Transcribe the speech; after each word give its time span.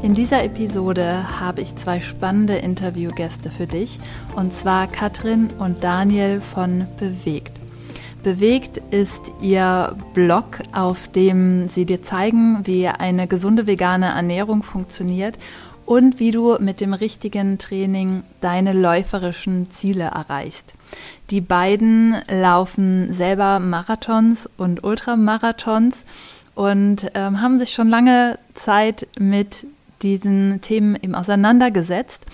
In 0.00 0.14
dieser 0.14 0.44
Episode 0.44 1.40
habe 1.40 1.60
ich 1.60 1.74
zwei 1.74 2.00
spannende 2.00 2.54
Interviewgäste 2.54 3.50
für 3.50 3.66
dich, 3.66 3.98
und 4.36 4.52
zwar 4.52 4.86
Katrin 4.86 5.48
und 5.58 5.82
Daniel 5.82 6.40
von 6.40 6.86
Bewegt. 7.00 7.58
Bewegt 8.22 8.78
ist 8.92 9.22
ihr 9.40 9.96
Blog, 10.14 10.60
auf 10.72 11.08
dem 11.08 11.66
sie 11.66 11.84
dir 11.84 12.00
zeigen, 12.00 12.60
wie 12.64 12.86
eine 12.86 13.26
gesunde 13.26 13.66
vegane 13.66 14.06
Ernährung 14.06 14.62
funktioniert 14.62 15.36
und 15.84 16.20
wie 16.20 16.30
du 16.30 16.56
mit 16.60 16.80
dem 16.80 16.94
richtigen 16.94 17.58
Training 17.58 18.22
deine 18.40 18.74
läuferischen 18.74 19.68
Ziele 19.72 20.04
erreichst. 20.04 20.74
Die 21.30 21.40
beiden 21.40 22.14
laufen 22.28 23.12
selber 23.12 23.58
Marathons 23.58 24.48
und 24.58 24.84
Ultramarathons 24.84 26.04
und 26.54 27.10
ähm, 27.14 27.40
haben 27.40 27.58
sich 27.58 27.70
schon 27.70 27.88
lange 27.88 28.38
Zeit 28.54 29.08
mit 29.18 29.66
diesen 30.02 30.60
Themen 30.60 30.96
eben 30.96 31.14
auseinandergesetzt. 31.14 32.26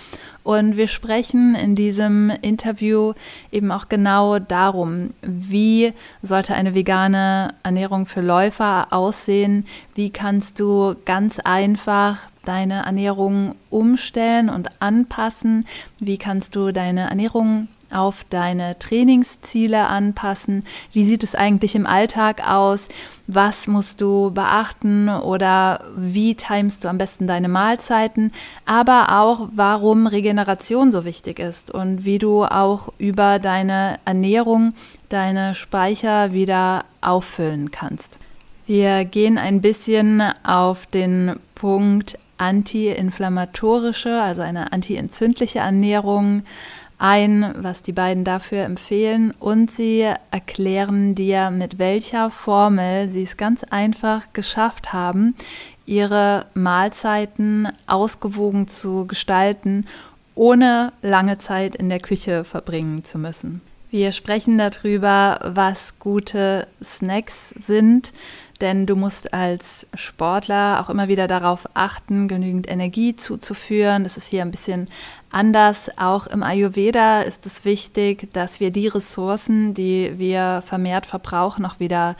Und 0.42 0.76
wir 0.76 0.88
sprechen 0.88 1.54
in 1.54 1.74
diesem 1.74 2.30
Interview 2.42 3.14
eben 3.50 3.72
auch 3.72 3.88
genau 3.88 4.38
darum, 4.38 5.14
wie 5.22 5.94
sollte 6.22 6.54
eine 6.54 6.74
vegane 6.74 7.54
Ernährung 7.62 8.04
für 8.06 8.20
Läufer 8.20 8.88
aussehen, 8.90 9.66
wie 9.94 10.10
kannst 10.10 10.60
du 10.60 10.96
ganz 11.06 11.38
einfach 11.38 12.18
deine 12.44 12.84
Ernährung 12.84 13.54
umstellen 13.70 14.50
und 14.50 14.82
anpassen, 14.82 15.66
wie 15.98 16.18
kannst 16.18 16.56
du 16.56 16.72
deine 16.72 17.08
Ernährung 17.08 17.68
auf 17.94 18.24
deine 18.28 18.78
Trainingsziele 18.78 19.86
anpassen? 19.86 20.64
Wie 20.92 21.04
sieht 21.04 21.22
es 21.24 21.34
eigentlich 21.34 21.74
im 21.74 21.86
Alltag 21.86 22.48
aus? 22.48 22.88
Was 23.26 23.66
musst 23.66 24.00
du 24.00 24.30
beachten 24.32 25.08
oder 25.08 25.84
wie 25.96 26.34
timest 26.34 26.84
du 26.84 26.88
am 26.88 26.98
besten 26.98 27.26
deine 27.26 27.48
Mahlzeiten? 27.48 28.32
Aber 28.66 29.20
auch, 29.20 29.48
warum 29.54 30.06
Regeneration 30.06 30.92
so 30.92 31.04
wichtig 31.04 31.38
ist 31.38 31.70
und 31.70 32.04
wie 32.04 32.18
du 32.18 32.44
auch 32.44 32.92
über 32.98 33.38
deine 33.38 33.98
Ernährung 34.04 34.74
deine 35.08 35.54
Speicher 35.54 36.32
wieder 36.32 36.84
auffüllen 37.00 37.70
kannst. 37.70 38.18
Wir 38.66 39.04
gehen 39.04 39.38
ein 39.38 39.60
bisschen 39.60 40.22
auf 40.42 40.86
den 40.86 41.36
Punkt 41.54 42.18
antiinflammatorische, 42.38 44.20
also 44.20 44.42
eine 44.42 44.72
antientzündliche 44.72 45.60
Ernährung 45.60 46.42
ein, 47.04 47.54
was 47.58 47.82
die 47.82 47.92
beiden 47.92 48.24
dafür 48.24 48.62
empfehlen 48.64 49.34
und 49.38 49.70
sie 49.70 50.10
erklären 50.30 51.14
dir, 51.14 51.50
mit 51.50 51.78
welcher 51.78 52.30
Formel 52.30 53.10
sie 53.10 53.24
es 53.24 53.36
ganz 53.36 53.62
einfach 53.62 54.32
geschafft 54.32 54.94
haben, 54.94 55.34
ihre 55.84 56.46
Mahlzeiten 56.54 57.68
ausgewogen 57.86 58.68
zu 58.68 59.06
gestalten, 59.06 59.86
ohne 60.34 60.94
lange 61.02 61.36
Zeit 61.36 61.76
in 61.76 61.90
der 61.90 62.00
Küche 62.00 62.42
verbringen 62.42 63.04
zu 63.04 63.18
müssen. 63.18 63.60
Wir 63.90 64.10
sprechen 64.12 64.56
darüber, 64.56 65.40
was 65.44 65.98
gute 65.98 66.66
Snacks 66.82 67.50
sind, 67.50 68.14
denn 68.64 68.86
du 68.86 68.96
musst 68.96 69.34
als 69.34 69.86
Sportler 69.92 70.80
auch 70.80 70.88
immer 70.88 71.06
wieder 71.06 71.28
darauf 71.28 71.68
achten, 71.74 72.28
genügend 72.28 72.66
Energie 72.66 73.14
zuzuführen. 73.14 74.04
Das 74.04 74.16
ist 74.16 74.28
hier 74.28 74.40
ein 74.40 74.50
bisschen 74.50 74.88
anders. 75.30 75.90
Auch 75.98 76.26
im 76.26 76.42
Ayurveda 76.42 77.20
ist 77.20 77.44
es 77.44 77.66
wichtig, 77.66 78.32
dass 78.32 78.60
wir 78.60 78.70
die 78.70 78.88
Ressourcen, 78.88 79.74
die 79.74 80.14
wir 80.16 80.62
vermehrt 80.66 81.04
verbrauchen, 81.04 81.66
auch 81.66 81.78
wieder 81.78 82.16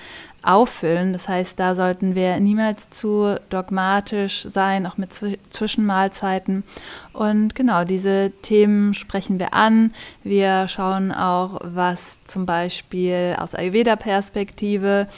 auffüllen. 0.46 1.12
Das 1.12 1.28
heißt, 1.28 1.58
da 1.58 1.74
sollten 1.74 2.14
wir 2.14 2.38
niemals 2.40 2.90
zu 2.90 3.36
dogmatisch 3.50 4.46
sein, 4.48 4.86
auch 4.86 4.96
mit 4.96 5.10
Zwischenmahlzeiten. 5.50 6.64
Und 7.12 7.54
genau, 7.54 7.84
diese 7.84 8.32
Themen 8.42 8.94
sprechen 8.94 9.38
wir 9.38 9.54
an. 9.54 9.94
Wir 10.22 10.68
schauen 10.68 11.12
auch, 11.12 11.60
was 11.62 12.18
zum 12.24 12.46
Beispiel 12.46 13.36
aus 13.38 13.54
Ayurveda-Perspektive 13.54 15.08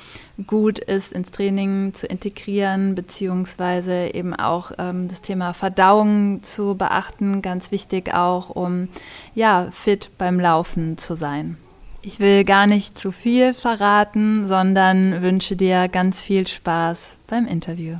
gut 0.47 0.79
ist, 0.79 1.13
ins 1.13 1.31
Training 1.31 1.95
zu 1.95 2.07
integrieren, 2.07 2.95
beziehungsweise 2.95 4.15
eben 4.15 4.35
auch 4.35 4.73
ähm, 4.79 5.09
das 5.09 5.23
Thema 5.23 5.55
Verdauung 5.55 6.43
zu 6.43 6.75
beachten. 6.75 7.41
Ganz 7.41 7.71
wichtig 7.71 8.13
auch, 8.15 8.51
um 8.51 8.89
ja, 9.35 9.69
fit 9.71 10.11
beim 10.19 10.39
Laufen 10.39 10.99
zu 10.99 11.17
sein. 11.17 11.57
Ich 12.07 12.21
will 12.21 12.45
gar 12.45 12.69
nicht 12.69 12.97
zu 12.97 13.11
viel 13.11 13.53
verraten, 13.53 14.47
sondern 14.47 15.23
wünsche 15.23 15.57
dir 15.57 15.89
ganz 15.89 16.23
viel 16.23 16.47
Spaß 16.47 17.17
beim 17.27 17.49
Interview. 17.49 17.97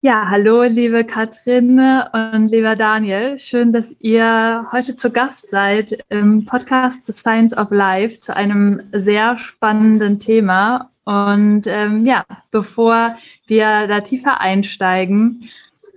Ja, 0.00 0.30
hallo, 0.30 0.62
liebe 0.62 1.04
Katrin 1.04 1.78
und 2.14 2.50
lieber 2.50 2.74
Daniel. 2.74 3.38
Schön, 3.38 3.74
dass 3.74 3.94
ihr 4.00 4.68
heute 4.72 4.96
zu 4.96 5.10
Gast 5.10 5.50
seid 5.50 6.02
im 6.08 6.46
Podcast 6.46 7.04
The 7.04 7.12
Science 7.12 7.54
of 7.54 7.70
Life 7.72 8.20
zu 8.20 8.34
einem 8.34 8.80
sehr 8.90 9.36
spannenden 9.36 10.18
Thema. 10.18 10.90
Und 11.04 11.66
ähm, 11.66 12.06
ja, 12.06 12.24
bevor 12.50 13.16
wir 13.46 13.86
da 13.86 14.00
tiefer 14.00 14.40
einsteigen, 14.40 15.46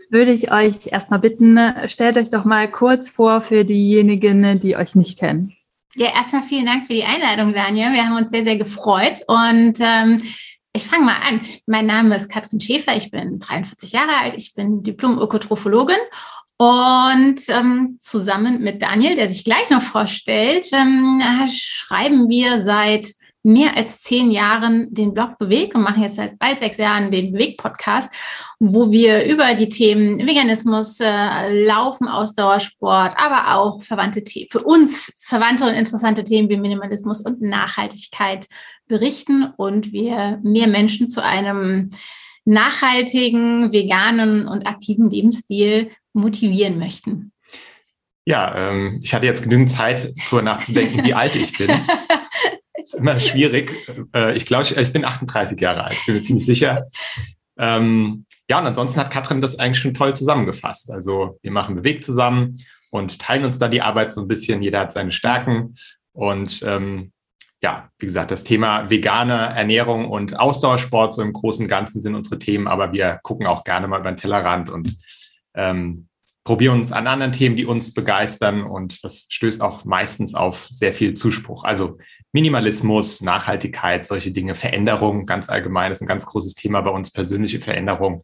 würde 0.09 0.33
ich 0.33 0.51
euch 0.51 0.87
erstmal 0.87 1.19
bitten, 1.19 1.57
stellt 1.87 2.17
euch 2.17 2.31
doch 2.31 2.43
mal 2.43 2.69
kurz 2.69 3.09
vor 3.09 3.39
für 3.39 3.63
diejenigen, 3.63 4.59
die 4.59 4.75
euch 4.75 4.95
nicht 4.95 5.17
kennen. 5.17 5.54
Ja, 5.97 6.13
erstmal 6.13 6.43
vielen 6.43 6.65
Dank 6.65 6.87
für 6.87 6.93
die 6.93 7.05
Einladung, 7.05 7.53
Daniel. 7.53 7.93
Wir 7.93 8.05
haben 8.05 8.17
uns 8.17 8.29
sehr, 8.29 8.43
sehr 8.43 8.57
gefreut. 8.57 9.21
Und 9.27 9.75
ähm, 9.79 10.21
ich 10.73 10.85
fange 10.85 11.05
mal 11.05 11.15
an. 11.25 11.39
Mein 11.67 11.85
Name 11.85 12.17
ist 12.17 12.29
Katrin 12.29 12.59
Schäfer. 12.59 12.97
Ich 12.97 13.11
bin 13.11 13.39
43 13.39 13.93
Jahre 13.93 14.11
alt. 14.21 14.33
Ich 14.33 14.53
bin 14.53 14.83
Diplom-Ökotrophologin. 14.83 15.95
Und 16.57 17.41
ähm, 17.47 17.97
zusammen 18.01 18.61
mit 18.61 18.81
Daniel, 18.81 19.15
der 19.15 19.29
sich 19.29 19.45
gleich 19.45 19.69
noch 19.69 19.81
vorstellt, 19.81 20.67
ähm, 20.73 21.21
schreiben 21.49 22.27
wir 22.27 22.61
seit 22.61 23.13
mehr 23.45 23.77
als 23.77 24.01
zehn 24.01 24.31
Jahren 24.31 24.91
den 24.91 25.13
Blog 25.13 25.37
Beweg 25.37 25.75
und 25.75 25.83
machen 25.83 26.01
jetzt 26.01 26.15
seit 26.15 26.39
bald 26.39 26.57
sechs 26.57 26.77
Jahren 26.77 27.11
den 27.11 27.31
Beweg-Podcast, 27.31 28.11
wo 28.59 28.91
wir 28.91 29.25
über 29.25 29.53
die 29.53 29.69
Themen 29.69 30.17
Veganismus, 30.17 30.99
äh, 30.99 31.63
Laufen, 31.63 32.07
Ausdauersport, 32.07 33.13
aber 33.17 33.55
auch 33.55 33.83
verwandte 33.83 34.23
Themen, 34.23 34.47
für 34.49 34.63
uns 34.63 35.13
verwandte 35.23 35.65
und 35.65 35.75
interessante 35.75 36.23
Themen 36.23 36.49
wie 36.49 36.57
Minimalismus 36.57 37.21
und 37.21 37.41
Nachhaltigkeit 37.41 38.47
berichten 38.87 39.53
und 39.57 39.93
wir 39.93 40.39
mehr 40.41 40.67
Menschen 40.67 41.09
zu 41.09 41.23
einem 41.23 41.91
nachhaltigen, 42.45 43.71
veganen 43.71 44.47
und 44.47 44.65
aktiven 44.65 45.09
Lebensstil 45.09 45.91
motivieren 46.13 46.79
möchten. 46.79 47.31
Ja, 48.27 48.71
ähm, 48.71 49.01
ich 49.03 49.13
hatte 49.13 49.27
jetzt 49.27 49.43
genügend 49.43 49.69
Zeit, 49.69 50.11
darüber 50.25 50.41
nachzudenken, 50.41 51.05
wie 51.05 51.13
alt 51.13 51.35
ich 51.35 51.55
bin. 51.55 51.69
Ist 52.85 52.95
immer 52.95 53.19
schwierig. 53.19 53.71
Äh, 54.13 54.35
ich 54.35 54.45
glaube, 54.45 54.63
ich, 54.63 54.77
ich, 54.77 54.93
bin 54.93 55.05
38 55.05 55.59
Jahre 55.59 55.85
alt, 55.85 55.97
bin 56.05 56.15
mir 56.15 56.21
ziemlich 56.21 56.45
sicher. 56.45 56.87
Ähm, 57.57 58.25
ja, 58.49 58.59
und 58.59 58.67
ansonsten 58.67 58.99
hat 58.99 59.11
Katrin 59.11 59.41
das 59.41 59.57
eigentlich 59.57 59.79
schon 59.79 59.93
toll 59.93 60.15
zusammengefasst. 60.15 60.91
Also 60.91 61.39
wir 61.41 61.51
machen 61.51 61.75
Bewegt 61.75 62.03
zusammen 62.03 62.59
und 62.91 63.19
teilen 63.19 63.45
uns 63.45 63.59
da 63.59 63.67
die 63.67 63.81
Arbeit 63.81 64.13
so 64.13 64.21
ein 64.21 64.27
bisschen. 64.27 64.61
Jeder 64.61 64.81
hat 64.81 64.93
seine 64.93 65.11
Stärken. 65.11 65.75
Und 66.13 66.63
ähm, 66.65 67.11
ja, 67.61 67.89
wie 67.97 68.05
gesagt, 68.05 68.31
das 68.31 68.43
Thema 68.43 68.89
vegane 68.89 69.33
Ernährung 69.33 70.09
und 70.09 70.39
Ausdauersport 70.39 71.13
so 71.13 71.21
im 71.21 71.33
Großen 71.33 71.65
und 71.65 71.69
Ganzen 71.69 72.01
sind 72.01 72.13
unsere 72.13 72.37
Themen, 72.37 72.67
aber 72.67 72.93
wir 72.93 73.19
gucken 73.23 73.47
auch 73.47 73.63
gerne 73.63 73.87
mal 73.87 73.99
über 73.99 74.11
den 74.11 74.17
Tellerrand 74.17 74.69
und 74.69 74.95
ähm, 75.55 76.07
probieren 76.43 76.77
uns 76.79 76.91
an 76.91 77.07
anderen 77.07 77.31
Themen, 77.31 77.55
die 77.55 77.65
uns 77.65 77.93
begeistern 77.93 78.63
und 78.63 79.03
das 79.03 79.25
stößt 79.29 79.61
auch 79.61 79.83
meistens 79.83 80.35
auf 80.35 80.67
sehr 80.69 80.93
viel 80.93 81.15
Zuspruch. 81.15 81.63
Also 81.63 81.97
Minimalismus, 82.35 83.21
Nachhaltigkeit, 83.21 84.05
solche 84.05 84.31
Dinge, 84.31 84.55
Veränderung 84.55 85.25
ganz 85.25 85.47
allgemein 85.47 85.93
ist 85.93 86.01
ein 86.01 86.05
ganz 86.05 86.25
großes 86.25 86.53
Thema 86.53 86.81
bei 86.81 86.89
uns, 86.89 87.09
persönliche 87.09 87.61
Veränderung, 87.61 88.23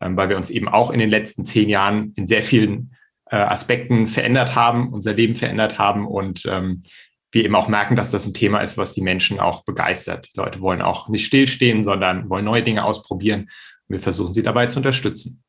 ähm, 0.00 0.16
weil 0.16 0.30
wir 0.30 0.38
uns 0.38 0.48
eben 0.48 0.66
auch 0.66 0.90
in 0.90 0.98
den 0.98 1.10
letzten 1.10 1.44
zehn 1.44 1.68
Jahren 1.68 2.14
in 2.16 2.24
sehr 2.24 2.40
vielen 2.40 2.96
äh, 3.30 3.36
Aspekten 3.36 4.08
verändert 4.08 4.54
haben, 4.54 4.94
unser 4.94 5.12
Leben 5.12 5.34
verändert 5.34 5.78
haben 5.78 6.06
und 6.06 6.46
ähm, 6.46 6.84
wir 7.32 7.44
eben 7.44 7.54
auch 7.54 7.68
merken, 7.68 7.96
dass 7.96 8.10
das 8.10 8.26
ein 8.26 8.32
Thema 8.32 8.60
ist, 8.60 8.78
was 8.78 8.94
die 8.94 9.02
Menschen 9.02 9.38
auch 9.38 9.62
begeistert. 9.64 10.30
Die 10.32 10.38
Leute 10.38 10.62
wollen 10.62 10.80
auch 10.80 11.10
nicht 11.10 11.26
stillstehen, 11.26 11.82
sondern 11.82 12.30
wollen 12.30 12.46
neue 12.46 12.62
Dinge 12.62 12.82
ausprobieren. 12.82 13.50
Wir 13.88 14.00
versuchen 14.00 14.32
sie 14.32 14.42
dabei 14.42 14.68
zu 14.68 14.78
unterstützen. 14.78 15.43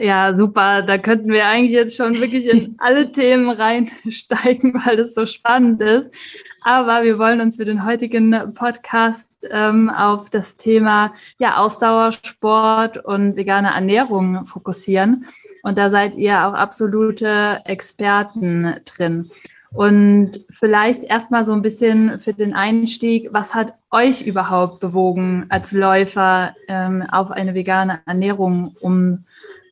Ja, 0.00 0.36
super. 0.36 0.82
Da 0.82 0.96
könnten 0.96 1.32
wir 1.32 1.46
eigentlich 1.46 1.72
jetzt 1.72 1.96
schon 1.96 2.20
wirklich 2.20 2.46
in 2.46 2.76
alle 2.78 3.10
Themen 3.10 3.50
reinsteigen, 3.50 4.74
weil 4.84 4.96
das 4.96 5.14
so 5.14 5.26
spannend 5.26 5.82
ist. 5.82 6.14
Aber 6.62 7.02
wir 7.02 7.18
wollen 7.18 7.40
uns 7.40 7.56
für 7.56 7.64
den 7.64 7.84
heutigen 7.84 8.54
Podcast 8.54 9.28
ähm, 9.50 9.90
auf 9.90 10.30
das 10.30 10.56
Thema 10.56 11.14
ja, 11.38 11.56
Ausdauersport 11.56 13.04
und 13.04 13.34
vegane 13.34 13.74
Ernährung 13.74 14.46
fokussieren. 14.46 15.26
Und 15.64 15.78
da 15.78 15.90
seid 15.90 16.14
ihr 16.14 16.46
auch 16.46 16.54
absolute 16.54 17.62
Experten 17.64 18.76
drin. 18.84 19.30
Und 19.72 20.46
vielleicht 20.50 21.02
erstmal 21.04 21.44
so 21.44 21.52
ein 21.52 21.62
bisschen 21.62 22.20
für 22.20 22.32
den 22.32 22.54
Einstieg, 22.54 23.28
was 23.32 23.54
hat 23.54 23.74
euch 23.90 24.22
überhaupt 24.22 24.80
bewogen, 24.80 25.46
als 25.48 25.72
Läufer 25.72 26.54
ähm, 26.68 27.02
auf 27.02 27.30
eine 27.30 27.54
vegane 27.54 28.00
Ernährung 28.06 28.76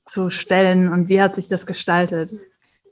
umzustellen 0.07 0.93
und 0.93 1.09
wie 1.09 1.21
hat 1.21 1.35
sich 1.35 1.49
das 1.49 1.67
gestaltet? 1.67 2.33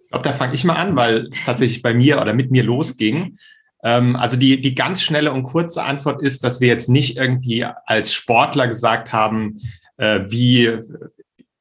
Ich 0.02 0.10
glaube, 0.10 0.24
da 0.24 0.32
fange 0.32 0.54
ich 0.54 0.64
mal 0.64 0.74
an, 0.74 0.96
weil 0.96 1.28
es 1.28 1.44
tatsächlich 1.44 1.82
bei 1.82 1.94
mir 1.94 2.20
oder 2.20 2.34
mit 2.34 2.50
mir 2.50 2.62
losging. 2.62 3.38
Ähm, 3.82 4.16
also 4.16 4.36
die, 4.36 4.60
die 4.60 4.74
ganz 4.74 5.02
schnelle 5.02 5.32
und 5.32 5.44
kurze 5.44 5.84
Antwort 5.84 6.22
ist, 6.22 6.44
dass 6.44 6.60
wir 6.60 6.68
jetzt 6.68 6.88
nicht 6.88 7.16
irgendwie 7.16 7.64
als 7.86 8.12
Sportler 8.12 8.68
gesagt 8.68 9.12
haben, 9.12 9.60
äh, 9.96 10.20
wie 10.28 10.78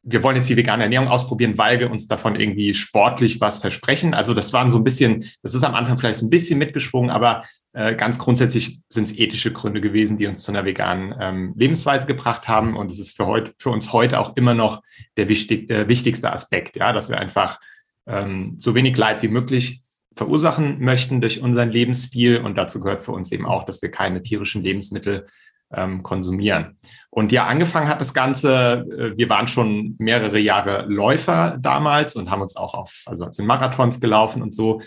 wir 0.05 0.21
wollen 0.21 0.35
jetzt 0.35 0.49
die 0.49 0.57
vegane 0.57 0.83
Ernährung 0.83 1.07
ausprobieren, 1.07 1.57
weil 1.57 1.79
wir 1.79 1.89
uns 1.89 2.07
davon 2.07 2.35
irgendwie 2.35 2.73
sportlich 2.73 3.39
was 3.39 3.59
versprechen. 3.59 4.13
Also 4.13 4.33
das 4.33 4.51
waren 4.51 4.69
so 4.69 4.77
ein 4.77 4.83
bisschen, 4.83 5.29
das 5.41 5.53
ist 5.53 5.63
am 5.63 5.75
Anfang 5.75 5.97
vielleicht 5.97 6.19
so 6.19 6.25
ein 6.25 6.29
bisschen 6.29 6.59
mitgeschwungen, 6.59 7.09
aber 7.09 7.43
äh, 7.71 7.95
ganz 7.95 8.19
grundsätzlich 8.19 8.81
sind 8.89 9.05
es 9.05 9.17
ethische 9.17 9.53
Gründe 9.53 9.79
gewesen, 9.79 10.17
die 10.17 10.27
uns 10.27 10.43
zu 10.43 10.51
einer 10.51 10.65
veganen 10.65 11.15
ähm, 11.19 11.53
Lebensweise 11.55 12.05
gebracht 12.05 12.49
haben. 12.49 12.75
Und 12.75 12.91
es 12.91 12.99
ist 12.99 13.15
für, 13.15 13.27
heute, 13.27 13.53
für 13.57 13.69
uns 13.69 13.93
heute 13.93 14.19
auch 14.19 14.35
immer 14.35 14.53
noch 14.53 14.83
der 15.15 15.29
wichtig, 15.29 15.69
äh, 15.69 15.87
wichtigste 15.87 16.33
Aspekt, 16.33 16.75
ja, 16.75 16.91
dass 16.91 17.09
wir 17.09 17.17
einfach 17.17 17.59
ähm, 18.05 18.55
so 18.57 18.75
wenig 18.75 18.97
Leid 18.97 19.23
wie 19.23 19.29
möglich 19.29 19.81
verursachen 20.15 20.83
möchten 20.83 21.21
durch 21.21 21.41
unseren 21.41 21.69
Lebensstil. 21.69 22.39
Und 22.39 22.55
dazu 22.55 22.81
gehört 22.81 23.03
für 23.03 23.13
uns 23.13 23.31
eben 23.31 23.45
auch, 23.45 23.63
dass 23.63 23.81
wir 23.81 23.89
keine 23.89 24.21
tierischen 24.21 24.63
Lebensmittel 24.63 25.25
ähm, 25.75 26.03
konsumieren. 26.03 26.77
Und 27.09 27.31
ja, 27.31 27.45
angefangen 27.45 27.87
hat 27.87 28.01
das 28.01 28.13
Ganze, 28.13 28.85
äh, 28.89 29.17
wir 29.17 29.29
waren 29.29 29.47
schon 29.47 29.95
mehrere 29.99 30.39
Jahre 30.39 30.85
Läufer 30.87 31.57
damals 31.59 32.15
und 32.15 32.31
haben 32.31 32.41
uns 32.41 32.55
auch 32.55 32.73
auf, 32.73 33.03
also 33.05 33.31
sind 33.31 33.45
Marathons 33.45 33.99
gelaufen 33.99 34.41
und 34.41 34.55
so. 34.55 34.81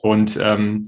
Und 0.00 0.38
ähm, 0.40 0.84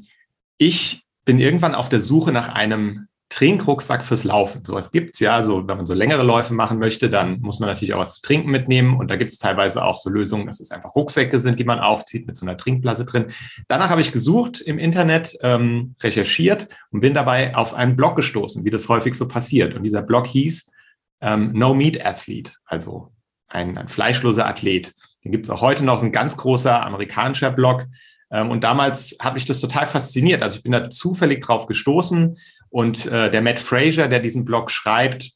ich 0.57 1.05
bin 1.25 1.39
irgendwann 1.39 1.75
auf 1.75 1.89
der 1.89 2.01
Suche 2.01 2.33
nach 2.33 2.49
einem 2.49 3.08
Trinkrucksack 3.31 4.03
fürs 4.03 4.25
Laufen. 4.25 4.65
Sowas 4.65 4.91
gibt's 4.91 5.21
ja. 5.21 5.37
Also 5.37 5.69
wenn 5.69 5.77
man 5.77 5.87
so 5.87 5.93
längere 5.93 6.23
Läufe 6.23 6.55
machen 6.55 6.79
möchte, 6.79 7.11
dann 7.11 7.41
muss 7.41 7.61
man 7.61 7.69
natürlich 7.69 7.93
auch 7.93 8.01
was 8.01 8.17
zu 8.17 8.23
trinken 8.23 8.51
mitnehmen. 8.51 8.97
Und 8.97 9.11
da 9.11 9.17
gibt's 9.17 9.39
teilweise 9.39 9.85
auch 9.85 9.97
so 9.97 10.09
Lösungen, 10.09 10.47
dass 10.47 10.61
es 10.61 10.71
einfach 10.71 10.95
Rucksäcke 10.95 11.39
sind, 11.39 11.59
die 11.59 11.65
man 11.65 11.79
aufzieht 11.79 12.27
mit 12.27 12.37
so 12.37 12.47
einer 12.47 12.57
Trinkblase 12.57 13.05
drin. 13.05 13.27
Danach 13.69 13.91
habe 13.91 14.01
ich 14.01 14.13
gesucht 14.13 14.61
im 14.61 14.79
Internet, 14.79 15.37
ähm, 15.43 15.95
recherchiert 16.03 16.69
und 16.91 17.01
bin 17.01 17.13
dabei 17.13 17.55
auf 17.55 17.75
einen 17.75 17.97
Blog 17.97 18.17
gestoßen, 18.17 18.65
wie 18.65 18.71
das 18.71 18.89
häufig 18.89 19.15
so 19.15 19.29
passiert. 19.29 19.75
Und 19.75 19.83
dieser 19.83 20.03
Blog 20.03 20.27
hieß 20.27 20.73
ähm, 21.21 21.53
No 21.53 21.75
Meat 21.75 22.05
Athlete, 22.05 22.53
also 22.65 23.13
ein, 23.49 23.77
ein 23.77 23.89
fleischloser 23.89 24.47
Athlet. 24.47 24.95
Den 25.25 25.33
gibt's 25.33 25.51
auch 25.51 25.61
heute 25.61 25.85
noch, 25.85 25.97
ist 25.97 26.03
ein 26.03 26.13
ganz 26.13 26.37
großer 26.39 26.85
amerikanischer 26.85 27.51
Blog. 27.51 27.87
Ähm, 28.31 28.51
und 28.51 28.65
damals 28.65 29.17
hat 29.21 29.35
mich 29.35 29.45
das 29.45 29.61
total 29.61 29.87
fasziniert. 29.87 30.43
Also 30.43 30.59
ich 30.59 30.63
bin 30.63 30.73
da 30.73 30.89
zufällig 30.89 31.43
drauf 31.45 31.67
gestoßen 31.67 32.39
und 32.71 33.07
äh, 33.07 33.31
der 33.31 33.43
Matt 33.43 33.61
Fraser, 33.61 34.09
der 34.09 34.21
diesen 34.21 34.45
Blog 34.45 34.71
schreibt, 34.71 35.33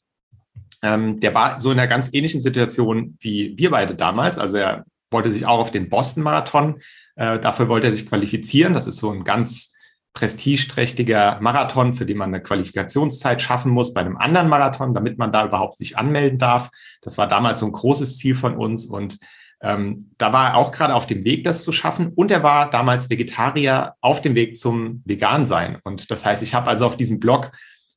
ähm, 0.81 1.19
der 1.19 1.33
war 1.33 1.59
so 1.59 1.71
in 1.71 1.79
einer 1.79 1.87
ganz 1.87 2.09
ähnlichen 2.11 2.41
Situation 2.41 3.17
wie 3.21 3.53
wir 3.57 3.71
beide 3.71 3.95
damals. 3.95 4.37
Also 4.37 4.57
er 4.57 4.85
wollte 5.11 5.31
sich 5.31 5.45
auch 5.45 5.59
auf 5.59 5.71
den 5.71 5.89
Boston-Marathon, 5.89 6.81
äh, 7.15 7.39
dafür 7.39 7.69
wollte 7.69 7.87
er 7.87 7.93
sich 7.93 8.07
qualifizieren. 8.07 8.73
Das 8.73 8.87
ist 8.87 8.97
so 8.97 9.11
ein 9.11 9.23
ganz 9.23 9.73
prestigeträchtiger 10.13 11.39
Marathon, 11.41 11.93
für 11.93 12.05
den 12.05 12.17
man 12.17 12.29
eine 12.29 12.43
Qualifikationszeit 12.43 13.41
schaffen 13.41 13.71
muss 13.71 13.93
bei 13.93 14.01
einem 14.01 14.17
anderen 14.17 14.47
Marathon, 14.47 14.93
damit 14.93 15.17
man 15.17 15.31
da 15.31 15.45
überhaupt 15.45 15.77
sich 15.77 15.97
anmelden 15.97 16.37
darf. 16.37 16.69
Das 17.01 17.17
war 17.17 17.27
damals 17.27 17.61
so 17.61 17.65
ein 17.65 17.71
großes 17.71 18.17
Ziel 18.17 18.35
von 18.35 18.55
uns 18.55 18.85
und 18.85 19.17
ähm, 19.63 20.11
da 20.17 20.33
war 20.33 20.49
er 20.49 20.57
auch 20.57 20.71
gerade 20.71 20.93
auf 20.93 21.07
dem 21.07 21.23
Weg, 21.23 21.45
das 21.45 21.63
zu 21.63 21.71
schaffen. 21.71 22.11
Und 22.13 22.31
er 22.31 22.43
war 22.43 22.69
damals 22.69 23.09
Vegetarier 23.09 23.93
auf 24.01 24.21
dem 24.21 24.35
Weg 24.35 24.57
zum 24.57 25.01
Vegan-Sein. 25.05 25.79
Und 25.83 26.11
das 26.11 26.25
heißt, 26.25 26.43
ich 26.43 26.53
habe 26.53 26.67
also 26.67 26.85
auf 26.85 26.97
diesem 26.97 27.19
Blog 27.19 27.51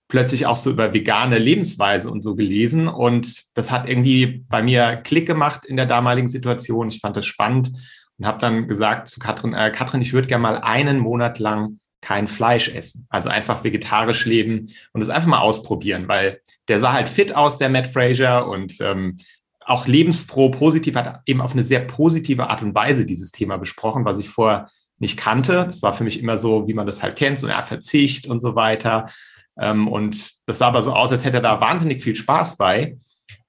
plötzlich 0.09 0.47
auch 0.47 0.57
so 0.57 0.71
über 0.71 0.95
vegane 0.95 1.39
Lebensweise 1.39 2.09
und 2.09 2.23
so 2.23 2.37
gelesen. 2.37 2.87
Und 2.87 3.57
das 3.57 3.73
hat 3.73 3.89
irgendwie 3.89 4.45
bei 4.49 4.63
mir 4.63 4.97
Klick 4.97 5.27
gemacht 5.27 5.65
in 5.65 5.77
der 5.77 5.87
damaligen 5.87 6.29
Situation. 6.29 6.89
Ich 6.89 7.01
fand 7.01 7.17
das 7.17 7.27
spannend 7.27 7.73
und 8.19 8.27
habe 8.27 8.39
dann 8.39 8.69
gesagt 8.69 9.09
zu 9.09 9.19
Katrin, 9.19 9.53
äh, 9.53 9.73
Katrin, 9.73 10.03
ich 10.03 10.13
würde 10.13 10.29
gerne 10.29 10.43
mal 10.43 10.59
einen 10.59 11.01
Monat 11.01 11.41
lang 11.41 11.81
kein 12.01 12.29
Fleisch 12.29 12.69
essen. 12.69 13.07
Also 13.11 13.29
einfach 13.29 13.65
vegetarisch 13.65 14.27
leben 14.27 14.71
und 14.93 15.01
das 15.01 15.11
einfach 15.11 15.27
mal 15.27 15.41
ausprobieren, 15.41 16.07
weil 16.07 16.41
der 16.69 16.79
sah 16.79 16.93
halt 16.93 17.09
fit 17.09 17.35
aus, 17.35 17.59
der 17.59 17.69
Matt 17.69 17.89
Fraser, 17.89 18.49
und 18.49 18.81
ähm, 18.81 19.17
auch 19.67 19.87
lebensfroh, 19.89 20.51
positiv, 20.51 20.95
hat 20.95 21.23
eben 21.27 21.41
auf 21.41 21.53
eine 21.53 21.65
sehr 21.65 21.81
positive 21.81 22.49
Art 22.49 22.63
und 22.63 22.75
Weise 22.75 23.05
dieses 23.05 23.33
Thema 23.33 23.57
besprochen, 23.59 24.05
was 24.05 24.19
ich 24.19 24.29
vorher 24.29 24.71
nicht 24.99 25.19
kannte. 25.19 25.65
Das 25.67 25.83
war 25.83 25.93
für 25.93 26.05
mich 26.05 26.21
immer 26.21 26.37
so, 26.37 26.69
wie 26.69 26.75
man 26.75 26.87
das 26.87 27.03
halt 27.03 27.17
kennt, 27.17 27.39
so 27.39 27.49
ein 27.49 27.63
Verzicht 27.65 28.27
und 28.27 28.41
so 28.41 28.55
weiter. 28.55 29.07
Ähm, 29.59 29.89
und 29.89 30.35
das 30.47 30.59
sah 30.59 30.69
aber 30.69 30.85
so 30.85 30.93
aus, 30.93 31.11
als 31.11 31.25
hätte 31.25 31.39
er 31.39 31.43
da 31.43 31.61
wahnsinnig 31.61 32.03
viel 32.03 32.15
Spaß 32.15 32.57
bei. 32.57 32.97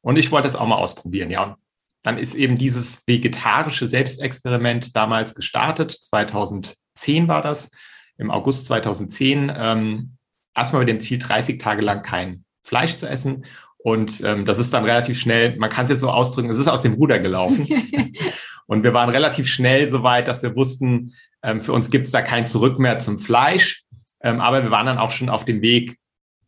Und 0.01 0.17
ich 0.17 0.31
wollte 0.31 0.47
es 0.47 0.55
auch 0.55 0.67
mal 0.67 0.77
ausprobieren, 0.77 1.29
ja. 1.29 1.43
Und 1.43 1.55
dann 2.01 2.17
ist 2.17 2.33
eben 2.33 2.57
dieses 2.57 3.07
vegetarische 3.07 3.87
Selbstexperiment 3.87 4.95
damals 4.95 5.35
gestartet. 5.35 5.91
2010 5.91 7.27
war 7.27 7.43
das, 7.43 7.69
im 8.17 8.31
August 8.31 8.65
2010. 8.65 9.51
Ähm, 9.55 10.17
erstmal 10.55 10.81
mit 10.81 10.89
dem 10.89 10.99
Ziel, 10.99 11.19
30 11.19 11.59
Tage 11.59 11.83
lang 11.83 12.01
kein 12.01 12.43
Fleisch 12.63 12.95
zu 12.95 13.07
essen 13.07 13.45
und 13.87 14.21
ähm, 14.25 14.43
das 14.43 14.59
ist 14.59 14.73
dann 14.73 14.83
relativ 14.83 15.17
schnell, 15.17 15.55
man 15.55 15.69
kann 15.69 15.85
es 15.85 15.89
jetzt 15.89 16.01
so 16.01 16.11
ausdrücken, 16.11 16.49
es 16.49 16.57
ist 16.57 16.67
aus 16.67 16.81
dem 16.81 16.95
Ruder 16.95 17.19
gelaufen. 17.19 17.65
und 18.67 18.83
wir 18.83 18.93
waren 18.93 19.09
relativ 19.09 19.47
schnell 19.47 19.87
so 19.87 20.03
weit, 20.03 20.27
dass 20.27 20.43
wir 20.43 20.57
wussten, 20.57 21.13
ähm, 21.41 21.61
für 21.61 21.71
uns 21.71 21.89
gibt 21.89 22.05
es 22.05 22.11
da 22.11 22.21
kein 22.21 22.45
Zurück 22.45 22.79
mehr 22.79 22.99
zum 22.99 23.17
Fleisch. 23.17 23.85
Ähm, 24.21 24.41
aber 24.41 24.61
wir 24.63 24.71
waren 24.71 24.87
dann 24.87 24.97
auch 24.97 25.11
schon 25.11 25.29
auf 25.29 25.45
dem 25.45 25.61
Weg, 25.61 25.95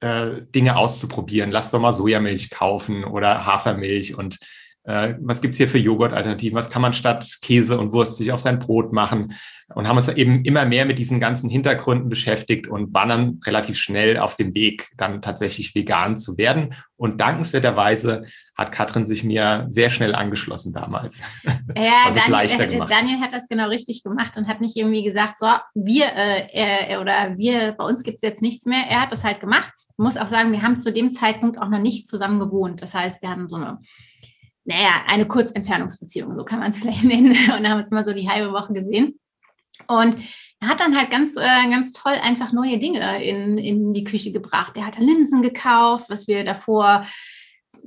äh, 0.02 0.42
Dinge 0.54 0.76
auszuprobieren. 0.76 1.50
Lass 1.50 1.72
doch 1.72 1.80
mal 1.80 1.94
Sojamilch 1.94 2.50
kaufen 2.50 3.06
oder 3.06 3.46
Hafermilch 3.46 4.16
und 4.16 4.38
äh, 4.84 5.16
was 5.22 5.42
gibt's 5.42 5.58
hier 5.58 5.68
für 5.68 5.78
Joghurt-Alternativen, 5.78 6.58
was 6.58 6.70
kann 6.70 6.82
man 6.82 6.94
statt 6.94 7.38
Käse 7.42 7.78
und 7.78 7.92
Wurst 7.92 8.18
sich 8.18 8.32
auf 8.32 8.40
sein 8.40 8.60
Brot 8.60 8.94
machen 8.94 9.34
und 9.76 9.88
haben 9.88 9.98
uns 9.98 10.08
eben 10.08 10.44
immer 10.46 10.66
mehr 10.66 10.86
mit 10.86 10.98
diesen 10.98 11.20
ganzen 11.20 11.50
Hintergründen 11.50 12.10
beschäftigt 12.10 12.68
und 12.68 12.94
waren 12.94 13.10
dann 13.10 13.40
relativ 13.46 13.78
schnell 13.78 14.18
auf 14.18 14.36
dem 14.36 14.56
Weg, 14.56 14.90
dann 14.98 15.22
tatsächlich 15.22 15.76
vegan 15.76 16.18
zu 16.18 16.38
werden. 16.38 16.74
Und 16.96 17.22
dankenswerterweise 17.22 18.26
hat 18.56 18.72
Katrin 18.72 19.06
sich 19.06 19.24
mir 19.24 19.68
sehr 19.70 19.90
schnell 19.90 20.16
angeschlossen 20.16 20.74
damals. 20.74 21.22
Ja, 21.76 22.10
Daniel, 22.28 22.82
äh, 22.82 22.86
Daniel, 22.88 23.20
hat 23.22 23.32
das 23.32 23.48
genau 23.48 23.70
richtig 23.70 24.04
gemacht 24.04 24.38
und 24.38 24.48
hat 24.48 24.60
nicht 24.60 24.76
irgendwie 24.76 25.04
gesagt, 25.04 25.38
so, 25.38 25.48
wir 25.76 26.08
äh, 26.16 26.98
oder 26.98 27.38
wir, 27.38 27.74
bei 27.74 27.86
uns 27.86 28.04
gibt 28.04 28.18
es 28.18 28.22
jetzt 28.22 28.42
nichts 28.42 28.66
mehr. 28.66 28.86
Er 28.90 29.02
hat 29.02 29.12
das 29.12 29.24
halt 29.24 29.40
gemacht. 29.40 29.72
Ich 29.78 29.98
muss 29.98 30.18
auch 30.18 30.28
sagen, 30.28 30.52
wir 30.52 30.62
haben 30.62 30.80
zu 30.80 30.92
dem 30.92 31.12
Zeitpunkt 31.12 31.60
auch 31.60 31.70
noch 31.70 31.80
nicht 31.80 32.08
zusammen 32.08 32.40
gewohnt. 32.40 32.82
Das 32.82 32.94
heißt, 32.94 33.22
wir 33.22 33.30
haben 33.30 33.48
so 33.48 33.58
eine 33.58 33.78
naja, 34.70 35.02
eine 35.08 35.26
Kurzentfernungsbeziehung, 35.26 36.36
so 36.36 36.46
kann 36.46 36.60
man 36.60 36.72
es 36.72 36.78
vielleicht 36.80 37.04
nennen. 37.04 37.32
Und 37.32 37.68
haben 37.68 37.78
wir 37.78 37.78
uns 37.78 37.92
mal 37.92 38.06
so 38.06 38.14
die 38.14 38.30
halbe 38.30 38.54
Woche 38.54 38.74
gesehen. 38.74 39.20
Und 39.88 40.16
er 40.62 40.68
hat 40.68 40.80
dann 40.80 40.98
halt 40.98 41.10
ganz, 41.10 41.36
äh, 41.36 41.70
ganz 41.70 41.94
toll 41.94 42.14
einfach 42.22 42.52
neue 42.52 42.78
Dinge 42.78 43.24
in, 43.24 43.58
in 43.58 43.94
die 43.94 44.04
Küche 44.04 44.32
gebracht. 44.32 44.76
Er 44.76 44.86
hat 44.86 45.00
Linsen 45.00 45.42
gekauft, 45.42 46.10
was 46.10 46.28
wir 46.28 46.44
davor 46.44 47.06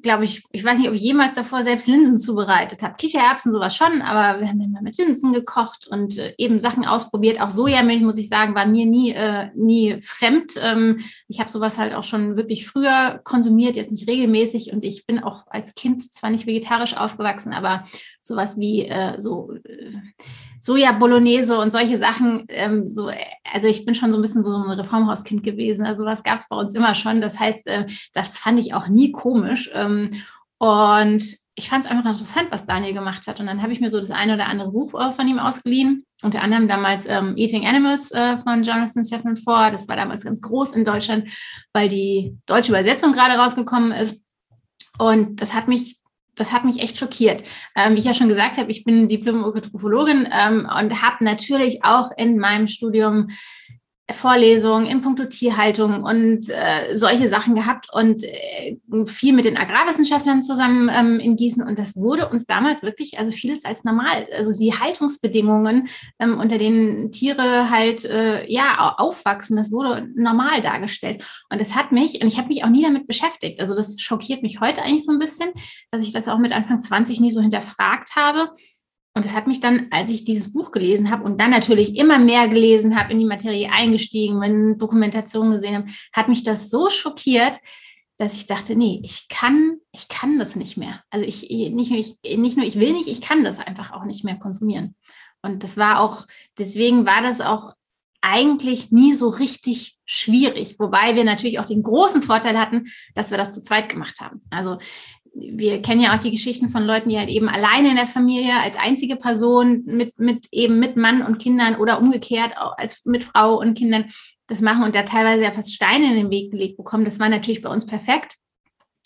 glaube 0.02 0.24
ich, 0.24 0.44
ich 0.52 0.64
weiß 0.64 0.78
nicht, 0.78 0.88
ob 0.88 0.94
ich 0.94 1.02
jemals 1.02 1.36
davor 1.36 1.62
selbst 1.62 1.86
Linsen 1.86 2.18
zubereitet 2.18 2.82
habe. 2.82 2.96
Kichererbsen, 2.96 3.52
sowas 3.52 3.76
schon, 3.76 4.02
aber 4.02 4.40
wir 4.40 4.48
haben 4.48 4.60
immer 4.60 4.82
mit 4.82 4.96
Linsen 4.98 5.32
gekocht 5.32 5.86
und 5.88 6.18
äh, 6.18 6.34
eben 6.38 6.60
Sachen 6.60 6.84
ausprobiert. 6.84 7.40
Auch 7.40 7.50
Sojamilch, 7.50 8.02
muss 8.02 8.18
ich 8.18 8.28
sagen, 8.28 8.54
war 8.54 8.66
mir 8.66 8.86
nie, 8.86 9.12
äh, 9.12 9.50
nie 9.54 10.00
fremd. 10.02 10.52
Ähm, 10.60 10.98
ich 11.28 11.40
habe 11.40 11.50
sowas 11.50 11.78
halt 11.78 11.94
auch 11.94 12.04
schon 12.04 12.36
wirklich 12.36 12.66
früher 12.66 13.20
konsumiert, 13.24 13.76
jetzt 13.76 13.92
nicht 13.92 14.08
regelmäßig. 14.08 14.72
Und 14.72 14.84
ich 14.84 15.06
bin 15.06 15.22
auch 15.22 15.46
als 15.48 15.74
Kind 15.74 16.12
zwar 16.12 16.30
nicht 16.30 16.46
vegetarisch 16.46 16.96
aufgewachsen, 16.96 17.52
aber 17.52 17.84
sowas 18.22 18.58
wie 18.58 18.86
äh, 18.86 19.18
so 19.18 19.52
äh, 19.64 19.96
Soja 20.62 20.92
Bolognese 20.92 21.58
und 21.58 21.72
solche 21.72 21.98
Sachen. 21.98 22.44
Ähm, 22.48 22.88
so, 22.88 23.10
also 23.52 23.66
ich 23.66 23.84
bin 23.84 23.96
schon 23.96 24.12
so 24.12 24.18
ein 24.18 24.22
bisschen 24.22 24.44
so 24.44 24.54
ein 24.54 24.70
Reformhauskind 24.70 25.42
gewesen. 25.42 25.84
Also 25.84 26.04
was 26.04 26.22
gab 26.22 26.36
es 26.36 26.48
bei 26.48 26.54
uns 26.54 26.72
immer 26.74 26.94
schon. 26.94 27.20
Das 27.20 27.40
heißt, 27.40 27.66
äh, 27.66 27.86
das 28.12 28.38
fand 28.38 28.60
ich 28.60 28.72
auch 28.72 28.86
nie 28.86 29.10
komisch. 29.10 29.70
Ähm, 29.74 30.10
und 30.58 31.24
ich 31.56 31.68
fand 31.68 31.84
es 31.84 31.90
einfach 31.90 32.06
interessant, 32.06 32.46
was 32.50 32.64
Daniel 32.64 32.94
gemacht 32.94 33.26
hat. 33.26 33.40
Und 33.40 33.46
dann 33.46 33.60
habe 33.60 33.72
ich 33.72 33.80
mir 33.80 33.90
so 33.90 33.98
das 33.98 34.12
eine 34.12 34.34
oder 34.34 34.48
andere 34.48 34.70
Buch 34.70 34.94
äh, 34.94 35.10
von 35.10 35.26
ihm 35.26 35.40
ausgeliehen. 35.40 36.06
Unter 36.22 36.42
anderem 36.42 36.68
damals 36.68 37.06
ähm, 37.06 37.36
Eating 37.36 37.66
Animals 37.66 38.12
äh, 38.12 38.38
von 38.38 38.62
Jonathan 38.62 39.04
Stephen 39.04 39.36
Ford. 39.36 39.74
Das 39.74 39.88
war 39.88 39.96
damals 39.96 40.22
ganz 40.22 40.40
groß 40.40 40.74
in 40.74 40.84
Deutschland, 40.84 41.28
weil 41.72 41.88
die 41.88 42.38
deutsche 42.46 42.70
Übersetzung 42.70 43.10
gerade 43.10 43.34
rausgekommen 43.34 43.90
ist. 43.90 44.22
Und 44.96 45.42
das 45.42 45.54
hat 45.54 45.66
mich 45.66 46.01
das 46.42 46.52
hat 46.52 46.64
mich 46.64 46.80
echt 46.80 46.98
schockiert. 46.98 47.44
Ähm, 47.76 47.94
wie 47.94 48.00
ich 48.00 48.04
ja 48.04 48.14
schon 48.14 48.28
gesagt 48.28 48.58
habe, 48.58 48.70
ich 48.70 48.82
bin 48.82 49.06
Diplom-Ökotrophologin 49.06 50.28
ähm, 50.32 50.68
und 50.78 51.00
habe 51.02 51.24
natürlich 51.24 51.84
auch 51.84 52.10
in 52.16 52.36
meinem 52.36 52.66
Studium 52.66 53.28
Vorlesungen 54.12 54.86
in 54.86 55.00
puncto 55.00 55.24
Tierhaltung 55.24 56.04
und 56.04 56.48
äh, 56.48 56.94
solche 56.94 57.28
Sachen 57.28 57.54
gehabt 57.54 57.88
und 57.92 58.22
äh, 58.22 58.76
viel 59.06 59.32
mit 59.32 59.44
den 59.44 59.56
Agrarwissenschaftlern 59.56 60.42
zusammen 60.42 60.90
ähm, 60.92 61.20
in 61.20 61.36
Gießen. 61.36 61.62
Und 61.62 61.78
das 61.78 61.96
wurde 61.96 62.28
uns 62.28 62.46
damals 62.46 62.82
wirklich, 62.82 63.18
also 63.18 63.30
vieles 63.30 63.64
als 63.64 63.84
normal. 63.84 64.26
Also 64.36 64.58
die 64.58 64.72
Haltungsbedingungen, 64.72 65.88
ähm, 66.18 66.38
unter 66.38 66.58
denen 66.58 67.12
Tiere 67.12 67.70
halt 67.70 68.04
äh, 68.04 68.46
ja 68.50 68.94
aufwachsen, 68.98 69.56
das 69.56 69.70
wurde 69.70 70.08
normal 70.14 70.60
dargestellt. 70.60 71.24
Und 71.50 71.60
das 71.60 71.74
hat 71.74 71.92
mich, 71.92 72.20
und 72.20 72.28
ich 72.28 72.38
habe 72.38 72.48
mich 72.48 72.64
auch 72.64 72.70
nie 72.70 72.82
damit 72.82 73.06
beschäftigt. 73.06 73.60
Also 73.60 73.74
das 73.74 74.00
schockiert 74.00 74.42
mich 74.42 74.60
heute 74.60 74.82
eigentlich 74.82 75.04
so 75.04 75.12
ein 75.12 75.18
bisschen, 75.18 75.50
dass 75.90 76.06
ich 76.06 76.12
das 76.12 76.28
auch 76.28 76.38
mit 76.38 76.52
Anfang 76.52 76.80
20 76.80 77.20
nie 77.20 77.32
so 77.32 77.40
hinterfragt 77.40 78.16
habe. 78.16 78.50
Und 79.14 79.24
das 79.26 79.34
hat 79.34 79.46
mich 79.46 79.60
dann, 79.60 79.88
als 79.90 80.10
ich 80.10 80.24
dieses 80.24 80.52
Buch 80.52 80.72
gelesen 80.72 81.10
habe 81.10 81.24
und 81.24 81.38
dann 81.40 81.50
natürlich 81.50 81.96
immer 81.96 82.18
mehr 82.18 82.48
gelesen 82.48 82.98
habe, 82.98 83.12
in 83.12 83.18
die 83.18 83.26
Materie 83.26 83.70
eingestiegen, 83.70 84.40
wenn 84.40 84.78
Dokumentationen 84.78 85.52
gesehen 85.52 85.76
habe, 85.76 85.86
hat 86.14 86.28
mich 86.28 86.44
das 86.44 86.70
so 86.70 86.88
schockiert, 86.88 87.58
dass 88.16 88.36
ich 88.36 88.46
dachte, 88.46 88.74
nee, 88.74 89.00
ich 89.04 89.28
kann, 89.28 89.78
ich 89.90 90.08
kann 90.08 90.38
das 90.38 90.56
nicht 90.56 90.76
mehr. 90.76 91.02
Also 91.10 91.26
ich 91.26 91.48
nicht 91.50 91.90
nur 91.90 91.98
ich, 91.98 92.18
nicht 92.38 92.56
nur 92.56 92.66
ich 92.66 92.78
will 92.78 92.92
nicht, 92.92 93.08
ich 93.08 93.20
kann 93.20 93.44
das 93.44 93.58
einfach 93.58 93.92
auch 93.92 94.04
nicht 94.04 94.24
mehr 94.24 94.36
konsumieren. 94.36 94.94
Und 95.42 95.62
das 95.62 95.76
war 95.76 96.00
auch, 96.00 96.26
deswegen 96.58 97.04
war 97.04 97.20
das 97.20 97.40
auch 97.40 97.74
eigentlich 98.22 98.92
nie 98.92 99.12
so 99.12 99.28
richtig 99.28 99.98
schwierig, 100.04 100.78
wobei 100.78 101.16
wir 101.16 101.24
natürlich 101.24 101.58
auch 101.58 101.66
den 101.66 101.82
großen 101.82 102.22
Vorteil 102.22 102.58
hatten, 102.58 102.86
dass 103.14 103.30
wir 103.30 103.38
das 103.38 103.52
zu 103.52 103.62
zweit 103.62 103.88
gemacht 103.88 104.20
haben. 104.20 104.40
Also 104.50 104.78
wir 105.34 105.80
kennen 105.80 106.00
ja 106.00 106.14
auch 106.14 106.20
die 106.20 106.30
Geschichten 106.30 106.68
von 106.68 106.84
Leuten, 106.84 107.08
die 107.08 107.18
halt 107.18 107.30
eben 107.30 107.48
alleine 107.48 107.90
in 107.90 107.96
der 107.96 108.06
Familie 108.06 108.54
als 108.60 108.76
einzige 108.76 109.16
Person 109.16 109.82
mit, 109.86 110.18
mit 110.18 110.48
eben 110.52 110.78
mit 110.78 110.96
Mann 110.96 111.22
und 111.22 111.38
Kindern 111.38 111.76
oder 111.76 111.98
umgekehrt 111.98 112.56
auch 112.58 112.76
als 112.76 113.04
mit 113.04 113.24
Frau 113.24 113.58
und 113.58 113.74
Kindern 113.74 114.06
das 114.46 114.60
machen 114.60 114.84
und 114.84 114.94
da 114.94 115.02
teilweise 115.04 115.44
ja 115.44 115.52
fast 115.52 115.74
Steine 115.74 116.10
in 116.10 116.16
den 116.16 116.30
Weg 116.30 116.50
gelegt 116.50 116.76
bekommen. 116.76 117.04
Das 117.04 117.18
war 117.18 117.28
natürlich 117.28 117.62
bei 117.62 117.70
uns 117.70 117.86
perfekt. 117.86 118.36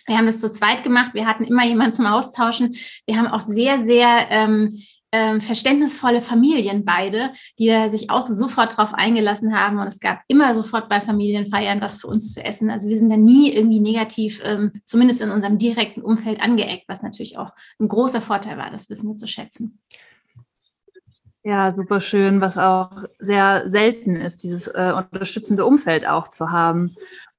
Wir 0.06 0.18
haben 0.18 0.26
das 0.26 0.40
zu 0.40 0.50
zweit 0.50 0.84
gemacht. 0.84 1.14
Wir 1.14 1.26
hatten 1.26 1.44
immer 1.44 1.64
jemanden 1.64 1.92
zum 1.92 2.06
Austauschen. 2.06 2.76
Wir 3.06 3.16
haben 3.16 3.26
auch 3.26 3.40
sehr, 3.40 3.84
sehr 3.84 4.26
ähm, 4.30 4.72
ähm, 5.12 5.40
verständnisvolle 5.40 6.22
Familien 6.22 6.84
beide, 6.84 7.30
die 7.58 7.88
sich 7.88 8.10
auch 8.10 8.26
sofort 8.26 8.72
darauf 8.72 8.94
eingelassen 8.94 9.58
haben. 9.58 9.78
Und 9.78 9.86
es 9.86 10.00
gab 10.00 10.20
immer 10.28 10.54
sofort 10.54 10.88
bei 10.88 11.00
Familienfeiern 11.00 11.80
was 11.80 11.98
für 11.98 12.08
uns 12.08 12.32
zu 12.34 12.44
essen. 12.44 12.70
Also 12.70 12.88
wir 12.88 12.98
sind 12.98 13.10
da 13.10 13.16
nie 13.16 13.52
irgendwie 13.52 13.80
negativ, 13.80 14.40
ähm, 14.44 14.72
zumindest 14.84 15.22
in 15.22 15.30
unserem 15.30 15.58
direkten 15.58 16.02
Umfeld 16.02 16.42
angeeckt, 16.42 16.84
was 16.88 17.02
natürlich 17.02 17.38
auch 17.38 17.52
ein 17.78 17.88
großer 17.88 18.20
Vorteil 18.20 18.58
war. 18.58 18.70
Das 18.70 18.90
wissen 18.90 19.08
wir 19.08 19.16
zu 19.16 19.28
schätzen. 19.28 19.80
Ja, 21.48 21.72
super 21.72 22.00
schön, 22.00 22.40
was 22.40 22.58
auch 22.58 23.04
sehr 23.20 23.70
selten 23.70 24.16
ist, 24.16 24.42
dieses 24.42 24.66
äh, 24.66 24.92
unterstützende 24.96 25.64
Umfeld 25.64 26.04
auch 26.04 26.26
zu 26.26 26.50
haben. 26.50 26.96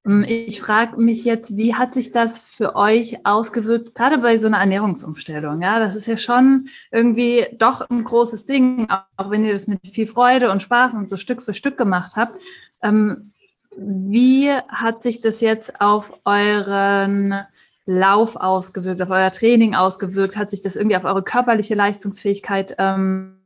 Ähm, 0.08 0.26
ich 0.28 0.62
frage 0.62 0.98
mich 0.98 1.26
jetzt, 1.26 1.58
wie 1.58 1.76
hat 1.76 1.94
sich 1.94 2.12
das 2.12 2.40
für 2.40 2.76
euch 2.76 3.26
ausgewirkt, 3.26 3.96
gerade 3.96 4.18
bei 4.18 4.38
so 4.38 4.48
einer 4.48 4.60
Ernährungsumstellung? 4.60 5.62
Ja, 5.62 5.80
das 5.80 5.96
ist 5.96 6.08
ja 6.08 6.18
schon 6.18 6.70
irgendwie 6.92 7.46
doch 7.58 7.82
ein 7.90 8.04
großes 8.04 8.46
Ding, 8.46 8.88
auch 8.90 9.30
wenn 9.30 9.44
ihr 9.44 9.52
das 9.52 9.68
mit 9.68 9.80
viel 9.92 10.08
Freude 10.08 10.52
und 10.52 10.62
Spaß 10.62 10.94
und 10.96 11.10
so 11.10 11.18
Stück 11.18 11.42
für 11.42 11.54
Stück 11.54 11.78
gemacht 11.78 12.16
habt. 12.16 12.42
Ähm, 12.82 13.34
wie 13.78 14.50
hat 14.52 15.04
sich 15.04 15.22
das 15.22 15.42
jetzt 15.42 15.82
auf 15.82 16.12
euren 16.26 17.46
Lauf 17.86 18.36
ausgewirkt, 18.36 19.02
auf 19.02 19.12
euer 19.12 19.32
Training 19.32 19.76
ausgewirkt? 19.76 20.36
Hat 20.36 20.50
sich 20.50 20.62
das 20.62 20.76
irgendwie 20.76 20.98
auf 20.98 21.04
eure 21.04 21.24
körperliche 21.24 21.76
Leistungsfähigkeit 21.76 22.76
ähm, 22.80 23.37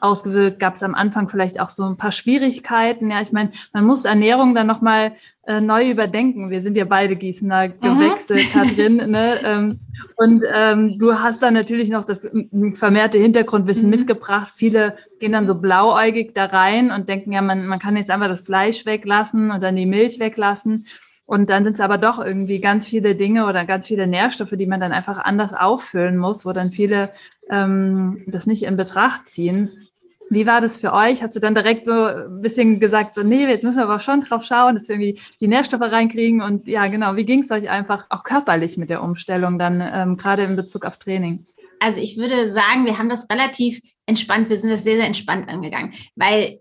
ausgewirkt? 0.00 0.60
Gab 0.60 0.74
es 0.74 0.82
am 0.82 0.94
Anfang 0.94 1.28
vielleicht 1.28 1.60
auch 1.60 1.70
so 1.70 1.84
ein 1.84 1.96
paar 1.96 2.12
Schwierigkeiten? 2.12 3.10
Ja, 3.10 3.20
ich 3.20 3.32
meine, 3.32 3.52
man 3.72 3.84
muss 3.84 4.04
Ernährung 4.04 4.54
dann 4.54 4.66
nochmal 4.66 5.12
äh, 5.46 5.60
neu 5.60 5.90
überdenken. 5.90 6.50
Wir 6.50 6.62
sind 6.62 6.76
ja 6.76 6.84
beide 6.84 7.16
Gießener 7.16 7.68
Gewächse, 7.68 8.34
mhm. 8.34 8.52
Katrin. 8.52 8.96
ne? 9.10 9.40
Ähm, 9.44 9.80
und 10.16 10.44
ähm, 10.52 10.98
du 10.98 11.14
hast 11.14 11.42
dann 11.42 11.54
natürlich 11.54 11.88
noch 11.88 12.04
das 12.04 12.28
vermehrte 12.74 13.18
Hintergrundwissen 13.18 13.90
mhm. 13.90 13.96
mitgebracht. 13.96 14.52
Viele 14.56 14.96
gehen 15.20 15.32
dann 15.32 15.46
so 15.46 15.54
blauäugig 15.54 16.34
da 16.34 16.46
rein 16.46 16.90
und 16.90 17.08
denken, 17.08 17.32
ja, 17.32 17.42
man, 17.42 17.66
man 17.66 17.78
kann 17.78 17.96
jetzt 17.96 18.10
einfach 18.10 18.28
das 18.28 18.42
Fleisch 18.42 18.84
weglassen 18.84 19.50
und 19.50 19.62
dann 19.62 19.76
die 19.76 19.86
Milch 19.86 20.18
weglassen. 20.18 20.86
Und 21.24 21.50
dann 21.50 21.62
sind 21.62 21.74
es 21.74 21.80
aber 21.80 21.98
doch 21.98 22.18
irgendwie 22.18 22.58
ganz 22.58 22.86
viele 22.86 23.14
Dinge 23.14 23.46
oder 23.46 23.66
ganz 23.66 23.86
viele 23.86 24.06
Nährstoffe, 24.06 24.54
die 24.54 24.66
man 24.66 24.80
dann 24.80 24.92
einfach 24.92 25.18
anders 25.18 25.52
auffüllen 25.52 26.16
muss, 26.16 26.46
wo 26.46 26.52
dann 26.52 26.70
viele 26.70 27.10
ähm, 27.50 28.24
das 28.26 28.46
nicht 28.46 28.62
in 28.62 28.76
Betracht 28.76 29.28
ziehen. 29.28 29.88
Wie 30.30 30.46
war 30.46 30.60
das 30.60 30.76
für 30.76 30.92
euch? 30.92 31.22
Hast 31.22 31.36
du 31.36 31.40
dann 31.40 31.54
direkt 31.54 31.86
so 31.86 31.92
ein 31.92 32.42
bisschen 32.42 32.80
gesagt, 32.80 33.14
so, 33.14 33.22
nee, 33.22 33.46
jetzt 33.46 33.64
müssen 33.64 33.78
wir 33.78 33.84
aber 33.84 34.00
schon 34.00 34.20
drauf 34.20 34.44
schauen, 34.44 34.74
dass 34.74 34.88
wir 34.88 34.96
irgendwie 34.96 35.20
die 35.40 35.48
Nährstoffe 35.48 35.80
reinkriegen? 35.80 36.42
Und 36.42 36.68
ja, 36.68 36.86
genau, 36.88 37.16
wie 37.16 37.24
ging 37.24 37.40
es 37.40 37.50
euch 37.50 37.70
einfach 37.70 38.06
auch 38.10 38.24
körperlich 38.24 38.76
mit 38.76 38.90
der 38.90 39.02
Umstellung 39.02 39.58
dann, 39.58 39.80
ähm, 39.80 40.16
gerade 40.18 40.42
in 40.42 40.56
Bezug 40.56 40.84
auf 40.84 40.98
Training? 40.98 41.46
Also 41.80 42.02
ich 42.02 42.18
würde 42.18 42.48
sagen, 42.48 42.84
wir 42.84 42.98
haben 42.98 43.08
das 43.08 43.26
relativ 43.30 43.80
entspannt, 44.04 44.50
wir 44.50 44.58
sind 44.58 44.70
das 44.70 44.84
sehr, 44.84 44.96
sehr 44.96 45.06
entspannt 45.06 45.48
angegangen, 45.48 45.92
weil 46.16 46.60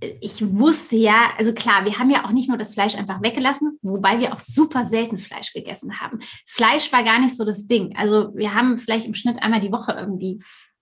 ich 0.00 0.42
wusste 0.54 0.96
ja, 0.96 1.30
also 1.38 1.52
klar, 1.52 1.84
wir 1.84 1.98
haben 1.98 2.10
ja 2.10 2.24
auch 2.24 2.30
nicht 2.30 2.48
nur 2.48 2.58
das 2.58 2.74
Fleisch 2.74 2.94
einfach 2.94 3.22
weggelassen, 3.22 3.78
wobei 3.82 4.20
wir 4.20 4.32
auch 4.32 4.40
super 4.40 4.84
selten 4.84 5.18
Fleisch 5.18 5.52
gegessen 5.52 6.00
haben. 6.00 6.20
Fleisch 6.46 6.92
war 6.92 7.02
gar 7.02 7.18
nicht 7.18 7.36
so 7.36 7.44
das 7.44 7.66
Ding. 7.66 7.96
Also 7.96 8.34
wir 8.34 8.54
haben 8.54 8.78
vielleicht 8.78 9.06
im 9.06 9.14
Schnitt 9.14 9.42
einmal 9.42 9.60
die 9.60 9.72
Woche 9.72 9.92
irgendwie 9.92 10.38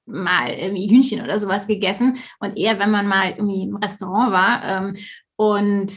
mal 0.07 0.51
irgendwie 0.51 0.89
Hühnchen 0.89 1.23
oder 1.23 1.41
sowas 1.41 1.67
gegessen 1.67 2.19
und 2.39 2.57
eher, 2.57 2.79
wenn 2.79 2.91
man 2.91 3.07
mal 3.07 3.31
irgendwie 3.31 3.65
im 3.65 3.77
Restaurant 3.77 4.33
war 4.33 4.63
ähm, 4.65 4.97
und 5.37 5.93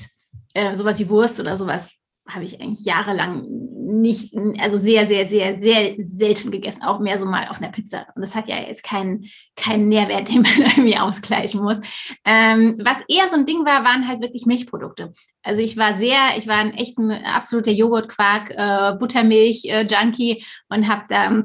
äh, 0.53 0.75
sowas 0.75 0.99
wie 0.99 1.09
Wurst 1.09 1.39
oder 1.39 1.57
sowas 1.57 1.95
habe 2.29 2.45
ich 2.45 2.62
eigentlich 2.62 2.86
jahrelang 2.86 3.45
nicht, 3.89 4.36
also 4.59 4.77
sehr, 4.77 5.07
sehr, 5.07 5.25
sehr, 5.25 5.57
sehr 5.57 5.95
selten 5.98 6.51
gegessen, 6.51 6.83
auch 6.83 7.00
mehr 7.00 7.17
so 7.17 7.25
mal 7.25 7.48
auf 7.48 7.59
einer 7.59 7.71
Pizza. 7.71 8.05
Und 8.15 8.21
das 8.21 8.36
hat 8.36 8.48
ja 8.48 8.57
jetzt 8.57 8.83
keinen 8.83 9.25
keinen 9.55 9.89
Nährwert, 9.89 10.29
den 10.33 10.43
man 10.43 10.62
irgendwie 10.62 10.98
ausgleichen 10.98 11.62
muss. 11.62 11.79
Ähm, 12.25 12.79
was 12.83 13.01
eher 13.07 13.29
so 13.29 13.36
ein 13.36 13.45
Ding 13.45 13.65
war, 13.65 13.83
waren 13.83 14.07
halt 14.07 14.21
wirklich 14.21 14.45
Milchprodukte. 14.45 15.13
Also 15.43 15.62
ich 15.62 15.77
war 15.77 15.93
sehr, 15.95 16.38
ich 16.38 16.48
war 16.48 16.57
ein 16.57 16.74
echt 16.74 16.98
absoluter 17.25 17.71
Joghurtquark, 17.71 18.51
äh, 18.51 18.98
Buttermilch-Junkie 18.98 20.31
äh, 20.31 20.43
und 20.69 20.88
habe 20.88 21.03
da 21.09 21.43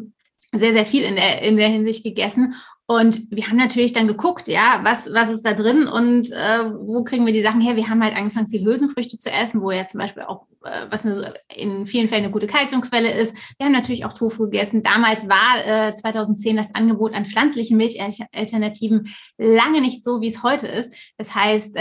sehr, 0.53 0.73
sehr 0.73 0.87
viel 0.87 1.03
in 1.03 1.17
der, 1.17 1.43
in 1.43 1.57
der 1.57 1.69
Hinsicht 1.69 2.05
gegessen. 2.05 2.55
Und 2.87 3.31
wir 3.31 3.49
haben 3.49 3.57
natürlich 3.57 3.95
dann 3.95 4.07
geguckt, 4.07 4.47
ja, 4.47 4.81
was, 4.83 5.11
was 5.11 5.31
ist 5.31 5.47
da 5.47 5.55
drin 5.55 5.89
und 5.89 6.31
äh, 6.33 6.71
wo 6.71 7.03
kriegen 7.03 7.25
wir 7.25 7.33
die 7.33 7.41
Sachen 7.41 7.63
her? 7.63 7.77
Wir 7.77 7.89
haben 7.89 8.03
halt 8.05 8.15
angefangen, 8.15 8.47
viel 8.47 8.63
Hülsenfrüchte 8.63 9.17
zu 9.17 9.31
essen, 9.31 9.63
wo 9.63 9.71
ja 9.71 9.87
zum 9.87 10.01
Beispiel 10.01 10.25
auch, 10.25 10.47
äh, 10.65 10.87
was 10.91 11.07
eine, 11.07 11.35
in 11.55 11.87
vielen 11.87 12.09
Fällen 12.09 12.25
eine 12.25 12.33
gute 12.33 12.47
Kalziumquelle 12.47 13.11
ist. 13.11 13.35
Wir 13.57 13.65
haben 13.65 13.73
natürlich 13.73 14.05
auch 14.05 14.13
Tofu 14.13 14.45
gegessen. 14.45 14.83
Damals 14.83 15.27
war 15.31 15.89
äh, 15.89 15.95
2010 15.95 16.59
das 16.59 16.75
Angebot 16.75 17.15
an 17.15 17.25
pflanzlichen 17.25 17.79
Milchalternativen 17.79 19.09
lange 19.39 19.81
nicht 19.81 20.05
so, 20.05 20.21
wie 20.21 20.29
es 20.29 20.43
heute 20.43 20.67
ist. 20.67 20.93
Das 21.17 21.35
heißt, 21.35 21.77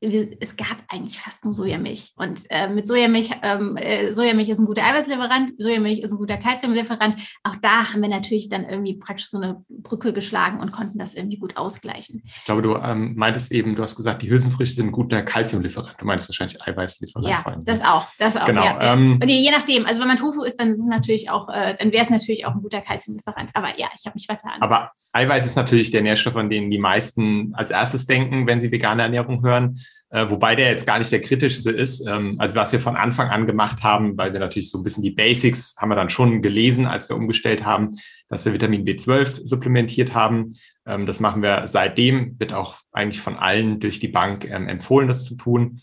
es 0.00 0.56
gab 0.56 0.78
eigentlich 0.88 1.20
fast 1.20 1.44
nur 1.44 1.52
Sojamilch. 1.52 2.14
Und 2.16 2.42
äh, 2.48 2.68
mit 2.68 2.86
Sojamilch, 2.86 3.30
ähm, 3.42 3.76
äh, 3.76 4.12
Sojamilch 4.12 4.48
ist 4.48 4.58
ein 4.58 4.64
guter 4.64 4.82
Eiweißlieferant, 4.84 5.52
Sojamilch 5.58 6.00
ist 6.00 6.12
ein 6.12 6.18
guter 6.18 6.38
Kalziumlieferant. 6.38 7.16
Auch 7.42 7.56
da 7.56 7.92
haben 7.92 8.00
wir 8.00 8.08
natürlich 8.08 8.48
dann 8.48 8.64
irgendwie 8.64 8.94
praktisch 8.94 9.28
so 9.28 9.36
eine 9.38 9.62
Brücke 9.68 10.14
geschlagen 10.14 10.60
und 10.60 10.72
konnten 10.72 10.98
das 10.98 11.14
irgendwie 11.14 11.36
gut 11.36 11.58
ausgleichen. 11.58 12.22
Ich 12.24 12.44
glaube, 12.46 12.62
du 12.62 12.76
ähm, 12.76 13.14
meintest 13.16 13.52
eben, 13.52 13.76
du 13.76 13.82
hast 13.82 13.94
gesagt, 13.94 14.22
die 14.22 14.30
Hülsenfrüchte 14.30 14.74
sind 14.74 14.86
ein 14.86 14.92
guter 14.92 15.22
Kalziumlieferant. 15.22 15.96
Du 15.98 16.06
meinst 16.06 16.26
wahrscheinlich 16.28 16.62
Eiweißlieferant. 16.62 17.28
Ja, 17.28 17.44
das 17.64 17.82
auch, 17.84 18.06
das 18.18 18.38
auch. 18.38 18.46
Genau. 18.46 18.64
Ja, 18.64 18.94
ähm, 18.94 19.18
Und 19.20 19.28
je 19.28 19.50
nachdem, 19.50 19.84
also 19.84 20.00
wenn 20.00 20.08
man 20.08 20.16
Tofu 20.16 20.44
isst, 20.44 20.58
dann 20.58 20.70
ist 20.70 20.80
es 20.80 20.86
natürlich 20.86 21.28
auch, 21.28 21.50
äh, 21.50 21.76
dann 21.78 21.92
wäre 21.92 22.04
es 22.04 22.10
natürlich 22.10 22.46
auch 22.46 22.54
ein 22.54 22.62
guter 22.62 22.80
Kalziumlieferant. 22.80 23.50
Aber 23.52 23.78
ja, 23.78 23.88
ich 23.94 24.06
habe 24.06 24.14
mich 24.14 24.24
vertan. 24.24 24.62
Aber 24.62 24.92
Eiweiß 25.12 25.44
ist 25.44 25.56
natürlich 25.56 25.90
der 25.90 26.00
Nährstoff, 26.00 26.36
an 26.36 26.48
den 26.48 26.70
die 26.70 26.78
meisten 26.78 27.52
als 27.54 27.70
erstes 27.70 28.06
denken, 28.06 28.46
wenn 28.46 28.60
sie 28.60 28.72
vegane 28.72 29.02
Ernährung 29.02 29.44
hören 29.44 29.78
äh, 30.10 30.28
wobei 30.28 30.56
der 30.56 30.70
jetzt 30.70 30.86
gar 30.86 30.98
nicht 30.98 31.12
der 31.12 31.20
kritischste 31.20 31.70
ist. 31.70 32.06
Ähm, 32.06 32.36
also 32.38 32.54
was 32.56 32.72
wir 32.72 32.80
von 32.80 32.96
Anfang 32.96 33.28
an 33.28 33.46
gemacht 33.46 33.82
haben, 33.82 34.16
weil 34.18 34.32
wir 34.32 34.40
natürlich 34.40 34.70
so 34.70 34.78
ein 34.78 34.82
bisschen 34.82 35.02
die 35.02 35.12
Basics 35.12 35.76
haben 35.78 35.88
wir 35.88 35.96
dann 35.96 36.10
schon 36.10 36.42
gelesen, 36.42 36.86
als 36.86 37.08
wir 37.08 37.16
umgestellt 37.16 37.64
haben, 37.64 37.88
dass 38.28 38.44
wir 38.44 38.52
Vitamin 38.52 38.84
B12 38.84 39.46
supplementiert 39.46 40.12
haben. 40.14 40.56
Ähm, 40.84 41.06
das 41.06 41.20
machen 41.20 41.42
wir 41.42 41.66
seitdem, 41.66 42.38
wird 42.40 42.52
auch 42.52 42.76
eigentlich 42.92 43.20
von 43.20 43.36
allen 43.36 43.78
durch 43.78 44.00
die 44.00 44.08
Bank 44.08 44.44
ähm, 44.44 44.68
empfohlen, 44.68 45.08
das 45.08 45.24
zu 45.24 45.36
tun. 45.36 45.80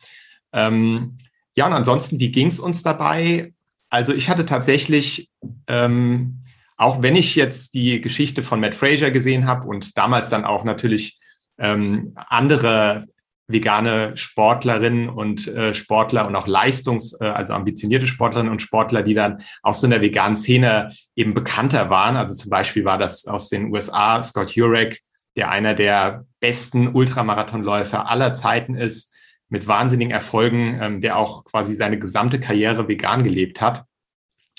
Ähm, 0.52 1.16
ja, 1.56 1.66
und 1.66 1.74
ansonsten, 1.74 2.20
wie 2.20 2.32
ging 2.32 2.48
es 2.48 2.60
uns 2.60 2.84
dabei? 2.84 3.54
Also 3.90 4.14
ich 4.14 4.30
hatte 4.30 4.46
tatsächlich, 4.46 5.30
ähm, 5.68 6.42
auch 6.76 7.02
wenn 7.02 7.16
ich 7.16 7.36
jetzt 7.36 7.74
die 7.74 8.02
Geschichte 8.02 8.44
von 8.44 8.60
Matt 8.60 8.76
Fraser 8.76 9.10
gesehen 9.10 9.48
habe 9.48 9.68
und 9.68 9.98
damals 9.98 10.30
dann 10.30 10.46
auch 10.46 10.66
natürlich 10.66 11.20
ähm, 11.58 12.14
andere 12.16 13.08
vegane 13.48 14.16
Sportlerinnen 14.18 15.10
und 15.10 15.48
äh, 15.48 15.74
Sportler 15.74 16.28
und 16.28 16.36
auch 16.36 16.48
Leistungs-, 16.48 17.18
äh, 17.22 17.26
also 17.26 17.54
ambitionierte 17.54 18.08
Sportlerinnen 18.08 18.52
und 18.52 18.62
Sportler, 18.62 19.04
die 19.04 19.14
dann 19.14 19.42
auch 19.64 19.74
so 19.74 19.88
in 19.88 19.92
der 19.92 20.02
veganen 20.02 20.38
Szene 20.38 20.92
eben 21.16 21.34
bekannter 21.34 21.90
waren. 21.90 22.18
Also 22.18 22.36
zum 22.36 22.50
Beispiel 22.50 22.84
war 22.84 22.98
das 22.98 23.26
aus 23.26 23.50
den 23.50 23.72
USA 23.72 24.22
Scott 24.22 24.52
Jurek, 24.52 25.02
der 25.38 25.50
einer 25.50 25.76
der 25.76 26.26
besten 26.40 26.90
Ultramarathonläufer 26.90 28.10
aller 28.10 28.34
Zeiten 28.34 28.76
ist, 28.76 29.14
mit 29.50 29.68
wahnsinnigen 29.68 30.12
Erfolgen, 30.12 30.80
ähm, 30.82 31.02
der 31.02 31.18
auch 31.18 31.46
quasi 31.46 31.74
seine 31.74 31.98
gesamte 31.98 32.40
Karriere 32.40 32.88
vegan 32.88 33.24
gelebt 33.24 33.62
hat 33.62 33.86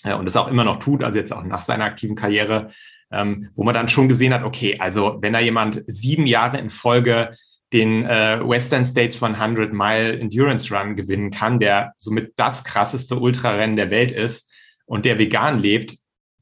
äh, 0.05 0.15
und 0.15 0.25
das 0.25 0.37
auch 0.37 0.49
immer 0.49 0.65
noch 0.65 0.79
tut, 0.79 1.05
also 1.05 1.19
jetzt 1.19 1.33
auch 1.33 1.45
nach 1.45 1.63
seiner 1.63 1.85
aktiven 1.85 2.17
Karriere, 2.17 2.73
ähm, 3.11 3.51
wo 3.55 3.65
man 3.65 3.75
dann 3.75 3.89
schon 3.89 4.09
gesehen 4.09 4.33
hat, 4.33 4.45
okay, 4.45 4.77
also 4.79 5.19
wenn 5.21 5.33
da 5.33 5.41
jemand 5.41 5.83
sieben 5.87 6.27
Jahre 6.27 6.59
in 6.59 6.71
Folge 6.71 7.33
den 7.73 8.05
äh, 8.05 8.41
Western 8.43 8.85
States 8.85 9.23
100 9.23 9.73
Mile 9.73 10.19
Endurance 10.19 10.75
Run 10.75 10.97
gewinnen 10.97 11.31
kann, 11.31 11.61
der 11.61 11.93
somit 11.97 12.33
das 12.37 12.65
krasseste 12.65 13.19
Ultrarennen 13.19 13.77
der 13.77 13.91
Welt 13.91 14.13
ist 14.13 14.51
und 14.87 15.05
der 15.05 15.19
vegan 15.19 15.59
lebt, 15.59 15.97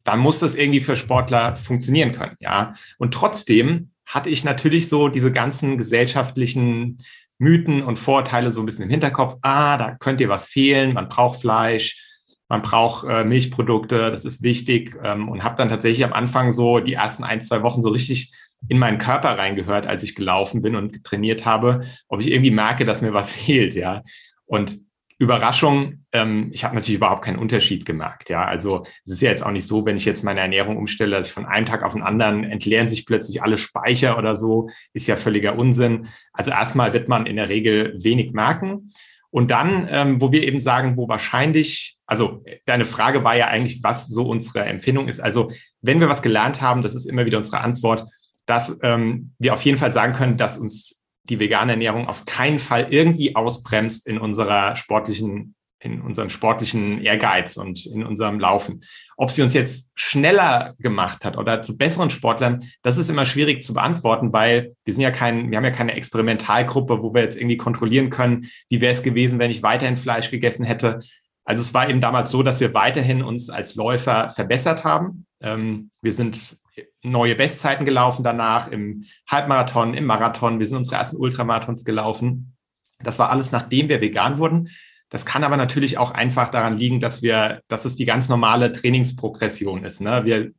dann 0.05 0.21
muss 0.21 0.39
das 0.39 0.55
irgendwie 0.55 0.81
für 0.81 0.95
Sportler 0.95 1.57
funktionieren 1.57 2.13
können, 2.13 2.37
ja. 2.39 2.75
Und 2.99 3.13
trotzdem 3.13 3.91
hatte 4.07 4.31
ich 4.31 4.45
natürlich 4.45 4.89
so 4.89 5.09
diese 5.09 5.33
ganzen 5.33 5.79
gesellschaftlichen 5.79 6.99
Mythen 7.39 7.83
und 7.83 7.99
Vorurteile 7.99 8.53
so 8.53 8.63
ein 8.63 8.67
bisschen 8.67 8.85
im 8.85 8.91
Hinterkopf. 8.91 9.37
Ah, 9.43 9.77
da 9.77 9.97
könnte 9.97 10.25
dir 10.25 10.31
was 10.31 10.47
fehlen, 10.47 10.95
man 10.95 11.09
braucht 11.09 11.41
Fleisch, 11.41 12.01
man 12.49 12.63
braucht 12.63 13.05
äh, 13.09 13.25
Milchprodukte, 13.25 14.11
das 14.13 14.25
ist 14.25 14.43
wichtig 14.43 14.97
ähm, 15.03 15.29
und 15.29 15.43
habe 15.43 15.57
dann 15.57 15.69
tatsächlich 15.69 16.05
am 16.05 16.13
Anfang 16.13 16.53
so 16.53 16.79
die 16.79 16.95
ersten 16.95 17.25
ein, 17.25 17.43
zwei 17.43 17.63
Wochen 17.63 17.83
so 17.83 17.89
richtig 17.89 18.33
in 18.69 18.79
meinen 18.79 18.99
Körper 18.99 19.39
reingehört, 19.39 19.87
als 19.87 20.03
ich 20.03 20.15
gelaufen 20.15 20.63
bin 20.63 20.77
und 20.77 21.05
trainiert 21.05 21.45
habe, 21.45 21.83
ob 22.09 22.21
ich 22.21 22.31
irgendwie 22.31 22.51
merke, 22.51 22.85
dass 22.85 23.03
mir 23.03 23.15
was 23.15 23.33
fehlt, 23.35 23.75
ja. 23.75 24.03
Und 24.47 24.81
Überraschung, 25.19 26.05
ähm, 26.13 26.51
ich 26.53 26.65
habe 26.65 26.75
natürlich 26.75 26.99
überhaupt 26.99 27.25
keinen 27.25 27.39
Unterschied 27.39 27.87
gemerkt. 27.87 28.29
Ja, 28.29 28.45
also 28.45 28.85
es 29.05 29.13
ist 29.13 29.23
ja 29.23 29.31
jetzt 29.31 29.45
auch 29.45 29.51
nicht 29.51 29.67
so, 29.67 29.87
wenn 29.87 29.97
ich 29.97 30.05
jetzt 30.05 30.25
meine 30.25 30.41
Ernährung 30.41 30.77
umstelle, 30.77 31.17
dass 31.17 31.29
ich 31.29 31.33
von 31.33 31.47
einem 31.47 31.65
Tag 31.65 31.83
auf 31.83 31.95
den 31.95 32.03
anderen 32.03 32.45
entleeren 32.45 32.89
sich 32.89 33.07
plötzlich 33.07 33.43
alle 33.43 33.57
Speicher 33.57 34.19
oder 34.19 34.37
so, 34.37 34.69
ist 34.93 35.07
ja 35.07 35.17
völliger 35.17 35.57
Unsinn. 35.57 36.09
Also 36.35 36.51
erstmal 36.51 36.93
wird 36.93 37.09
man 37.09 37.25
in 37.25 37.37
der 37.37 37.49
Regel 37.49 37.95
wenig 38.03 38.33
merken. 38.33 38.93
Und 39.31 39.51
dann, 39.51 39.89
ähm, 39.91 40.21
wo 40.21 40.33
wir 40.33 40.47
eben 40.47 40.61
sagen, 40.61 40.99
wo 40.99 41.09
wahrscheinlich, 41.09 41.97
also 42.07 42.45
deine 42.67 42.85
Frage 42.85 43.25
war 43.25 43.37
ja 43.37 43.47
eigentlich, 43.47 43.83
was 43.83 44.09
so 44.09 44.29
unsere 44.29 44.67
Empfindung 44.67 45.09
ist. 45.09 45.21
Also 45.21 45.51
wenn 45.81 46.01
wir 46.01 46.11
was 46.11 46.23
gelernt 46.23 46.61
haben, 46.61 46.83
das 46.83 46.95
ist 46.95 47.07
immer 47.07 47.25
wieder 47.25 47.39
unsere 47.39 47.61
Antwort, 47.61 48.07
dass 48.47 48.79
ähm, 48.83 49.33
wir 49.39 49.53
auf 49.53 49.63
jeden 49.63 49.79
Fall 49.79 49.91
sagen 49.91 50.15
können, 50.15 50.37
dass 50.37 50.57
uns 50.57 51.03
die 51.29 51.41
vegane 51.41 51.73
Ernährung 51.73 52.09
auf 52.09 52.25
keinen 52.25 52.59
Fall 52.59 52.87
irgendwie 52.91 53.35
ausbremst 53.35 54.07
in 54.07 54.19
unserer 54.19 54.77
sportlichen, 54.77 55.55
in 55.81 56.01
unserem 56.01 56.31
sportlichen 56.31 57.03
Ehrgeiz 57.03 57.57
und 57.57 57.85
in 57.87 58.05
unserem 58.05 58.39
Laufen. 58.39 58.83
Ob 59.17 59.31
sie 59.31 59.43
uns 59.43 59.55
jetzt 59.55 59.91
schneller 59.95 60.75
gemacht 60.79 61.25
hat 61.25 61.37
oder 61.37 61.63
zu 61.63 61.77
besseren 61.77 62.11
Sportlern, 62.11 62.71
das 62.83 62.99
ist 62.99 63.11
immer 63.11 63.27
schwierig 63.27 63.63
zu 63.65 63.75
beantworten, 63.75 64.33
weil 64.33 64.75
wir 64.85 64.95
sind 64.95 65.03
ja 65.03 65.11
kein, 65.11 65.51
wir 65.51 65.57
haben 65.57 65.65
ja 65.65 65.71
keine 65.71 65.95
Experimentalgruppe, 65.95 67.03
wo 67.03 67.13
wir 67.13 67.23
jetzt 67.23 67.37
irgendwie 67.37 67.57
kontrollieren 67.57 68.11
können, 68.11 68.47
wie 68.69 68.81
wäre 68.81 68.93
es 68.93 69.03
gewesen, 69.03 69.39
wenn 69.39 69.51
ich 69.51 69.63
weiterhin 69.63 69.97
Fleisch 69.97 70.31
gegessen 70.31 70.65
hätte. 70.65 71.01
Also 71.45 71.61
es 71.61 71.75
war 71.75 71.89
eben 71.89 72.01
damals 72.01 72.31
so, 72.31 72.43
dass 72.43 72.61
wir 72.61 72.75
weiterhin 72.75 73.23
uns 73.23 73.51
als 73.51 73.75
Läufer 73.77 74.31
verbessert 74.31 74.85
haben. 74.85 75.27
Ähm, 75.41 75.91
wir 76.03 76.13
sind 76.13 76.59
neue 77.07 77.35
Bestzeiten 77.35 77.85
gelaufen 77.85 78.23
danach 78.23 78.69
im 78.69 79.05
Halbmarathon, 79.31 79.95
im 79.95 80.07
Marathon. 80.07 80.59
Wir 80.59 80.67
sind 80.67 80.79
unsere 80.79 80.97
ersten 80.97 81.17
Ultramarathons 81.17 81.85
gelaufen. 81.85 82.57
Das 82.99 83.19
war 83.19 83.31
alles, 83.31 83.53
nachdem 83.53 83.89
wir 83.89 84.01
vegan 84.01 84.39
wurden. 84.39 84.71
Das 85.09 85.25
kann 85.25 85.45
aber 85.45 85.57
natürlich 85.57 85.99
auch 85.99 86.11
einfach 86.11 86.51
daran 86.51 86.77
liegen, 86.77 87.01
dass 87.01 87.23
wir, 87.23 87.63
dass 87.69 87.85
es 87.85 87.97
die 87.97 88.07
ganz 88.07 88.29
normale 88.29 88.73
Trainingsprogression 88.73 89.85
ist. 89.85 90.01
Ne? 90.01 90.25
Wir 90.25 90.53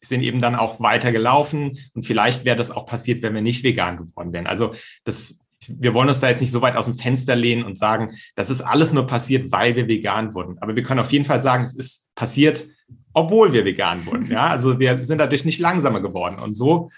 sind 0.00 0.22
eben 0.22 0.40
dann 0.40 0.54
auch 0.54 0.80
weiter 0.80 1.12
gelaufen 1.12 1.78
und 1.94 2.04
vielleicht 2.04 2.44
wäre 2.44 2.56
das 2.56 2.70
auch 2.70 2.86
passiert, 2.86 3.22
wenn 3.22 3.34
wir 3.34 3.42
nicht 3.42 3.64
vegan 3.64 3.96
geworden 3.96 4.32
wären. 4.32 4.46
Also 4.46 4.74
das, 5.04 5.40
wir 5.66 5.92
wollen 5.92 6.08
uns 6.08 6.20
da 6.20 6.28
jetzt 6.28 6.40
nicht 6.40 6.52
so 6.52 6.62
weit 6.62 6.76
aus 6.76 6.86
dem 6.86 6.96
Fenster 6.96 7.34
lehnen 7.34 7.64
und 7.64 7.76
sagen, 7.76 8.14
das 8.36 8.48
ist 8.48 8.60
alles 8.60 8.92
nur 8.92 9.06
passiert, 9.06 9.50
weil 9.52 9.76
wir 9.76 9.88
vegan 9.88 10.34
wurden. 10.34 10.56
Aber 10.60 10.76
wir 10.76 10.84
können 10.84 11.00
auf 11.00 11.12
jeden 11.12 11.24
Fall 11.24 11.42
sagen, 11.42 11.64
es 11.64 11.74
ist 11.74 12.14
passiert, 12.14 12.66
obwohl 13.12 13.52
wir 13.52 13.64
vegan 13.64 14.06
wurden. 14.06 14.30
Ja, 14.30 14.46
also 14.46 14.78
wir 14.78 15.04
sind 15.04 15.18
dadurch 15.18 15.44
nicht 15.44 15.58
langsamer 15.58 16.00
geworden 16.00 16.38
und 16.38 16.56
so. 16.56 16.90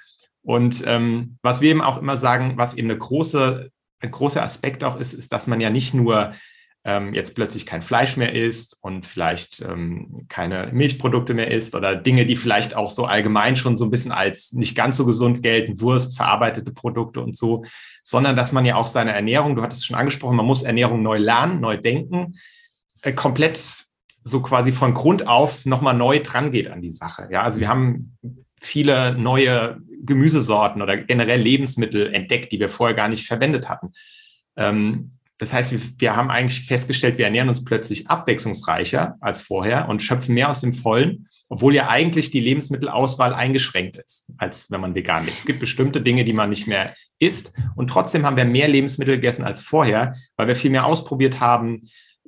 Und 0.43 0.83
ähm, 0.87 1.39
was 1.43 1.61
wir 1.61 1.71
eben 1.71 1.83
auch 1.83 1.99
immer 1.99 2.17
sagen, 2.17 2.55
was 2.57 2.75
eben 2.75 2.91
eine 2.91 2.99
große, 2.99 3.71
ein 4.01 4.11
großer 4.11 4.43
Aspekt 4.43 4.83
auch 4.83 4.99
ist, 4.99 5.15
ist, 5.15 5.33
dass 5.33 5.47
man 5.47 5.61
ja 5.61 5.71
nicht 5.71 5.95
nur 5.95 6.35
ähm, 6.85 7.15
jetzt 7.15 7.35
plötzlich 7.37 7.65
kein 7.65 7.83
Fleisch 7.83 8.17
mehr 8.17 8.35
isst 8.35 8.77
und 8.81 9.07
vielleicht 9.07 9.61
ähm, 9.63 10.27
keine 10.29 10.71
Milchprodukte 10.73 11.33
mehr 11.33 11.51
isst 11.51 11.77
oder 11.77 11.95
Dinge, 11.95 12.27
die 12.27 12.35
vielleicht 12.35 12.75
auch 12.75 12.91
so 12.91 13.05
allgemein 13.05 13.57
schon 13.57 13.77
so 13.77 13.85
ein 13.85 13.91
bisschen 13.91 14.11
als 14.11 14.53
nicht 14.53 14.77
ganz 14.77 14.97
so 14.97 15.07
gesund 15.07 15.43
gelten, 15.43 15.81
Wurst, 15.81 16.17
verarbeitete 16.17 16.73
Produkte 16.73 17.21
und 17.21 17.37
so, 17.37 17.65
sondern 18.03 18.35
dass 18.35 18.51
man 18.51 18.65
ja 18.65 18.75
auch 18.75 18.89
seine 18.89 19.13
Ernährung, 19.13 19.55
du 19.55 19.63
hattest 19.63 19.83
es 19.83 19.87
schon 19.87 19.97
angesprochen, 19.97 20.37
man 20.37 20.47
muss 20.47 20.65
Ernährung 20.65 21.03
neu 21.03 21.19
lernen, 21.19 21.61
neu 21.61 21.77
denken, 21.77 22.35
äh, 23.03 23.13
komplett 23.13 23.85
so 24.25 24.41
quasi 24.41 24.73
von 24.73 24.95
Grund 24.95 25.27
auf 25.27 25.67
nochmal 25.67 25.95
neu 25.95 26.21
dran 26.21 26.53
geht 26.53 26.69
an 26.69 26.83
die 26.83 26.91
Sache. 26.91 27.29
Ja, 27.31 27.43
also 27.43 27.61
wir 27.61 27.69
haben 27.69 28.17
viele 28.61 29.17
neue 29.19 29.79
Gemüsesorten 30.05 30.83
oder 30.83 30.97
generell 30.97 31.41
Lebensmittel 31.41 32.13
entdeckt, 32.13 32.53
die 32.53 32.61
wir 32.61 32.69
vorher 32.69 32.97
gar 32.97 33.09
nicht 33.09 33.27
verwendet 33.27 33.69
hatten. 33.69 33.93
Ähm, 34.57 35.13
das 35.39 35.53
heißt, 35.53 35.73
wir, 35.73 35.81
wir, 35.99 36.17
haben 36.17 36.31
eigentlich 36.31 36.67
festgestellt, 36.67 37.19
wir 37.19 37.25
ernähren 37.25 37.49
uns 37.49 37.65
plötzlich 37.65 38.09
abwechslungsreicher 38.09 39.17
als 39.21 39.41
vorher 39.41 39.89
und 39.89 40.03
schöpfen 40.03 40.35
mehr 40.35 40.49
aus 40.49 40.61
dem 40.61 40.73
Vollen, 40.73 41.27
obwohl 41.49 41.75
ja 41.75 41.89
eigentlich 41.89 42.31
die 42.31 42.41
Lebensmittelauswahl 42.41 43.35
eingeschränkt 43.35 43.97
ist, 43.97 44.31
als 44.39 44.71
wenn 44.71 44.81
man 44.81 44.95
vegan 44.95 45.25
lebt. 45.25 45.39
Es 45.39 45.47
gibt 45.47 45.59
bestimmte 45.59 46.01
Dinge, 46.01 46.25
die 46.25 46.33
man 46.33 46.51
nicht 46.51 46.69
mehr 46.69 46.95
isst 47.19 47.57
und 47.75 47.89
trotzdem 47.89 48.25
haben 48.25 48.37
wir 48.37 48.45
mehr 48.45 48.69
Lebensmittel 48.69 49.17
gegessen 49.17 49.45
als 49.45 49.61
vorher, 49.61 50.15
weil 50.37 50.47
wir 50.49 50.57
viel 50.57 50.71
mehr 50.71 50.87
ausprobiert 50.87 51.41
haben, 51.41 51.81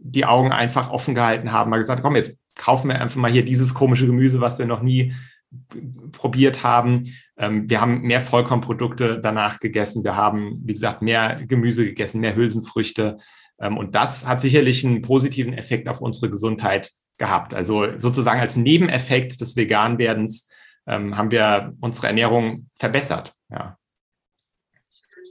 die 0.05 0.27
Augen 0.27 0.53
einfach 0.53 0.91
offen 0.91 1.15
gehalten 1.15 1.51
haben, 1.51 1.71
mal 1.71 1.79
gesagt, 1.79 2.03
komm, 2.03 2.15
jetzt 2.15 2.37
kaufen 2.55 2.89
wir 2.89 3.01
einfach 3.01 3.17
mal 3.17 3.31
hier 3.31 3.45
dieses 3.45 3.75
komische 3.75 4.07
Gemüse, 4.07 4.41
was 4.41 4.59
wir 4.59 4.67
noch 4.67 4.83
nie 4.83 5.15
probiert 6.13 6.63
haben. 6.63 7.05
Ähm, 7.37 7.69
wir 7.69 7.81
haben 7.81 8.03
mehr 8.03 8.21
Vollkornprodukte 8.21 9.21
danach 9.21 9.61
gegessen. 9.61 10.05
Wir 10.05 10.17
haben, 10.17 10.61
wie 10.65 10.75
gesagt, 10.75 11.03
mehr 11.03 11.41
Gemüse 11.47 11.85
gegessen, 11.85 12.21
mehr 12.21 12.37
Hülsenfrüchte. 12.37 13.17
Ähm, 13.61 13.79
und 13.79 13.95
das 13.95 14.27
hat 14.27 14.41
sicherlich 14.41 14.85
einen 14.85 15.03
positiven 15.03 15.55
Effekt 15.55 15.89
auf 15.89 16.01
unsere 16.01 16.31
Gesundheit 16.31 16.93
gehabt. 17.19 17.55
Also 17.55 17.99
sozusagen 17.99 18.41
als 18.41 18.57
Nebeneffekt 18.57 19.41
des 19.41 19.57
Veganwerdens 19.57 20.51
ähm, 20.87 21.17
haben 21.17 21.31
wir 21.31 21.75
unsere 21.81 22.09
Ernährung 22.09 22.69
verbessert. 22.75 23.35
Ja. 23.51 23.79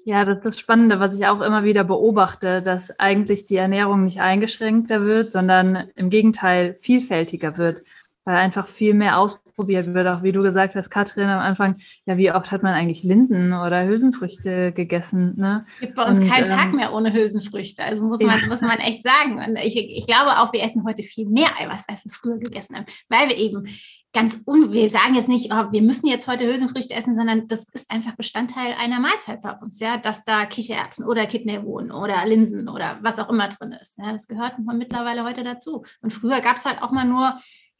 Ja, 0.05 0.25
das 0.25 0.37
ist 0.37 0.45
das 0.45 0.59
Spannende, 0.59 0.99
was 0.99 1.17
ich 1.17 1.25
auch 1.27 1.41
immer 1.41 1.63
wieder 1.63 1.83
beobachte, 1.85 2.61
dass 2.61 2.97
eigentlich 2.99 3.45
die 3.45 3.55
Ernährung 3.55 4.03
nicht 4.03 4.19
eingeschränkter 4.19 5.05
wird, 5.05 5.31
sondern 5.31 5.89
im 5.95 6.09
Gegenteil 6.09 6.75
vielfältiger 6.81 7.57
wird, 7.57 7.83
weil 8.25 8.35
einfach 8.35 8.67
viel 8.67 8.93
mehr 8.93 9.17
ausprobiert 9.17 9.93
wird. 9.93 10.07
Auch 10.07 10.21
wie 10.21 10.33
du 10.33 10.41
gesagt 10.41 10.75
hast, 10.75 10.89
Katrin, 10.89 11.29
am 11.29 11.39
Anfang, 11.39 11.77
ja, 12.05 12.17
wie 12.17 12.33
oft 12.33 12.51
hat 12.51 12.63
man 12.63 12.73
eigentlich 12.73 13.03
Linsen 13.03 13.53
oder 13.53 13.85
Hülsenfrüchte 13.85 14.73
gegessen? 14.73 15.35
Ne? 15.37 15.63
Es 15.75 15.79
gibt 15.79 15.95
bei 15.95 16.03
uns 16.03 16.19
Und, 16.19 16.29
keinen 16.29 16.49
ähm, 16.49 16.57
Tag 16.57 16.73
mehr 16.73 16.93
ohne 16.93 17.13
Hülsenfrüchte. 17.13 17.81
Also 17.81 18.03
muss 18.03 18.21
man, 18.21 18.41
ja. 18.41 18.47
muss 18.47 18.61
man 18.61 18.79
echt 18.79 19.03
sagen. 19.03 19.37
Und 19.37 19.55
ich, 19.55 19.77
ich 19.77 20.05
glaube 20.05 20.37
auch, 20.39 20.51
wir 20.51 20.63
essen 20.63 20.83
heute 20.85 21.03
viel 21.03 21.29
mehr 21.29 21.49
Eiweiß, 21.57 21.85
als 21.87 22.03
wir 22.03 22.09
es 22.09 22.17
früher 22.17 22.39
gegessen 22.39 22.75
haben, 22.75 22.85
weil 23.07 23.29
wir 23.29 23.37
eben 23.37 23.67
ganz 24.13 24.43
un, 24.45 24.71
wir 24.71 24.89
sagen 24.89 25.15
jetzt 25.15 25.27
nicht, 25.27 25.51
oh, 25.51 25.71
wir 25.71 25.81
müssen 25.81 26.07
jetzt 26.07 26.27
heute 26.27 26.45
Hülsenfrüchte 26.45 26.93
essen, 26.93 27.15
sondern 27.15 27.47
das 27.47 27.67
ist 27.69 27.89
einfach 27.91 28.15
Bestandteil 28.15 28.75
einer 28.79 28.99
Mahlzeit 28.99 29.41
bei 29.41 29.51
uns, 29.53 29.79
ja, 29.79 29.97
dass 29.97 30.23
da 30.23 30.45
Kichererbsen 30.45 31.03
oder 31.03 31.25
Kidneybohnen 31.25 31.91
oder 31.91 32.23
Linsen 32.25 32.69
oder 32.69 32.99
was 33.01 33.19
auch 33.19 33.29
immer 33.29 33.49
drin 33.49 33.71
ist. 33.71 33.97
Ja, 33.97 34.13
das 34.13 34.27
gehört 34.27 34.59
mittlerweile 34.59 35.23
heute 35.23 35.43
dazu. 35.43 35.83
Und 36.01 36.13
früher 36.13 36.41
gab 36.41 36.57
es 36.57 36.65
halt 36.65 36.81
auch 36.81 36.91
mal 36.91 37.05
nur 37.05 37.37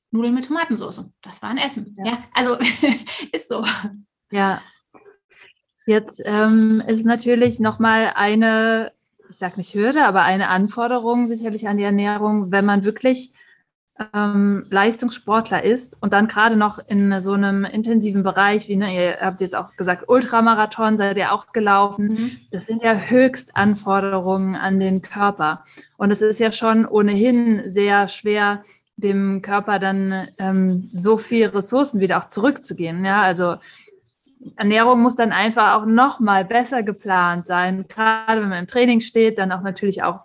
Nudeln 0.10 0.34
mit 0.34 0.46
Tomatensauce. 0.46 1.06
Das 1.22 1.42
war 1.42 1.50
ein 1.50 1.58
Essen. 1.58 1.96
Ja, 2.00 2.06
ja 2.06 2.18
also 2.34 2.58
ist 3.32 3.48
so. 3.48 3.64
Ja. 4.32 4.62
Jetzt 5.86 6.22
ähm, 6.26 6.82
ist 6.88 7.06
natürlich 7.06 7.60
nochmal 7.60 8.14
eine, 8.16 8.92
ich 9.30 9.38
sage 9.38 9.58
nicht 9.58 9.74
Hürde, 9.76 10.06
aber 10.06 10.24
eine 10.24 10.48
Anforderung 10.48 11.28
sicherlich 11.28 11.68
an 11.68 11.78
die 11.78 11.84
Ernährung, 11.84 12.52
wenn 12.52 12.66
man 12.66 12.86
wirklich 12.86 13.34
ähm, 14.14 14.66
Leistungssportler 14.70 15.64
ist 15.64 15.96
und 16.02 16.14
dann 16.14 16.28
gerade 16.28 16.56
noch 16.56 16.80
in 16.88 17.20
so 17.22 17.34
einem 17.34 17.64
intensiven 17.64 18.24
Bereich, 18.24 18.68
wie 18.68 18.76
ne, 18.76 18.94
ihr 18.94 19.18
habt 19.22 19.42
jetzt 19.42 19.56
auch 19.56 19.76
gesagt, 19.76 20.06
Ultramarathon 20.08 20.98
seid 20.98 21.18
ihr 21.18 21.32
auch 21.32 21.52
gelaufen, 21.52 22.08
mhm. 22.08 22.32
das 22.52 22.66
sind 22.66 22.82
ja 22.82 22.96
Höchstanforderungen 22.96 24.56
an 24.56 24.80
den 24.80 25.02
Körper. 25.02 25.64
Und 25.98 26.12
es 26.12 26.22
ist 26.22 26.40
ja 26.40 26.52
schon 26.52 26.86
ohnehin 26.86 27.64
sehr 27.68 28.08
schwer, 28.08 28.64
dem 28.96 29.42
Körper 29.42 29.80
dann 29.80 30.28
ähm, 30.38 30.88
so 30.92 31.18
viel 31.18 31.48
Ressourcen 31.48 32.00
wieder 32.00 32.18
auch 32.20 32.28
zurückzugehen. 32.28 33.04
Ja, 33.06 33.22
also 33.22 33.56
Ernährung 34.56 35.02
muss 35.02 35.16
dann 35.16 35.32
einfach 35.32 35.76
auch 35.76 35.86
noch 35.86 36.20
mal 36.20 36.46
besser 36.46 36.84
geplant 36.84 37.48
sein. 37.48 37.86
Gerade 37.88 38.42
wenn 38.42 38.50
man 38.50 38.60
im 38.60 38.68
Training 38.68 39.02
steht, 39.02 39.38
dann 39.38 39.52
auch 39.52 39.62
natürlich 39.62 40.04
auch 40.04 40.22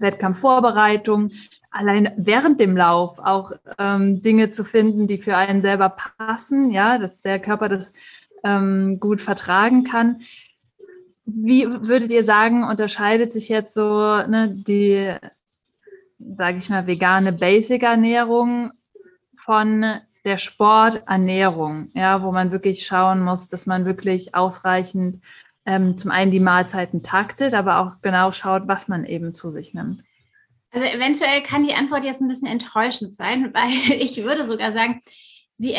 Wettkampfvorbereitung, 0.00 1.32
allein 1.70 2.12
während 2.16 2.60
dem 2.60 2.76
Lauf 2.76 3.18
auch 3.18 3.52
ähm, 3.78 4.22
Dinge 4.22 4.50
zu 4.50 4.64
finden, 4.64 5.06
die 5.06 5.18
für 5.18 5.36
einen 5.36 5.62
selber 5.62 5.90
passen, 5.90 6.70
ja, 6.70 6.98
dass 6.98 7.22
der 7.22 7.38
Körper 7.38 7.68
das 7.68 7.92
ähm, 8.44 8.98
gut 9.00 9.20
vertragen 9.20 9.84
kann. 9.84 10.20
Wie 11.24 11.66
würdet 11.66 12.10
ihr 12.10 12.24
sagen, 12.24 12.64
unterscheidet 12.64 13.32
sich 13.32 13.48
jetzt 13.48 13.74
so 13.74 13.82
ne, 13.82 14.48
die, 14.50 15.14
sage 16.18 16.58
ich 16.58 16.70
mal, 16.70 16.86
vegane 16.86 17.32
Basic-Ernährung 17.32 18.70
von 19.36 20.00
der 20.24 20.38
Sporternährung, 20.38 21.90
ja, 21.94 22.22
wo 22.22 22.32
man 22.32 22.50
wirklich 22.50 22.84
schauen 22.84 23.22
muss, 23.22 23.48
dass 23.48 23.66
man 23.66 23.84
wirklich 23.84 24.34
ausreichend 24.34 25.22
ähm, 25.66 25.98
zum 25.98 26.10
einen 26.10 26.30
die 26.30 26.40
Mahlzeiten 26.40 27.02
taktet, 27.02 27.54
aber 27.54 27.80
auch 27.80 28.00
genau 28.00 28.32
schaut, 28.32 28.66
was 28.66 28.88
man 28.88 29.04
eben 29.04 29.34
zu 29.34 29.50
sich 29.50 29.74
nimmt. 29.74 30.02
Also 30.70 30.86
eventuell 30.86 31.42
kann 31.42 31.64
die 31.64 31.74
Antwort 31.74 32.04
jetzt 32.04 32.20
ein 32.20 32.28
bisschen 32.28 32.48
enttäuschend 32.48 33.14
sein, 33.14 33.50
weil 33.54 34.00
ich 34.00 34.22
würde 34.22 34.46
sogar 34.46 34.72
sagen, 34.72 35.00
sie 35.58 35.74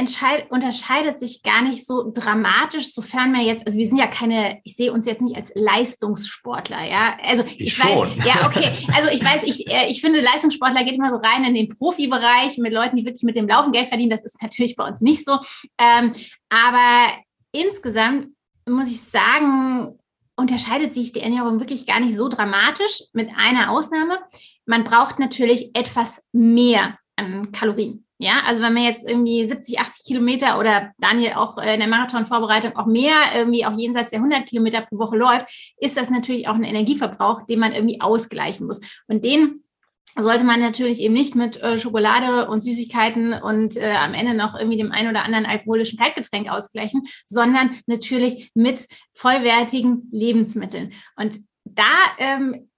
unterscheidet 0.50 1.19
sich 1.19 1.43
gar 1.43 1.62
nicht 1.62 1.86
so 1.86 2.12
dramatisch, 2.12 2.93
sofern 2.93 3.32
wir 3.32 3.43
jetzt, 3.43 3.67
also 3.67 3.78
wir 3.78 3.88
sind 3.88 4.00
ja 4.00 4.08
keine, 4.08 4.60
ich 4.63 4.76
sehe 4.76 4.91
uns 4.91 5.06
jetzt 5.06 5.21
nicht 5.21 5.36
als 5.36 5.52
Leistungssportler, 5.54 6.84
ja. 6.84 7.15
Also 7.23 7.43
ich, 7.43 7.60
ich 7.60 7.80
weiß, 7.80 8.10
ja, 8.26 8.47
okay. 8.47 8.71
Also 8.95 9.12
ich 9.12 9.23
weiß, 9.23 9.43
ich, 9.43 9.71
äh, 9.71 9.88
ich 9.89 10.02
finde, 10.02 10.19
Leistungssportler 10.19 10.84
geht 10.84 10.95
immer 10.95 11.12
so 11.12 11.17
rein 11.17 11.43
in 11.43 11.54
den 11.54 11.69
Profibereich 11.69 12.58
mit 12.58 12.73
Leuten, 12.73 12.95
die 12.95 13.06
wirklich 13.06 13.23
mit 13.23 13.36
dem 13.36 13.47
Laufen 13.47 13.71
Geld 13.71 13.88
verdienen. 13.88 14.10
Das 14.10 14.26
ist 14.26 14.41
natürlich 14.41 14.76
bei 14.76 14.88
uns 14.88 15.00
nicht 15.02 15.23
so. 15.23 15.38
Ähm, 15.78 16.12
aber 16.50 17.13
insgesamt 17.52 18.30
muss 18.68 18.92
ich 18.92 19.02
sagen, 19.02 19.98
unterscheidet 20.36 20.94
sich 20.94 21.12
die 21.12 21.22
Ernährung 21.22 21.60
wirklich 21.60 21.86
gar 21.86 22.00
nicht 22.00 22.16
so 22.16 22.30
dramatisch, 22.30 23.04
mit 23.14 23.30
einer 23.36 23.72
Ausnahme. 23.72 24.20
Man 24.66 24.84
braucht 24.84 25.20
natürlich 25.20 25.72
etwas 25.76 26.28
mehr 26.32 26.98
an 27.16 27.52
Kalorien. 27.52 28.06
Ja, 28.20 28.42
also 28.48 28.64
wenn 28.64 28.74
man 28.74 28.84
jetzt 28.84 29.08
irgendwie 29.08 29.46
70, 29.46 29.80
80 29.80 30.06
Kilometer 30.06 30.58
oder 30.58 30.92
Daniel 30.98 31.34
auch 31.34 31.60
in 31.60 31.80
der 31.80 31.88
Marathonvorbereitung 31.88 32.76
auch 32.76 32.88
mehr, 32.88 33.14
irgendwie 33.36 33.64
auch 33.64 33.78
jenseits 33.78 34.10
der 34.10 34.20
100 34.20 34.48
Kilometer 34.48 34.82
pro 34.82 34.98
Woche 34.98 35.18
läuft, 35.18 35.76
ist 35.78 35.98
das 35.98 36.10
natürlich 36.10 36.48
auch 36.48 36.56
ein 36.56 36.64
Energieverbrauch, 36.64 37.46
den 37.46 37.60
man 37.60 37.74
irgendwie 37.74 38.02
ausgleichen 38.02 38.66
muss. 38.66 38.82
Und 39.08 39.24
den 39.24 39.64
sollte 40.18 40.44
man 40.44 40.60
natürlich 40.60 41.00
eben 41.00 41.14
nicht 41.14 41.36
mit 41.36 41.62
äh, 41.62 41.80
Schokolade 41.80 42.50
und 42.50 42.62
Süßigkeiten 42.62 43.34
und 43.34 43.78
äh, 43.78 43.96
am 43.96 44.14
Ende 44.14 44.34
noch 44.34 44.56
irgendwie 44.56 44.78
dem 44.78 44.92
einen 44.92 45.10
oder 45.10 45.24
anderen 45.24 45.46
alkoholischen 45.46 45.98
Kaltgetränk 45.98 46.50
ausgleichen, 46.50 47.04
sondern 47.26 47.72
natürlich 47.86 48.52
mit 48.54 48.88
vollwertigen 49.14 50.10
Lebensmitteln. 50.12 50.94
Und 51.16 51.40
da 51.76 51.84
ähm, 52.20 52.70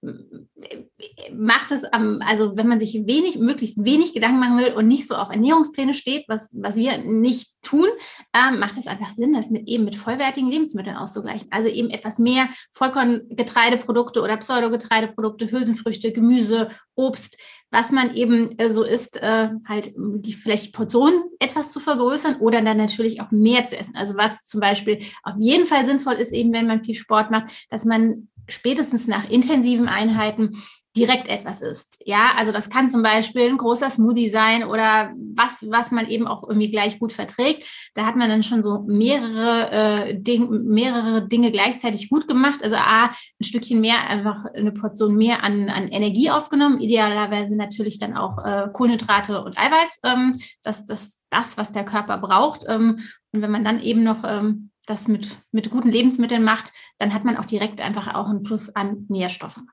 macht 1.32 1.70
es, 1.72 1.82
ähm, 1.92 2.22
also 2.26 2.56
wenn 2.56 2.66
man 2.66 2.80
sich 2.80 3.06
wenig, 3.06 3.38
möglichst 3.38 3.84
wenig 3.84 4.14
Gedanken 4.14 4.40
machen 4.40 4.58
will 4.58 4.72
und 4.72 4.86
nicht 4.86 5.06
so 5.06 5.14
auf 5.14 5.30
Ernährungspläne 5.30 5.94
steht, 5.94 6.24
was, 6.28 6.50
was 6.54 6.76
wir 6.76 6.98
nicht 6.98 7.50
tun, 7.62 7.86
ähm, 8.34 8.58
macht 8.58 8.78
es 8.78 8.86
einfach 8.86 9.10
Sinn, 9.10 9.32
das 9.32 9.50
mit 9.50 9.68
eben 9.68 9.84
mit 9.84 9.96
vollwertigen 9.96 10.50
Lebensmitteln 10.50 10.96
auszugleichen. 10.96 11.48
Also 11.50 11.68
eben 11.68 11.90
etwas 11.90 12.18
mehr 12.18 12.48
Vollkorngetreideprodukte 12.72 14.22
oder 14.22 14.36
Pseudogetreideprodukte, 14.36 15.50
Hülsenfrüchte, 15.50 16.12
Gemüse, 16.12 16.70
Obst, 16.94 17.36
was 17.70 17.92
man 17.92 18.14
eben 18.14 18.58
äh, 18.58 18.68
so 18.68 18.82
isst, 18.82 19.16
äh, 19.16 19.50
halt 19.66 19.92
die 19.96 20.32
vielleicht 20.32 20.72
Portionen 20.72 21.22
etwas 21.38 21.70
zu 21.70 21.80
vergrößern 21.80 22.36
oder 22.36 22.62
dann 22.62 22.76
natürlich 22.76 23.20
auch 23.20 23.30
mehr 23.30 23.64
zu 23.66 23.76
essen. 23.76 23.96
Also 23.96 24.16
was 24.16 24.42
zum 24.46 24.60
Beispiel 24.60 24.98
auf 25.22 25.34
jeden 25.38 25.66
Fall 25.66 25.84
sinnvoll 25.84 26.14
ist, 26.14 26.32
eben 26.32 26.52
wenn 26.52 26.66
man 26.66 26.82
viel 26.82 26.96
Sport 26.96 27.30
macht, 27.30 27.66
dass 27.70 27.84
man 27.84 28.28
spätestens 28.48 29.06
nach 29.06 29.28
intensiven 29.28 29.88
Einheiten 29.88 30.56
direkt 30.96 31.28
etwas 31.28 31.60
isst. 31.60 32.02
Ja, 32.04 32.32
also 32.36 32.50
das 32.50 32.68
kann 32.68 32.88
zum 32.88 33.02
Beispiel 33.02 33.48
ein 33.48 33.58
großer 33.58 33.90
Smoothie 33.90 34.28
sein 34.28 34.64
oder 34.64 35.12
was, 35.34 35.64
was 35.68 35.92
man 35.92 36.08
eben 36.08 36.26
auch 36.26 36.42
irgendwie 36.42 36.70
gleich 36.70 36.98
gut 36.98 37.12
verträgt. 37.12 37.64
Da 37.94 38.06
hat 38.06 38.16
man 38.16 38.28
dann 38.28 38.42
schon 38.42 38.62
so 38.64 38.82
mehrere, 38.88 39.70
äh, 39.70 40.20
Ding, 40.20 40.64
mehrere 40.64 41.28
Dinge 41.28 41.52
gleichzeitig 41.52 42.10
gut 42.10 42.26
gemacht. 42.26 42.60
Also 42.64 42.76
A, 42.76 43.04
ein 43.04 43.44
Stückchen 43.44 43.80
mehr, 43.80 44.08
einfach 44.08 44.44
eine 44.46 44.72
Portion 44.72 45.16
mehr 45.16 45.44
an, 45.44 45.68
an 45.68 45.88
Energie 45.88 46.30
aufgenommen. 46.30 46.80
Idealerweise 46.80 47.56
natürlich 47.56 48.00
dann 48.00 48.16
auch 48.16 48.44
äh, 48.44 48.68
Kohlenhydrate 48.72 49.44
und 49.44 49.56
Eiweiß. 49.56 50.00
Ähm, 50.02 50.40
das, 50.64 50.86
das, 50.86 51.22
das, 51.30 51.56
was 51.56 51.70
der 51.70 51.84
Körper 51.84 52.18
braucht. 52.18 52.64
Ähm, 52.66 52.98
und 53.32 53.42
wenn 53.42 53.50
man 53.52 53.64
dann 53.64 53.80
eben 53.80 54.02
noch 54.02 54.24
ähm, 54.24 54.69
das 54.86 55.08
mit, 55.08 55.38
mit 55.52 55.70
guten 55.70 55.88
Lebensmitteln 55.88 56.42
macht, 56.42 56.72
dann 56.98 57.14
hat 57.14 57.24
man 57.24 57.36
auch 57.36 57.44
direkt 57.44 57.80
einfach 57.80 58.14
auch 58.14 58.28
einen 58.28 58.42
Plus 58.42 58.74
an 58.74 59.06
Nährstoffen. 59.08 59.68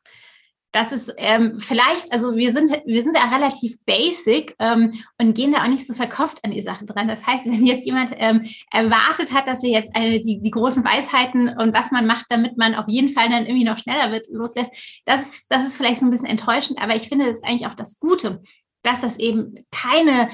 Das 0.73 0.91
ist 0.91 1.13
ähm, 1.17 1.57
vielleicht, 1.57 2.11
also 2.11 2.35
wir 2.35 2.51
sind, 2.51 2.69
wir 2.85 3.01
sind 3.01 3.15
ja 3.15 3.33
relativ 3.33 3.83
basic 3.85 4.53
ähm, 4.59 4.91
und 5.17 5.33
gehen 5.33 5.51
da 5.51 5.63
auch 5.63 5.67
nicht 5.67 5.87
so 5.87 5.93
verkauft 5.93 6.43
an 6.43 6.51
die 6.51 6.61
Sache 6.61 6.85
dran. 6.85 7.07
Das 7.07 7.25
heißt, 7.25 7.45
wenn 7.45 7.65
jetzt 7.65 7.85
jemand 7.85 8.11
ähm, 8.17 8.41
erwartet 8.71 9.33
hat, 9.33 9.47
dass 9.47 9.63
wir 9.63 9.69
jetzt 9.69 9.95
eine, 9.95 10.21
die, 10.21 10.41
die 10.41 10.51
großen 10.51 10.83
Weisheiten 10.83 11.49
und 11.57 11.73
was 11.73 11.91
man 11.91 12.05
macht, 12.05 12.25
damit 12.29 12.57
man 12.57 12.75
auf 12.75 12.87
jeden 12.89 13.09
Fall 13.09 13.29
dann 13.29 13.45
irgendwie 13.45 13.65
noch 13.65 13.77
schneller 13.77 14.11
wird, 14.11 14.27
loslässt, 14.29 15.01
das 15.05 15.21
ist, 15.21 15.51
das 15.51 15.65
ist 15.65 15.77
vielleicht 15.77 15.99
so 15.99 16.05
ein 16.05 16.11
bisschen 16.11 16.27
enttäuschend, 16.27 16.79
aber 16.79 16.95
ich 16.95 17.07
finde, 17.07 17.25
das 17.25 17.37
ist 17.37 17.45
eigentlich 17.45 17.67
auch 17.67 17.75
das 17.75 17.99
Gute, 17.99 18.41
dass 18.83 19.01
das 19.01 19.17
eben 19.17 19.55
keine, 19.71 20.29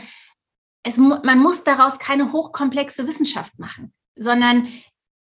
es, 0.82 0.98
man 0.98 1.40
muss 1.40 1.64
daraus 1.64 2.00
keine 2.00 2.34
hochkomplexe 2.34 3.08
Wissenschaft 3.08 3.60
machen 3.60 3.94
sondern 4.16 4.68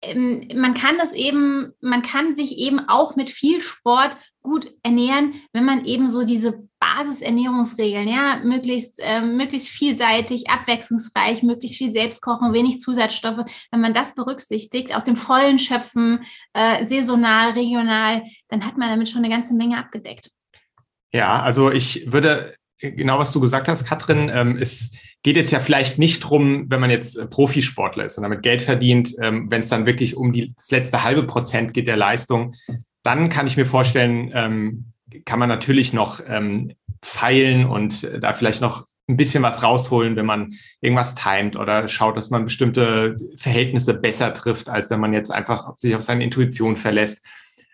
ähm, 0.04 0.48
man 0.54 0.74
kann 0.74 0.98
das 0.98 1.12
eben, 1.12 1.72
man 1.80 2.02
kann 2.02 2.36
sich 2.36 2.58
eben 2.58 2.88
auch 2.88 3.16
mit 3.16 3.30
viel 3.30 3.60
Sport 3.60 4.16
gut 4.42 4.70
ernähren, 4.82 5.34
wenn 5.52 5.64
man 5.64 5.86
eben 5.86 6.08
so 6.08 6.24
diese 6.24 6.68
Basisernährungsregeln, 6.78 8.08
ja, 8.08 8.40
möglichst, 8.44 8.98
äh, 8.98 9.22
möglichst 9.22 9.68
vielseitig, 9.68 10.50
abwechslungsreich, 10.50 11.42
möglichst 11.42 11.78
viel 11.78 11.90
selbst 11.90 12.20
kochen, 12.20 12.52
wenig 12.52 12.80
Zusatzstoffe, 12.80 13.46
wenn 13.70 13.80
man 13.80 13.94
das 13.94 14.14
berücksichtigt, 14.14 14.94
aus 14.94 15.04
dem 15.04 15.16
Vollen 15.16 15.58
schöpfen, 15.58 16.20
äh, 16.52 16.84
saisonal, 16.84 17.52
regional, 17.52 18.22
dann 18.48 18.66
hat 18.66 18.76
man 18.76 18.90
damit 18.90 19.08
schon 19.08 19.24
eine 19.24 19.34
ganze 19.34 19.54
Menge 19.54 19.78
abgedeckt. 19.78 20.30
Ja, 21.12 21.40
also 21.40 21.70
ich 21.70 22.12
würde 22.12 22.54
genau, 22.92 23.18
was 23.18 23.32
du 23.32 23.40
gesagt 23.40 23.68
hast, 23.68 23.86
Katrin, 23.86 24.30
ähm, 24.32 24.56
ist 24.56 24.96
geht 25.24 25.36
jetzt 25.36 25.50
ja 25.50 25.58
vielleicht 25.58 25.98
nicht 25.98 26.20
drum, 26.20 26.66
wenn 26.68 26.80
man 26.80 26.90
jetzt 26.90 27.16
äh, 27.16 27.26
Profisportler 27.26 28.04
ist 28.04 28.18
und 28.18 28.22
damit 28.22 28.42
Geld 28.42 28.62
verdient, 28.62 29.14
ähm, 29.20 29.50
wenn 29.50 29.62
es 29.62 29.70
dann 29.70 29.86
wirklich 29.86 30.16
um 30.16 30.32
die, 30.32 30.54
das 30.54 30.70
letzte 30.70 31.02
halbe 31.02 31.24
Prozent 31.24 31.74
geht 31.74 31.88
der 31.88 31.96
Leistung, 31.96 32.54
dann 33.02 33.30
kann 33.30 33.46
ich 33.46 33.56
mir 33.56 33.64
vorstellen, 33.64 34.30
ähm, 34.34 34.92
kann 35.24 35.38
man 35.38 35.48
natürlich 35.48 35.92
noch 35.92 36.20
ähm, 36.28 36.72
feilen 37.02 37.66
und 37.66 38.04
äh, 38.04 38.20
da 38.20 38.34
vielleicht 38.34 38.60
noch 38.60 38.86
ein 39.08 39.16
bisschen 39.16 39.42
was 39.42 39.62
rausholen, 39.62 40.16
wenn 40.16 40.26
man 40.26 40.54
irgendwas 40.80 41.14
timet 41.14 41.56
oder 41.56 41.88
schaut, 41.88 42.16
dass 42.16 42.30
man 42.30 42.44
bestimmte 42.44 43.16
Verhältnisse 43.36 43.94
besser 43.94 44.32
trifft, 44.34 44.68
als 44.68 44.90
wenn 44.90 45.00
man 45.00 45.12
jetzt 45.12 45.30
einfach 45.30 45.76
sich 45.76 45.94
auf 45.94 46.02
seine 46.02 46.24
Intuition 46.24 46.76
verlässt. 46.76 47.24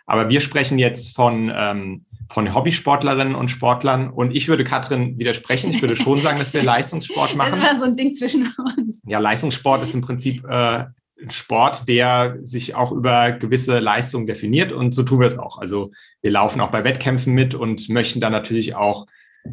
Aber 0.06 0.28
wir 0.28 0.40
sprechen 0.40 0.78
jetzt 0.78 1.14
von 1.14 1.52
ähm, 1.54 2.04
von 2.30 2.54
Hobbysportlerinnen 2.54 3.34
und 3.34 3.48
Sportlern. 3.48 4.08
Und 4.08 4.34
ich 4.34 4.48
würde 4.48 4.62
Katrin 4.62 5.18
widersprechen. 5.18 5.70
Ich 5.70 5.82
würde 5.82 5.96
schon 5.96 6.20
sagen, 6.20 6.38
dass 6.38 6.54
wir 6.54 6.62
Leistungssport 6.64 7.34
machen. 7.34 7.60
Das 7.60 7.72
war 7.72 7.78
so 7.80 7.84
ein 7.84 7.96
Ding 7.96 8.14
zwischen 8.14 8.54
uns. 8.76 9.02
Ja, 9.04 9.18
Leistungssport 9.18 9.82
ist 9.82 9.94
im 9.94 10.00
Prinzip 10.00 10.44
äh, 10.44 10.84
ein 11.22 11.30
Sport, 11.30 11.88
der 11.88 12.38
sich 12.42 12.76
auch 12.76 12.92
über 12.92 13.32
gewisse 13.32 13.80
Leistungen 13.80 14.26
definiert. 14.26 14.70
Und 14.70 14.94
so 14.94 15.02
tun 15.02 15.20
wir 15.20 15.26
es 15.26 15.38
auch. 15.38 15.58
Also 15.58 15.90
wir 16.22 16.30
laufen 16.30 16.60
auch 16.60 16.70
bei 16.70 16.84
Wettkämpfen 16.84 17.34
mit 17.34 17.54
und 17.54 17.88
möchten 17.88 18.20
dann 18.20 18.32
natürlich 18.32 18.76
auch 18.76 19.06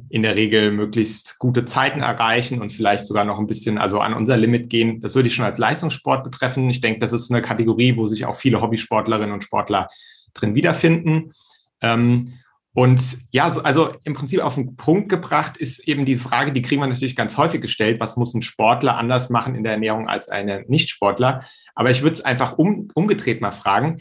in 0.10 0.22
der 0.22 0.36
Regel 0.36 0.72
möglichst 0.72 1.40
gute 1.40 1.66
Zeiten 1.66 2.02
erreichen 2.02 2.62
und 2.62 2.74
vielleicht 2.74 3.08
sogar 3.08 3.26
noch 3.26 3.40
ein 3.40 3.48
bisschen 3.48 3.78
also 3.78 4.02
an 4.02 4.13
unser 4.13 4.38
Limit 4.38 4.70
gehen. 4.70 5.00
Das 5.00 5.16
würde 5.16 5.30
ich 5.30 5.36
schon 5.36 5.46
als 5.46 5.58
Leistungssport 5.58 6.24
betreffen. 6.24 6.70
Ich 6.70 6.82
denke, 6.82 7.00
das 7.00 7.13
ist 7.13 7.32
eine 7.32 7.42
Kategorie, 7.42 7.96
wo 7.96 8.06
sich 8.06 8.26
auch 8.26 8.36
viele 8.36 8.62
Hobbysportlerinnen 8.62 9.34
und 9.34 9.44
Sportler 9.44 9.90
drin 10.34 10.54
wiederfinden. 10.54 11.32
Ähm, 11.82 12.34
und 12.78 13.18
ja, 13.32 13.48
also 13.48 13.96
im 14.04 14.13
Prinzip 14.13 14.40
auf 14.40 14.54
den 14.54 14.76
Punkt 14.76 15.10
gebracht 15.10 15.58
ist 15.58 15.80
eben 15.88 16.06
die 16.06 16.16
Frage, 16.16 16.52
die 16.52 16.62
kriegen 16.62 16.80
wir 16.80 16.86
natürlich 16.86 17.16
ganz 17.16 17.36
häufig 17.36 17.60
gestellt, 17.60 18.00
was 18.00 18.18
muss 18.18 18.36
ein 18.36 18.44
Sportler 18.44 18.98
anders 18.98 19.32
machen 19.32 19.56
in 19.56 19.63
der 19.63 19.74
Ernährung 19.74 20.08
als 20.08 20.30
eine 20.30 20.63
Nichtsportler? 20.68 21.44
Aber 21.74 21.90
ich 21.90 22.04
würde 22.04 22.13
es 22.13 22.22
einfach 22.22 22.60
um, 22.60 22.90
umgedreht 22.94 23.42
mal 23.42 23.52
fragen. 23.52 23.98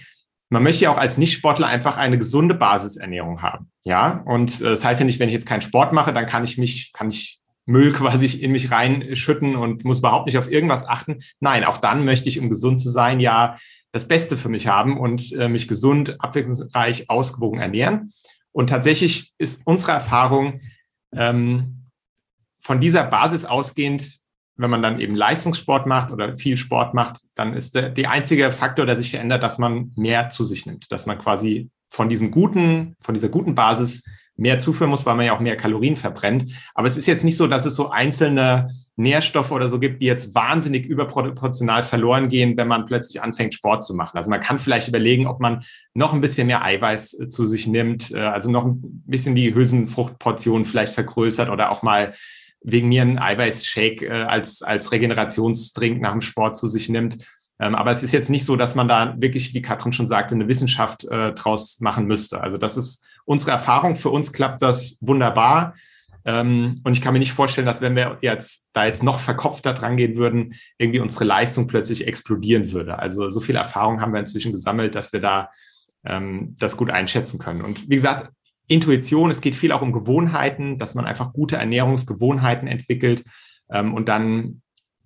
Man 0.50 0.62
möchte 0.62 0.84
ja 0.84 0.90
auch 0.90 0.98
als 0.98 1.16
Nichtsportler 1.16 1.68
einfach 1.68 1.96
eine 1.96 2.18
gesunde 2.18 2.54
Basisernährung 2.54 3.40
haben. 3.40 3.70
Ja, 3.86 4.22
und 4.26 4.60
äh, 4.60 4.64
das 4.64 4.84
heißt 4.84 5.00
ja 5.00 5.06
nicht, 5.06 5.20
wenn 5.20 5.30
ich 5.30 5.34
jetzt 5.34 5.48
keinen 5.48 5.62
Sport 5.62 5.94
mache, 5.94 6.12
dann 6.12 6.26
kann 6.26 6.44
ich 6.44 6.58
mich, 6.58 6.92
kann 6.92 7.08
ich 7.08 7.40
Müll 7.64 7.92
quasi 7.94 8.26
in 8.26 8.52
mich 8.52 8.70
reinschütten 8.70 9.56
und 9.56 9.86
muss 9.86 10.00
überhaupt 10.00 10.26
nicht 10.26 10.36
auf 10.36 10.52
irgendwas 10.52 10.86
achten. 10.86 11.20
Nein, 11.40 11.64
auch 11.64 11.78
dann 11.78 12.04
möchte 12.04 12.28
ich, 12.28 12.40
um 12.40 12.50
gesund 12.50 12.78
zu 12.78 12.90
sein, 12.90 13.20
ja 13.20 13.56
das 13.92 14.06
Beste 14.06 14.36
für 14.36 14.50
mich 14.50 14.66
haben 14.66 15.00
und 15.00 15.32
äh, 15.32 15.48
mich 15.48 15.66
gesund, 15.66 16.20
abwechslungsreich, 16.20 17.08
ausgewogen 17.08 17.58
ernähren. 17.58 18.12
Und 18.56 18.68
tatsächlich 18.68 19.34
ist 19.36 19.66
unsere 19.66 19.92
Erfahrung 19.92 20.60
ähm, 21.12 21.88
von 22.58 22.80
dieser 22.80 23.04
Basis 23.04 23.44
ausgehend 23.44 24.18
wenn 24.56 24.70
man 24.70 24.82
dann 24.82 25.00
eben 25.00 25.14
Leistungssport 25.14 25.86
macht 25.86 26.10
oder 26.10 26.34
viel 26.34 26.56
Sport 26.56 26.94
macht, 26.94 27.18
dann 27.34 27.52
ist 27.52 27.74
der, 27.74 27.90
der 27.90 28.10
einzige 28.10 28.50
Faktor, 28.50 28.86
der 28.86 28.96
sich 28.96 29.10
verändert, 29.10 29.42
dass 29.42 29.58
man 29.58 29.92
mehr 29.96 30.30
zu 30.30 30.44
sich 30.44 30.64
nimmt, 30.64 30.90
dass 30.90 31.04
man 31.04 31.18
quasi 31.18 31.68
von 31.90 32.08
diesem 32.08 32.30
guten, 32.30 32.96
von 33.02 33.12
dieser 33.12 33.28
guten 33.28 33.54
Basis 33.54 34.02
mehr 34.34 34.58
zuführen 34.58 34.88
muss, 34.88 35.04
weil 35.04 35.14
man 35.14 35.26
ja 35.26 35.34
auch 35.34 35.40
mehr 35.40 35.58
Kalorien 35.58 35.96
verbrennt. 35.96 36.52
Aber 36.74 36.88
es 36.88 36.96
ist 36.96 37.06
jetzt 37.06 37.22
nicht 37.22 37.36
so, 37.36 37.46
dass 37.46 37.66
es 37.66 37.74
so 37.74 37.90
einzelne 37.90 38.68
Nährstoffe 38.96 39.50
oder 39.50 39.68
so 39.68 39.78
gibt, 39.78 40.00
die 40.00 40.06
jetzt 40.06 40.34
wahnsinnig 40.34 40.86
überproportional 40.86 41.82
verloren 41.82 42.28
gehen, 42.28 42.56
wenn 42.56 42.66
man 42.66 42.86
plötzlich 42.86 43.22
anfängt, 43.22 43.52
Sport 43.52 43.84
zu 43.84 43.94
machen. 43.94 44.16
Also 44.16 44.30
man 44.30 44.40
kann 44.40 44.58
vielleicht 44.58 44.88
überlegen, 44.88 45.26
ob 45.26 45.38
man 45.38 45.62
noch 45.92 46.14
ein 46.14 46.22
bisschen 46.22 46.46
mehr 46.46 46.64
Eiweiß 46.64 47.20
äh, 47.20 47.28
zu 47.28 47.44
sich 47.44 47.66
nimmt, 47.66 48.10
äh, 48.10 48.18
also 48.18 48.50
noch 48.50 48.64
ein 48.64 49.02
bisschen 49.06 49.34
die 49.34 49.54
Hülsenfruchtportion 49.54 50.64
vielleicht 50.64 50.94
vergrößert 50.94 51.50
oder 51.50 51.70
auch 51.70 51.82
mal 51.82 52.14
wegen 52.62 52.88
mir 52.88 53.02
einen 53.02 53.18
Eiweißshake 53.18 54.06
äh, 54.06 54.22
als, 54.22 54.62
als 54.62 54.90
Regenerationstrink 54.90 56.00
nach 56.00 56.12
dem 56.12 56.22
Sport 56.22 56.56
zu 56.56 56.66
sich 56.66 56.88
nimmt. 56.88 57.18
Ähm, 57.60 57.74
aber 57.74 57.90
es 57.90 58.02
ist 58.02 58.12
jetzt 58.12 58.30
nicht 58.30 58.46
so, 58.46 58.56
dass 58.56 58.74
man 58.74 58.88
da 58.88 59.14
wirklich, 59.18 59.52
wie 59.52 59.60
Katrin 59.60 59.92
schon 59.92 60.06
sagte, 60.06 60.34
eine 60.34 60.48
Wissenschaft 60.48 61.06
draus 61.08 61.80
machen 61.80 62.06
müsste. 62.06 62.42
Also 62.42 62.58
das 62.58 62.76
ist 62.76 63.04
unsere 63.24 63.50
Erfahrung. 63.52 63.96
Für 63.96 64.10
uns 64.10 64.32
klappt 64.32 64.62
das 64.62 64.98
wunderbar. 65.00 65.74
Ähm, 66.26 66.74
und 66.82 66.92
ich 66.92 67.00
kann 67.00 67.12
mir 67.12 67.20
nicht 67.20 67.32
vorstellen, 67.32 67.66
dass 67.66 67.80
wenn 67.80 67.94
wir 67.94 68.18
jetzt 68.20 68.68
da 68.72 68.84
jetzt 68.84 69.04
noch 69.04 69.20
verkopfter 69.20 69.72
dran 69.72 69.96
gehen 69.96 70.16
würden, 70.16 70.54
irgendwie 70.76 70.98
unsere 70.98 71.24
Leistung 71.24 71.68
plötzlich 71.68 72.06
explodieren 72.06 72.72
würde. 72.72 72.98
Also 72.98 73.30
so 73.30 73.40
viel 73.40 73.54
Erfahrung 73.54 74.00
haben 74.00 74.12
wir 74.12 74.20
inzwischen 74.20 74.52
gesammelt, 74.52 74.96
dass 74.96 75.12
wir 75.12 75.20
da 75.20 75.50
ähm, 76.04 76.56
das 76.58 76.76
gut 76.76 76.90
einschätzen 76.90 77.38
können. 77.38 77.62
Und 77.62 77.88
wie 77.88 77.94
gesagt, 77.94 78.32
Intuition, 78.66 79.30
es 79.30 79.40
geht 79.40 79.54
viel 79.54 79.70
auch 79.70 79.82
um 79.82 79.92
Gewohnheiten, 79.92 80.78
dass 80.78 80.96
man 80.96 81.06
einfach 81.06 81.32
gute 81.32 81.56
Ernährungsgewohnheiten 81.56 82.66
entwickelt. 82.66 83.22
Ähm, 83.70 83.94
und 83.94 84.08
dann 84.08 84.62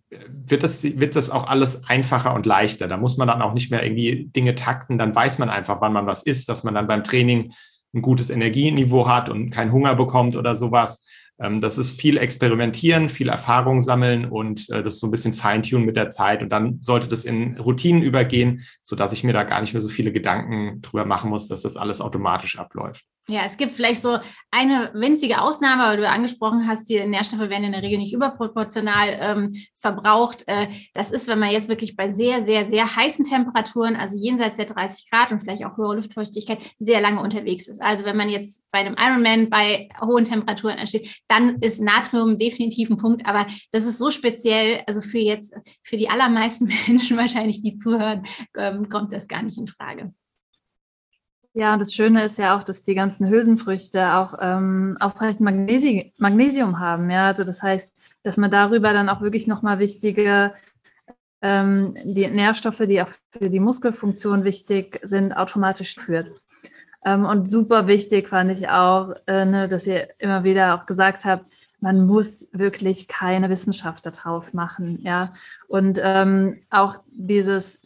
wird 0.08 0.62
das, 0.62 0.82
wird 0.82 1.16
das 1.16 1.28
auch 1.28 1.46
alles 1.46 1.84
einfacher 1.84 2.34
und 2.34 2.46
leichter. 2.46 2.88
Da 2.88 2.96
muss 2.96 3.18
man 3.18 3.28
dann 3.28 3.42
auch 3.42 3.52
nicht 3.52 3.70
mehr 3.70 3.84
irgendwie 3.84 4.30
Dinge 4.34 4.54
takten. 4.54 4.96
Dann 4.96 5.14
weiß 5.14 5.38
man 5.38 5.50
einfach, 5.50 5.82
wann 5.82 5.92
man 5.92 6.06
was 6.06 6.22
isst, 6.22 6.48
dass 6.48 6.64
man 6.64 6.74
dann 6.74 6.86
beim 6.86 7.04
Training 7.04 7.52
ein 7.94 8.02
gutes 8.02 8.30
Energieniveau 8.30 9.08
hat 9.08 9.28
und 9.28 9.50
keinen 9.50 9.72
Hunger 9.72 9.94
bekommt 9.94 10.36
oder 10.36 10.56
sowas. 10.56 11.06
Ähm, 11.40 11.60
das 11.60 11.78
ist 11.78 12.00
viel 12.00 12.18
experimentieren, 12.18 13.08
viel 13.08 13.28
Erfahrung 13.28 13.80
sammeln 13.80 14.26
und 14.26 14.68
äh, 14.70 14.82
das 14.82 14.98
so 14.98 15.06
ein 15.06 15.10
bisschen 15.10 15.32
feintunen 15.32 15.86
mit 15.86 15.96
der 15.96 16.10
Zeit. 16.10 16.42
Und 16.42 16.50
dann 16.50 16.78
sollte 16.82 17.08
das 17.08 17.24
in 17.24 17.56
Routinen 17.58 18.02
übergehen, 18.02 18.66
sodass 18.82 19.12
ich 19.12 19.24
mir 19.24 19.32
da 19.32 19.44
gar 19.44 19.60
nicht 19.60 19.72
mehr 19.72 19.80
so 19.80 19.88
viele 19.88 20.12
Gedanken 20.12 20.82
drüber 20.82 21.06
machen 21.06 21.30
muss, 21.30 21.48
dass 21.48 21.62
das 21.62 21.76
alles 21.76 22.00
automatisch 22.00 22.58
abläuft. 22.58 23.04
Ja, 23.30 23.44
es 23.44 23.56
gibt 23.56 23.70
vielleicht 23.70 24.02
so 24.02 24.18
eine 24.50 24.90
winzige 24.92 25.40
Ausnahme, 25.40 25.84
weil 25.84 25.96
du 25.98 26.08
angesprochen 26.08 26.66
hast, 26.66 26.90
die 26.90 27.06
Nährstoffe 27.06 27.48
werden 27.48 27.62
in 27.62 27.70
der 27.70 27.82
Regel 27.82 27.98
nicht 27.98 28.12
überproportional 28.12 29.16
ähm, 29.20 29.54
verbraucht. 29.72 30.42
Äh, 30.48 30.66
das 30.94 31.12
ist, 31.12 31.28
wenn 31.28 31.38
man 31.38 31.52
jetzt 31.52 31.68
wirklich 31.68 31.94
bei 31.94 32.10
sehr, 32.10 32.42
sehr, 32.42 32.68
sehr 32.68 32.96
heißen 32.96 33.24
Temperaturen, 33.24 33.94
also 33.94 34.18
jenseits 34.18 34.56
der 34.56 34.64
30 34.64 35.08
Grad 35.08 35.30
und 35.30 35.38
vielleicht 35.38 35.64
auch 35.64 35.76
höhere 35.76 35.94
Luftfeuchtigkeit, 35.94 36.58
sehr 36.80 37.00
lange 37.00 37.20
unterwegs 37.20 37.68
ist. 37.68 37.80
Also 37.80 38.04
wenn 38.04 38.16
man 38.16 38.30
jetzt 38.30 38.64
bei 38.72 38.80
einem 38.80 38.96
Ironman 38.98 39.48
bei 39.48 39.88
hohen 40.00 40.24
Temperaturen 40.24 40.78
entsteht, 40.78 41.20
dann 41.28 41.58
ist 41.60 41.80
Natrium 41.80 42.36
definitiv 42.36 42.90
ein 42.90 42.96
Punkt. 42.96 43.26
Aber 43.26 43.46
das 43.70 43.84
ist 43.84 43.98
so 43.98 44.10
speziell, 44.10 44.82
also 44.88 45.02
für 45.02 45.18
jetzt, 45.18 45.54
für 45.84 45.96
die 45.96 46.10
allermeisten 46.10 46.64
Menschen 46.88 47.16
wahrscheinlich, 47.16 47.62
die 47.62 47.76
zuhören, 47.76 48.24
ähm, 48.56 48.88
kommt 48.88 49.12
das 49.12 49.28
gar 49.28 49.42
nicht 49.44 49.56
in 49.56 49.68
Frage. 49.68 50.12
Ja, 51.52 51.72
und 51.72 51.80
das 51.80 51.92
Schöne 51.94 52.24
ist 52.24 52.38
ja 52.38 52.56
auch, 52.56 52.62
dass 52.62 52.84
die 52.84 52.94
ganzen 52.94 53.28
Hülsenfrüchte 53.28 54.14
auch 54.14 54.34
ähm, 54.40 54.96
ausreichend 55.00 55.40
Magnesi 55.40 56.12
Magnesium 56.16 56.78
haben. 56.78 57.10
Ja, 57.10 57.26
also 57.26 57.42
das 57.42 57.60
heißt, 57.62 57.90
dass 58.22 58.36
man 58.36 58.50
darüber 58.52 58.92
dann 58.92 59.08
auch 59.08 59.20
wirklich 59.20 59.48
nochmal 59.48 59.80
wichtige, 59.80 60.54
ähm, 61.42 61.96
die 62.04 62.28
Nährstoffe, 62.28 62.82
die 62.86 63.02
auch 63.02 63.08
für 63.32 63.50
die 63.50 63.60
Muskelfunktion 63.60 64.44
wichtig 64.44 65.00
sind, 65.02 65.32
automatisch 65.32 65.96
führt. 65.96 66.30
Ähm, 67.04 67.24
und 67.24 67.50
super 67.50 67.86
wichtig 67.88 68.28
fand 68.28 68.52
ich 68.52 68.68
auch, 68.68 69.14
äh, 69.26 69.44
ne, 69.44 69.68
dass 69.68 69.86
ihr 69.86 70.08
immer 70.18 70.44
wieder 70.44 70.74
auch 70.74 70.86
gesagt 70.86 71.24
habt, 71.24 71.46
man 71.80 72.06
muss 72.06 72.46
wirklich 72.52 73.08
keine 73.08 73.48
Wissenschaft 73.48 74.04
daraus 74.06 74.52
machen, 74.52 75.00
ja. 75.02 75.32
Und 75.66 75.98
ähm, 76.02 76.58
auch 76.68 76.98
dieses 77.10 77.79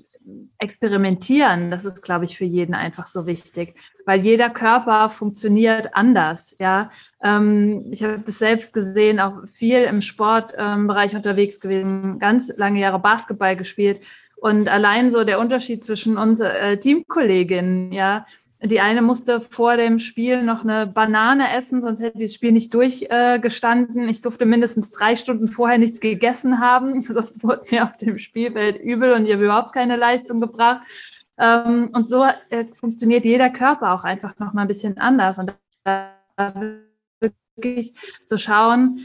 experimentieren, 0.58 1.70
das 1.70 1.84
ist, 1.84 2.02
glaube 2.02 2.24
ich, 2.24 2.38
für 2.38 2.44
jeden 2.44 2.74
einfach 2.74 3.06
so 3.06 3.26
wichtig, 3.26 3.74
weil 4.06 4.20
jeder 4.20 4.50
Körper 4.50 5.10
funktioniert 5.10 5.94
anders. 5.94 6.56
Ja, 6.58 6.90
ähm, 7.22 7.86
ich 7.90 8.02
habe 8.02 8.20
das 8.24 8.38
selbst 8.38 8.72
gesehen, 8.72 9.20
auch 9.20 9.46
viel 9.46 9.82
im 9.82 10.00
Sportbereich 10.00 11.12
ähm, 11.12 11.16
unterwegs 11.18 11.60
gewesen, 11.60 12.18
ganz 12.18 12.52
lange 12.56 12.80
Jahre 12.80 12.98
Basketball 12.98 13.56
gespielt 13.56 14.00
und 14.36 14.68
allein 14.68 15.10
so 15.10 15.24
der 15.24 15.40
Unterschied 15.40 15.84
zwischen 15.84 16.18
uns 16.18 16.40
äh, 16.40 16.76
Teamkolleginnen, 16.76 17.92
ja, 17.92 18.26
die 18.64 18.80
eine 18.80 19.02
musste 19.02 19.40
vor 19.40 19.76
dem 19.76 19.98
Spiel 19.98 20.42
noch 20.42 20.64
eine 20.64 20.86
Banane 20.86 21.54
essen, 21.54 21.80
sonst 21.80 22.00
hätte 22.00 22.18
das 22.18 22.34
Spiel 22.34 22.52
nicht 22.52 22.72
durchgestanden. 22.72 24.08
Äh, 24.08 24.10
ich 24.10 24.22
durfte 24.22 24.46
mindestens 24.46 24.90
drei 24.90 25.16
Stunden 25.16 25.48
vorher 25.48 25.78
nichts 25.78 26.00
gegessen 26.00 26.60
haben, 26.60 27.02
sonst 27.02 27.42
wurde 27.44 27.64
mir 27.70 27.84
auf 27.84 27.96
dem 27.96 28.18
Spielfeld 28.18 28.80
übel 28.80 29.12
und 29.12 29.26
ich 29.26 29.32
habe 29.32 29.44
überhaupt 29.44 29.72
keine 29.72 29.96
Leistung 29.96 30.40
gebracht. 30.40 30.82
Ähm, 31.36 31.90
und 31.92 32.08
so 32.08 32.24
äh, 32.50 32.66
funktioniert 32.74 33.24
jeder 33.24 33.50
Körper 33.50 33.92
auch 33.92 34.04
einfach 34.04 34.38
noch 34.38 34.52
mal 34.52 34.62
ein 34.62 34.68
bisschen 34.68 34.98
anders. 34.98 35.38
Und 35.38 35.54
da 35.84 36.12
wirklich 37.56 37.94
zu 38.26 38.38
schauen, 38.38 39.00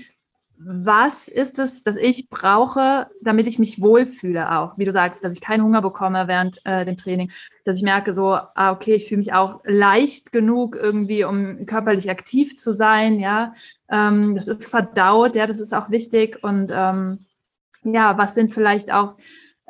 was 0.61 1.29
ist 1.29 1.57
es, 1.57 1.83
das 1.83 1.95
ich 1.95 2.29
brauche, 2.29 3.07
damit 3.21 3.47
ich 3.47 3.59
mich 3.59 3.81
wohlfühle 3.81 4.51
auch, 4.51 4.77
wie 4.77 4.83
du 4.83 4.91
sagst, 4.91 5.23
dass 5.23 5.33
ich 5.33 5.39
keinen 5.39 5.63
Hunger 5.63 5.81
bekomme 5.81 6.27
während 6.27 6.59
äh, 6.65 6.83
dem 6.83 6.97
Training, 6.97 7.31
dass 7.63 7.77
ich 7.77 7.83
merke 7.83 8.13
so, 8.13 8.33
ah, 8.33 8.71
okay, 8.71 8.95
ich 8.95 9.07
fühle 9.07 9.19
mich 9.19 9.31
auch 9.31 9.61
leicht 9.63 10.33
genug 10.33 10.75
irgendwie, 10.75 11.23
um 11.23 11.65
körperlich 11.65 12.09
aktiv 12.09 12.57
zu 12.57 12.73
sein, 12.73 13.19
ja, 13.19 13.53
ähm, 13.89 14.35
das 14.35 14.49
ist 14.49 14.67
verdaut, 14.67 15.35
ja, 15.37 15.47
das 15.47 15.61
ist 15.61 15.73
auch 15.73 15.89
wichtig 15.91 16.43
und 16.43 16.71
ähm, 16.73 17.25
ja, 17.83 18.17
was 18.17 18.35
sind 18.35 18.53
vielleicht 18.53 18.91
auch 18.91 19.15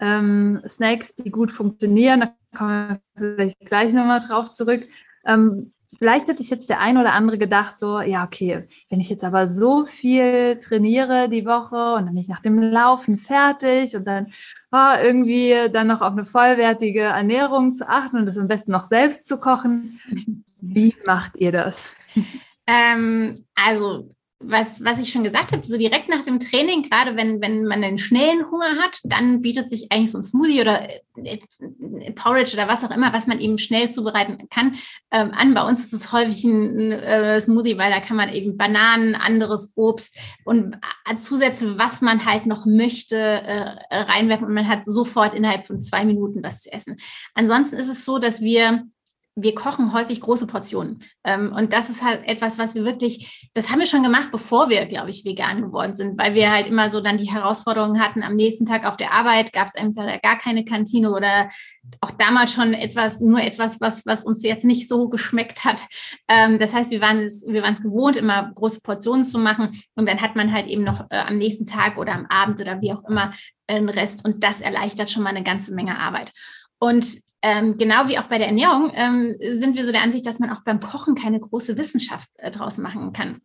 ähm, 0.02 0.62
Snacks, 0.68 1.14
die 1.14 1.30
gut 1.30 1.52
funktionieren, 1.52 2.22
da 2.22 2.34
kommen 2.58 2.72
wir 2.90 3.02
vielleicht 3.16 3.60
gleich 3.60 3.94
nochmal 3.94 4.22
drauf 4.22 4.54
zurück, 4.54 4.88
ähm, 5.24 5.72
vielleicht 5.98 6.28
hätte 6.28 6.42
ich 6.42 6.50
jetzt 6.50 6.70
der 6.70 6.80
ein 6.80 6.98
oder 6.98 7.14
andere 7.14 7.38
gedacht, 7.38 7.80
so, 7.80 8.00
ja, 8.00 8.24
okay, 8.24 8.68
wenn 8.90 9.00
ich 9.00 9.10
jetzt 9.10 9.24
aber 9.24 9.48
so 9.48 9.86
viel 9.86 10.60
trainiere 10.60 11.30
die 11.30 11.46
Woche 11.46 11.96
und 11.96 12.06
dann 12.06 12.14
bin 12.14 12.18
ich 12.18 12.28
nach 12.28 12.42
dem 12.42 12.60
Laufen 12.60 13.18
fertig 13.18 13.96
und 13.96 14.06
dann 14.06 14.28
oh, 14.72 14.96
irgendwie 15.02 15.70
dann 15.72 15.88
noch 15.88 16.02
auf 16.02 16.14
eine 16.14 16.26
vollwertige 16.26 17.02
Ernährung 17.02 17.74
zu 17.74 17.88
achten 17.90 18.18
und 18.18 18.26
das 18.26 18.38
am 18.38 18.48
besten 18.48 18.72
noch 18.72 18.86
selbst 18.86 19.28
zu 19.28 19.40
kochen. 19.40 20.00
Wie 20.62 20.96
macht 21.06 21.38
ihr 21.38 21.52
das? 21.52 21.96
Ähm, 22.68 23.46
also 23.56 24.16
was, 24.42 24.84
was 24.84 25.00
ich 25.00 25.12
schon 25.12 25.26
gesagt 25.26 25.52
habe, 25.52 25.66
so 25.66 25.78
direkt 25.78 26.08
nach 26.08 26.24
dem 26.24 26.40
Training, 26.40 26.84
gerade 26.84 27.18
wenn, 27.18 27.42
wenn 27.42 27.66
man 27.66 27.84
einen 27.84 27.98
schnellen 27.98 28.50
Hunger 28.50 28.78
hat, 28.82 29.00
dann 29.04 29.42
bietet 29.42 29.70
sich 29.70 29.92
eigentlich 29.92 30.12
so 30.12 30.18
ein 30.18 30.24
Smoothie 30.24 30.62
oder 30.62 30.88
äh, 31.16 31.40
Porridge 32.16 32.54
oder 32.54 32.70
was 32.70 32.86
auch 32.86 32.92
immer, 32.92 33.12
was 33.12 33.28
man 33.28 33.42
eben 33.42 33.58
schnell 33.58 33.92
zubereiten 33.92 34.48
kann, 34.50 34.76
ähm, 35.12 35.32
an. 35.32 35.54
Bei 35.54 35.68
uns 35.68 35.86
ist 35.86 35.94
es 35.94 36.14
häufig 36.14 36.46
ein 36.46 36.94
äh, 36.94 37.42
Smoothie, 37.42 37.78
weil 37.78 37.92
da 37.92 38.00
kann 38.00 38.16
man 38.16 38.30
eben 38.30 38.58
Bananen, 38.58 39.16
anderes 39.16 39.74
Obst 39.76 40.18
und 40.46 40.78
äh, 41.06 41.18
Zusätze, 41.18 41.78
was 41.78 42.00
man 42.00 42.24
halt 42.24 42.46
noch 42.46 42.66
möchte, 42.66 43.18
äh, 43.18 43.76
reinwerfen 43.92 44.48
und 44.48 44.54
man 44.54 44.70
hat 44.70 44.86
sofort 44.86 45.34
innerhalb 45.34 45.66
von 45.66 45.82
zwei 45.82 46.06
Minuten 46.06 46.42
was 46.44 46.62
zu 46.62 46.72
essen. 46.72 46.96
Ansonsten 47.34 47.76
ist 47.76 47.90
es 47.90 48.06
so, 48.06 48.20
dass 48.20 48.40
wir 48.40 48.86
wir 49.36 49.56
kochen 49.56 49.94
häufig 49.94 50.22
große 50.22 50.48
Portionen. 50.48 51.00
Ähm, 51.24 51.54
und 51.56 51.74
das 51.74 51.90
ist 51.90 52.04
halt 52.04 52.28
etwas, 52.28 52.58
was 52.58 52.76
wir 52.76 52.86
wirklich, 52.86 53.50
das 53.54 53.70
haben 53.70 53.80
wir 53.80 53.86
schon 53.86 54.04
gemacht, 54.04 54.30
bevor 54.32 54.70
wir, 54.70 54.86
glaube 54.86 55.10
ich, 55.10 55.26
vegan 55.26 55.62
geworden 55.62 55.94
sind, 55.94 56.18
weil 56.18 56.34
wir 56.34 56.52
halt 56.52 56.68
immer 56.68 56.90
so 56.90 57.02
dann 57.02 57.18
die 57.18 57.32
Herausforderungen 57.32 58.02
hatten, 58.02 58.24
am 58.24 58.36
nächsten 58.36 58.66
Tag 58.66 58.86
auf 58.86 58.98
der 58.98 59.14
Arbeit 59.14 59.54
gab 59.54 59.68
es 59.68 59.76
entweder 59.76 60.20
gar 60.20 60.38
keine 60.38 60.66
Kantine 60.66 61.12
oder 61.12 61.50
auch 62.02 62.12
damals 62.12 62.54
schon 62.54 62.74
etwas, 62.74 63.20
nur 63.20 63.42
etwas, 63.42 63.80
was, 63.80 64.06
was 64.06 64.26
uns 64.26 64.44
jetzt 64.44 64.66
nicht 64.66 64.88
so 64.88 65.10
geschmeckt 65.10 65.64
hat. 65.64 65.82
Ähm, 66.28 66.60
das 66.60 66.74
heißt, 66.74 66.92
wir 66.92 67.02
waren 67.02 67.20
es, 67.24 67.46
wir 67.48 67.64
waren 67.64 67.74
es 67.74 67.82
gewohnt, 67.82 68.18
immer 68.18 68.52
große 68.54 68.82
Portionen 68.82 69.26
zu 69.26 69.40
machen. 69.40 69.70
Und 69.96 70.08
dann 70.08 70.22
hat 70.22 70.36
man 70.36 70.52
halt 70.54 70.68
eben 70.68 70.84
noch 70.84 71.06
äh, 71.10 71.18
am 71.18 71.36
nächsten 71.36 71.66
Tag 71.66 71.98
oder 71.98 72.14
am 72.14 72.26
Abend 72.28 72.60
oder 72.60 72.82
wie 72.82 72.94
auch 72.94 73.04
immer 73.08 73.32
einen 73.68 73.90
Rest. 73.90 74.26
Und 74.26 74.44
das 74.44 74.62
erleichtert 74.62 75.10
schon 75.10 75.24
mal 75.24 75.30
eine 75.30 75.44
ganze 75.44 75.74
Menge 75.74 75.98
Arbeit. 75.98 76.32
Und 76.80 77.22
ähm, 77.42 77.78
genau 77.78 78.08
wie 78.08 78.18
auch 78.20 78.26
bei 78.26 78.38
der 78.38 78.48
Ernährung 78.48 78.92
ähm, 78.94 79.36
sind 79.40 79.76
wir 79.76 79.86
so 79.86 79.92
der 79.92 80.02
Ansicht, 80.02 80.26
dass 80.26 80.40
man 80.40 80.50
auch 80.50 80.64
beim 80.64 80.80
Kochen 80.80 81.16
keine 81.16 81.40
große 81.40 81.78
Wissenschaft 81.78 82.30
äh, 82.38 82.52
draus 82.52 82.78
machen 82.78 83.14
kann. 83.14 83.42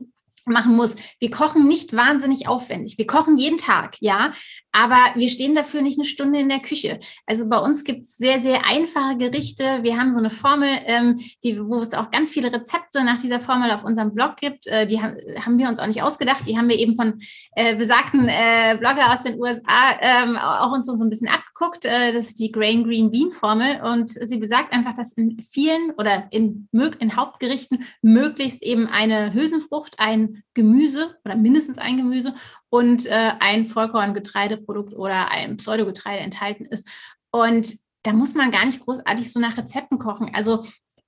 machen 0.46 0.76
muss. 0.76 0.96
Wir 1.20 1.30
kochen 1.30 1.68
nicht 1.68 1.94
wahnsinnig 1.94 2.48
aufwendig. 2.48 2.98
Wir 2.98 3.07
kochen 3.07 3.37
jeden 3.37 3.59
Tag, 3.59 3.96
ja, 4.00 4.33
aber 4.74 4.98
wir 5.14 5.28
stehen 5.28 5.54
dafür 5.54 5.82
nicht 5.82 5.98
eine 5.98 6.04
Stunde 6.04 6.40
in 6.40 6.48
der 6.48 6.58
Küche. 6.58 6.98
Also 7.26 7.48
bei 7.48 7.58
uns 7.58 7.84
gibt 7.84 8.02
es 8.02 8.16
sehr, 8.16 8.40
sehr 8.40 8.66
einfache 8.66 9.16
Gerichte. 9.16 9.78
Wir 9.82 9.96
haben 9.96 10.12
so 10.12 10.18
eine 10.18 10.30
Formel, 10.30 10.68
ähm, 10.87 11.14
die, 11.44 11.60
wo 11.64 11.78
es 11.78 11.94
auch 11.94 12.10
ganz 12.10 12.32
viele 12.32 12.52
Rezepte 12.52 13.04
nach 13.04 13.18
dieser 13.18 13.40
Formel 13.40 13.70
auf 13.70 13.84
unserem 13.84 14.12
Blog 14.12 14.37
gibt. 14.37 14.66
Äh, 14.66 14.88
die 14.88 15.00
haben, 15.00 15.16
haben 15.40 15.58
wir 15.58 15.68
uns 15.68 15.78
auch 15.78 15.87
nicht 15.87 16.02
ausgedacht. 16.02 16.44
Die 16.48 16.58
haben 16.58 16.68
wir 16.68 16.76
eben 16.76 16.96
von 16.96 17.20
äh, 17.54 17.76
besagten 17.76 18.28
äh, 18.28 18.76
Blogger 18.76 19.12
aus 19.12 19.22
den 19.22 19.40
USA 19.40 19.96
ähm, 20.00 20.37
auch 20.37 20.72
uns 20.72 20.87
so 20.87 21.04
ein 21.04 21.10
bisschen 21.10 21.28
abgeguckt. 21.28 21.84
Äh, 21.84 22.12
das 22.12 22.26
ist 22.26 22.40
die 22.40 22.50
Grain 22.50 22.82
Green 22.82 23.12
Bean 23.12 23.30
Formel 23.30 23.80
und 23.80 24.10
sie 24.10 24.38
besagt 24.38 24.72
einfach, 24.72 24.94
dass 24.94 25.12
in 25.12 25.40
vielen 25.40 25.92
oder 25.92 26.26
in, 26.30 26.68
in 26.72 27.16
Hauptgerichten 27.16 27.84
möglichst 28.02 28.60
eben 28.60 28.88
eine 28.88 29.32
Hülsenfrucht, 29.32 30.00
ein 30.00 30.42
Gemüse 30.52 31.16
oder 31.24 31.37
mindestens 31.37 31.78
ein 31.78 31.96
Gemüse 31.96 32.34
und 32.74 33.06
äh, 33.06 33.30
ein 33.38 33.66
Vollkorngetreideprodukt 33.66 34.94
oder 34.94 35.30
ein 35.30 35.58
Pseudogetreide 35.58 36.24
enthalten 36.24 36.64
ist. 36.64 36.88
Und 37.30 37.76
da 38.02 38.12
muss 38.12 38.34
man 38.34 38.50
gar 38.50 38.64
nicht 38.64 38.80
großartig 38.80 39.32
so 39.32 39.38
nach 39.38 39.56
Rezepten 39.56 40.00
kochen. 40.00 40.32
Also 40.34 40.64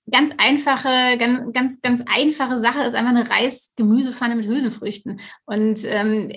ganz 0.08 0.30
einfache, 0.38 1.18
ganz, 1.18 1.52
ganz, 1.52 1.82
ganz 1.82 2.04
einfache 2.06 2.60
Sache 2.60 2.82
ist 2.82 2.94
einfach 2.94 3.10
eine 3.10 3.28
Reis-Gemüsepfanne 3.28 4.36
mit 4.36 4.46
Hülsenfrüchten. 4.46 5.18
Und 5.44 5.80
ähm, 5.84 6.30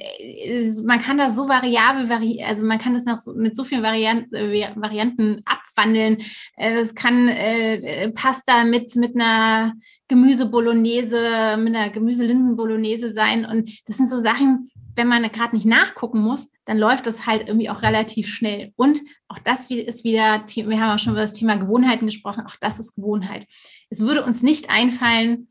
man 0.84 1.00
kann 1.00 1.20
das 1.20 1.36
so 1.36 1.48
variabel, 1.48 2.10
vari 2.10 2.44
also 2.44 2.66
man 2.66 2.80
kann 2.80 2.96
das 2.96 3.06
nach 3.06 3.20
so, 3.20 3.36
mit 3.36 3.56
so 3.56 3.64
vielen 3.64 3.84
Varianten, 3.84 4.34
äh, 4.34 4.72
Varianten 4.76 5.44
abwandeln. 5.46 6.18
Äh, 6.58 6.80
es 6.80 6.96
kann 6.96 7.28
äh, 7.28 8.10
Pasta 8.16 8.64
mit, 8.64 8.96
mit 8.96 9.14
einer 9.14 9.76
Gemüse-Bolognese, 10.08 11.58
mit 11.60 11.76
einer 11.76 11.92
Gemüse-Linsen-Bolognese 11.92 13.12
sein. 13.12 13.46
Und 13.46 13.70
das 13.88 13.98
sind 13.98 14.10
so 14.10 14.18
Sachen, 14.18 14.72
wenn 15.00 15.08
man 15.08 15.24
gerade 15.32 15.56
nicht 15.56 15.66
nachgucken 15.66 16.20
muss, 16.20 16.52
dann 16.66 16.78
läuft 16.78 17.08
das 17.08 17.26
halt 17.26 17.48
irgendwie 17.48 17.70
auch 17.70 17.82
relativ 17.82 18.28
schnell. 18.28 18.74
Und 18.76 19.00
auch 19.30 19.40
das 19.40 19.72
ist 19.72 20.04
wieder, 20.04 20.44
wir 20.46 20.80
haben 20.80 20.96
auch 20.96 21.00
schon 21.00 21.14
über 21.14 21.22
das 21.22 21.34
Thema 21.34 21.56
Gewohnheiten 21.56 22.06
gesprochen, 22.06 22.46
auch 22.46 22.58
das 22.60 22.80
ist 22.80 22.96
Gewohnheit. 22.96 23.48
Es 23.90 24.02
würde 24.02 24.26
uns 24.26 24.44
nicht 24.44 24.70
einfallen, 24.70 25.48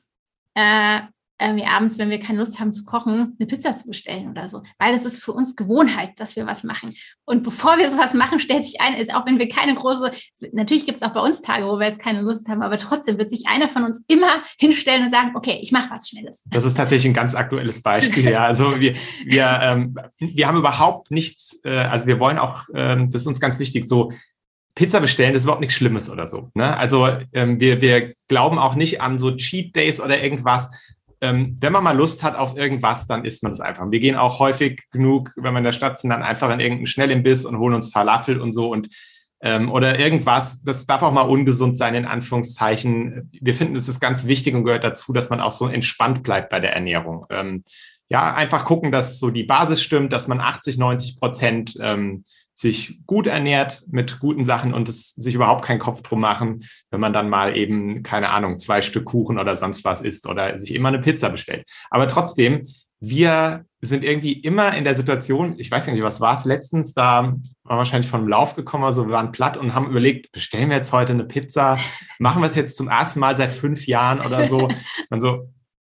äh, 0.54 1.00
irgendwie 1.40 1.66
abends, 1.66 1.98
wenn 1.98 2.10
wir 2.10 2.18
keine 2.18 2.38
Lust 2.38 2.58
haben 2.58 2.72
zu 2.72 2.84
kochen, 2.84 3.36
eine 3.38 3.46
Pizza 3.46 3.76
zu 3.76 3.86
bestellen 3.86 4.30
oder 4.30 4.48
so. 4.48 4.62
Weil 4.78 4.92
das 4.92 5.04
ist 5.04 5.22
für 5.22 5.32
uns 5.32 5.54
Gewohnheit, 5.54 6.18
dass 6.18 6.36
wir 6.36 6.46
was 6.46 6.64
machen. 6.64 6.94
Und 7.24 7.42
bevor 7.44 7.78
wir 7.78 7.90
sowas 7.90 8.14
machen, 8.14 8.40
stellt 8.40 8.64
sich 8.64 8.80
ein, 8.80 8.94
ist 8.94 9.14
auch 9.14 9.24
wenn 9.26 9.38
wir 9.38 9.48
keine 9.48 9.74
große, 9.74 10.10
natürlich 10.52 10.86
gibt 10.86 10.96
es 10.96 11.02
auch 11.02 11.12
bei 11.12 11.20
uns 11.20 11.40
Tage, 11.40 11.66
wo 11.66 11.78
wir 11.78 11.86
jetzt 11.86 12.02
keine 12.02 12.22
Lust 12.22 12.48
haben, 12.48 12.62
aber 12.62 12.78
trotzdem 12.78 13.18
wird 13.18 13.30
sich 13.30 13.46
einer 13.46 13.68
von 13.68 13.84
uns 13.84 14.04
immer 14.08 14.42
hinstellen 14.58 15.04
und 15.04 15.10
sagen, 15.10 15.32
okay, 15.34 15.58
ich 15.62 15.70
mache 15.70 15.90
was 15.90 16.08
Schnelles. 16.08 16.42
Das 16.46 16.64
ist 16.64 16.76
tatsächlich 16.76 17.10
ein 17.10 17.14
ganz 17.14 17.34
aktuelles 17.34 17.82
Beispiel, 17.82 18.30
ja. 18.30 18.44
Also 18.44 18.80
wir, 18.80 18.94
wir, 19.24 19.60
ähm, 19.62 19.94
wir 20.18 20.48
haben 20.48 20.58
überhaupt 20.58 21.10
nichts, 21.10 21.60
äh, 21.64 21.70
also 21.70 22.06
wir 22.06 22.18
wollen 22.18 22.38
auch, 22.38 22.64
ähm, 22.74 23.10
das 23.10 23.22
ist 23.22 23.28
uns 23.28 23.40
ganz 23.40 23.58
wichtig, 23.58 23.86
so 23.86 24.12
Pizza 24.74 25.00
bestellen 25.00 25.32
das 25.32 25.40
ist 25.40 25.46
überhaupt 25.46 25.60
nichts 25.60 25.74
Schlimmes 25.74 26.08
oder 26.08 26.26
so. 26.26 26.50
Ne? 26.54 26.76
Also 26.76 27.08
ähm, 27.32 27.60
wir, 27.60 27.80
wir 27.80 28.14
glauben 28.28 28.58
auch 28.58 28.76
nicht 28.76 29.00
an 29.00 29.18
so 29.18 29.34
Cheat 29.34 29.74
Days 29.74 30.00
oder 30.00 30.22
irgendwas, 30.22 30.70
ähm, 31.20 31.56
wenn 31.60 31.72
man 31.72 31.84
mal 31.84 31.96
Lust 31.96 32.22
hat 32.22 32.36
auf 32.36 32.56
irgendwas, 32.56 33.06
dann 33.06 33.24
isst 33.24 33.42
man 33.42 33.52
das 33.52 33.60
einfach. 33.60 33.90
Wir 33.90 34.00
gehen 34.00 34.16
auch 34.16 34.38
häufig 34.38 34.88
genug, 34.90 35.32
wenn 35.36 35.52
wir 35.52 35.58
in 35.58 35.64
der 35.64 35.72
Stadt 35.72 35.98
sind, 35.98 36.10
dann 36.10 36.22
einfach 36.22 36.50
in 36.52 36.60
irgendeinen 36.60 36.86
Schnellimbiss 36.86 37.44
und 37.44 37.58
holen 37.58 37.74
uns 37.74 37.90
Falafel 37.90 38.40
und 38.40 38.52
so 38.52 38.70
und 38.70 38.88
ähm, 39.40 39.70
oder 39.70 39.98
irgendwas. 39.98 40.62
Das 40.62 40.86
darf 40.86 41.02
auch 41.02 41.12
mal 41.12 41.22
ungesund 41.22 41.76
sein, 41.76 41.94
in 41.94 42.04
Anführungszeichen. 42.04 43.30
Wir 43.32 43.54
finden, 43.54 43.76
es 43.76 43.88
ist 43.88 44.00
ganz 44.00 44.26
wichtig 44.26 44.54
und 44.54 44.64
gehört 44.64 44.84
dazu, 44.84 45.12
dass 45.12 45.30
man 45.30 45.40
auch 45.40 45.52
so 45.52 45.68
entspannt 45.68 46.22
bleibt 46.22 46.50
bei 46.50 46.60
der 46.60 46.74
Ernährung. 46.74 47.26
Ähm, 47.30 47.62
ja, 48.08 48.34
einfach 48.34 48.64
gucken, 48.64 48.90
dass 48.90 49.18
so 49.18 49.30
die 49.30 49.44
Basis 49.44 49.82
stimmt, 49.82 50.12
dass 50.12 50.28
man 50.28 50.40
80, 50.40 50.78
90 50.78 51.18
Prozent 51.18 51.78
ähm, 51.80 52.24
sich 52.58 52.98
gut 53.06 53.28
ernährt 53.28 53.84
mit 53.86 54.18
guten 54.18 54.44
Sachen 54.44 54.74
und 54.74 54.88
es 54.88 55.10
sich 55.10 55.36
überhaupt 55.36 55.64
keinen 55.64 55.78
Kopf 55.78 56.02
drum 56.02 56.18
machen, 56.18 56.64
wenn 56.90 56.98
man 56.98 57.12
dann 57.12 57.30
mal 57.30 57.56
eben, 57.56 58.02
keine 58.02 58.30
Ahnung, 58.30 58.58
zwei 58.58 58.82
Stück 58.82 59.04
Kuchen 59.04 59.38
oder 59.38 59.54
sonst 59.54 59.84
was 59.84 60.00
isst 60.00 60.26
oder 60.26 60.58
sich 60.58 60.74
immer 60.74 60.88
eine 60.88 60.98
Pizza 60.98 61.28
bestellt. 61.28 61.64
Aber 61.88 62.08
trotzdem, 62.08 62.64
wir 62.98 63.64
sind 63.80 64.02
irgendwie 64.02 64.32
immer 64.32 64.76
in 64.76 64.82
der 64.82 64.96
Situation, 64.96 65.54
ich 65.58 65.70
weiß 65.70 65.86
gar 65.86 65.92
nicht, 65.92 66.02
was 66.02 66.20
war 66.20 66.36
es 66.36 66.44
letztens, 66.46 66.94
da 66.94 67.26
waren 67.26 67.42
wir 67.62 67.76
wahrscheinlich 67.76 68.10
vom 68.10 68.26
Lauf 68.26 68.56
gekommen, 68.56 68.82
also 68.82 69.06
wir 69.06 69.12
waren 69.12 69.30
platt 69.30 69.56
und 69.56 69.72
haben 69.72 69.88
überlegt, 69.88 70.32
bestellen 70.32 70.70
wir 70.70 70.78
jetzt 70.78 70.92
heute 70.92 71.12
eine 71.12 71.26
Pizza, 71.26 71.78
machen 72.18 72.42
wir 72.42 72.48
es 72.48 72.56
jetzt 72.56 72.76
zum 72.76 72.88
ersten 72.88 73.20
Mal 73.20 73.36
seit 73.36 73.52
fünf 73.52 73.86
Jahren 73.86 74.18
oder 74.20 74.48
so. 74.48 74.68
Und 75.10 75.20
so, 75.20 75.48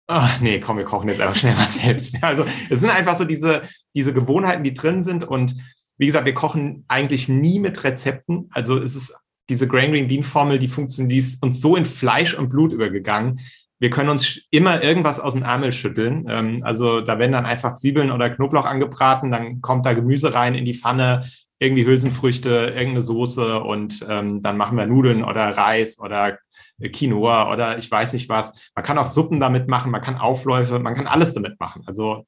oh, 0.07 0.27
nee, 0.41 0.59
komm, 0.59 0.77
wir 0.77 0.83
kochen 0.83 1.09
jetzt 1.09 1.21
einfach 1.21 1.35
schnell 1.35 1.55
mal 1.55 1.69
selbst. 1.69 2.17
Also 2.21 2.45
es 2.69 2.81
sind 2.81 2.89
einfach 2.89 3.17
so 3.17 3.23
diese, 3.23 3.61
diese 3.93 4.13
Gewohnheiten, 4.13 4.63
die 4.63 4.73
drin 4.73 5.03
sind 5.03 5.23
und 5.23 5.55
wie 5.97 6.05
gesagt, 6.07 6.25
wir 6.25 6.33
kochen 6.33 6.85
eigentlich 6.87 7.29
nie 7.29 7.59
mit 7.59 7.83
Rezepten. 7.83 8.49
Also 8.51 8.81
es 8.81 8.95
ist 8.95 9.15
diese 9.49 9.67
Grain 9.67 9.91
Green 9.91 10.07
Bean 10.07 10.23
Formel, 10.23 10.59
die 10.59 10.67
funktioniert, 10.67 11.11
die 11.11 11.17
ist 11.17 11.43
uns 11.43 11.61
so 11.61 11.75
in 11.75 11.85
Fleisch 11.85 12.33
und 12.33 12.49
Blut 12.49 12.71
übergegangen. 12.71 13.39
Wir 13.79 13.89
können 13.89 14.09
uns 14.09 14.41
immer 14.51 14.81
irgendwas 14.81 15.19
aus 15.19 15.33
dem 15.33 15.43
Ärmel 15.43 15.71
schütteln. 15.71 16.25
Ähm, 16.29 16.59
also 16.63 17.01
da 17.01 17.19
werden 17.19 17.33
dann 17.33 17.45
einfach 17.45 17.75
Zwiebeln 17.75 18.11
oder 18.11 18.29
Knoblauch 18.29 18.65
angebraten, 18.65 19.31
dann 19.31 19.61
kommt 19.61 19.85
da 19.85 19.93
Gemüse 19.93 20.33
rein 20.33 20.55
in 20.55 20.65
die 20.65 20.73
Pfanne, 20.73 21.25
irgendwie 21.59 21.85
Hülsenfrüchte, 21.85 22.49
irgendeine 22.49 23.01
Soße 23.01 23.61
und 23.61 24.05
ähm, 24.09 24.41
dann 24.41 24.57
machen 24.57 24.77
wir 24.77 24.85
Nudeln 24.85 25.23
oder 25.23 25.57
Reis 25.57 25.99
oder 25.99 26.37
Quinoa 26.81 27.51
oder 27.51 27.77
ich 27.77 27.89
weiß 27.89 28.13
nicht 28.13 28.27
was. 28.27 28.69
Man 28.75 28.83
kann 28.83 28.97
auch 28.97 29.05
Suppen 29.05 29.39
damit 29.39 29.69
machen, 29.69 29.91
man 29.91 30.01
kann 30.01 30.17
Aufläufe, 30.17 30.79
man 30.79 30.93
kann 30.93 31.07
alles 31.07 31.33
damit 31.33 31.59
machen. 31.59 31.83
Also 31.85 32.25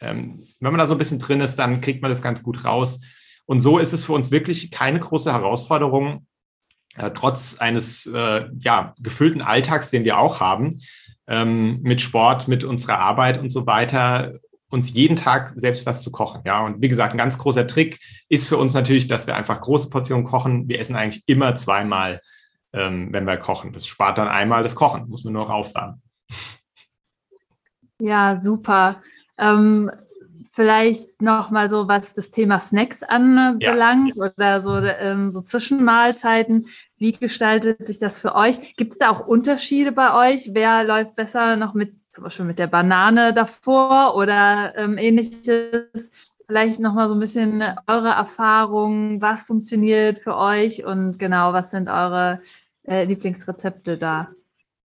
ähm, 0.00 0.42
wenn 0.60 0.72
man 0.72 0.78
da 0.78 0.86
so 0.86 0.94
ein 0.94 0.98
bisschen 0.98 1.18
drin 1.18 1.40
ist, 1.40 1.56
dann 1.56 1.80
kriegt 1.80 2.02
man 2.02 2.10
das 2.10 2.22
ganz 2.22 2.42
gut 2.42 2.64
raus. 2.64 3.00
Und 3.46 3.60
so 3.60 3.78
ist 3.78 3.92
es 3.92 4.04
für 4.04 4.12
uns 4.12 4.30
wirklich 4.30 4.70
keine 4.70 5.00
große 5.00 5.32
Herausforderung, 5.32 6.26
äh, 6.96 7.10
trotz 7.12 7.58
eines 7.58 8.06
äh, 8.06 8.46
ja, 8.58 8.94
gefüllten 8.98 9.42
Alltags, 9.42 9.90
den 9.90 10.04
wir 10.04 10.18
auch 10.18 10.40
haben, 10.40 10.80
ähm, 11.26 11.80
mit 11.82 12.00
Sport, 12.00 12.48
mit 12.48 12.64
unserer 12.64 12.98
Arbeit 12.98 13.38
und 13.38 13.50
so 13.50 13.66
weiter, 13.66 14.34
uns 14.70 14.92
jeden 14.92 15.16
Tag 15.16 15.52
selbst 15.56 15.86
was 15.86 16.02
zu 16.02 16.10
kochen. 16.10 16.42
Ja, 16.44 16.64
und 16.64 16.82
wie 16.82 16.88
gesagt, 16.88 17.14
ein 17.14 17.18
ganz 17.18 17.38
großer 17.38 17.66
Trick 17.66 18.00
ist 18.28 18.48
für 18.48 18.58
uns 18.58 18.74
natürlich, 18.74 19.08
dass 19.08 19.26
wir 19.26 19.34
einfach 19.34 19.60
große 19.60 19.88
Portionen 19.88 20.26
kochen. 20.26 20.68
Wir 20.68 20.78
essen 20.78 20.96
eigentlich 20.96 21.24
immer 21.26 21.54
zweimal, 21.54 22.20
ähm, 22.72 23.08
wenn 23.12 23.26
wir 23.26 23.38
kochen. 23.38 23.72
Das 23.72 23.86
spart 23.86 24.18
dann 24.18 24.28
einmal 24.28 24.62
das 24.62 24.74
Kochen, 24.74 25.08
muss 25.08 25.24
man 25.24 25.32
nur 25.32 25.44
noch 25.44 25.50
aufwärmen. 25.50 26.02
Ja, 28.00 28.38
super. 28.38 29.02
Ähm, 29.38 29.90
vielleicht 30.58 31.22
noch 31.22 31.50
mal 31.50 31.70
so, 31.70 31.86
was 31.86 32.14
das 32.14 32.32
Thema 32.32 32.58
Snacks 32.58 33.04
anbelangt 33.04 34.16
ja. 34.16 34.24
oder 34.24 34.60
so, 34.60 34.74
ähm, 34.76 35.30
so 35.30 35.40
Zwischenmahlzeiten. 35.40 36.66
Wie 36.96 37.12
gestaltet 37.12 37.86
sich 37.86 38.00
das 38.00 38.18
für 38.18 38.34
euch? 38.34 38.74
Gibt 38.74 38.94
es 38.94 38.98
da 38.98 39.10
auch 39.10 39.24
Unterschiede 39.28 39.92
bei 39.92 40.32
euch? 40.32 40.50
Wer 40.54 40.82
läuft 40.82 41.14
besser 41.14 41.54
noch 41.54 41.74
mit 41.74 41.94
zum 42.10 42.24
Beispiel 42.24 42.44
mit 42.44 42.58
der 42.58 42.66
Banane 42.66 43.32
davor 43.32 44.16
oder 44.16 44.76
ähm, 44.76 44.98
ähnliches? 44.98 46.10
Vielleicht 46.48 46.80
noch 46.80 46.94
mal 46.94 47.06
so 47.06 47.14
ein 47.14 47.20
bisschen 47.20 47.62
eure 47.86 48.08
Erfahrungen, 48.08 49.22
was 49.22 49.44
funktioniert 49.44 50.18
für 50.18 50.36
euch 50.36 50.84
und 50.84 51.20
genau, 51.20 51.52
was 51.52 51.70
sind 51.70 51.88
eure 51.88 52.40
äh, 52.82 53.04
Lieblingsrezepte 53.04 53.96
da? 53.96 54.30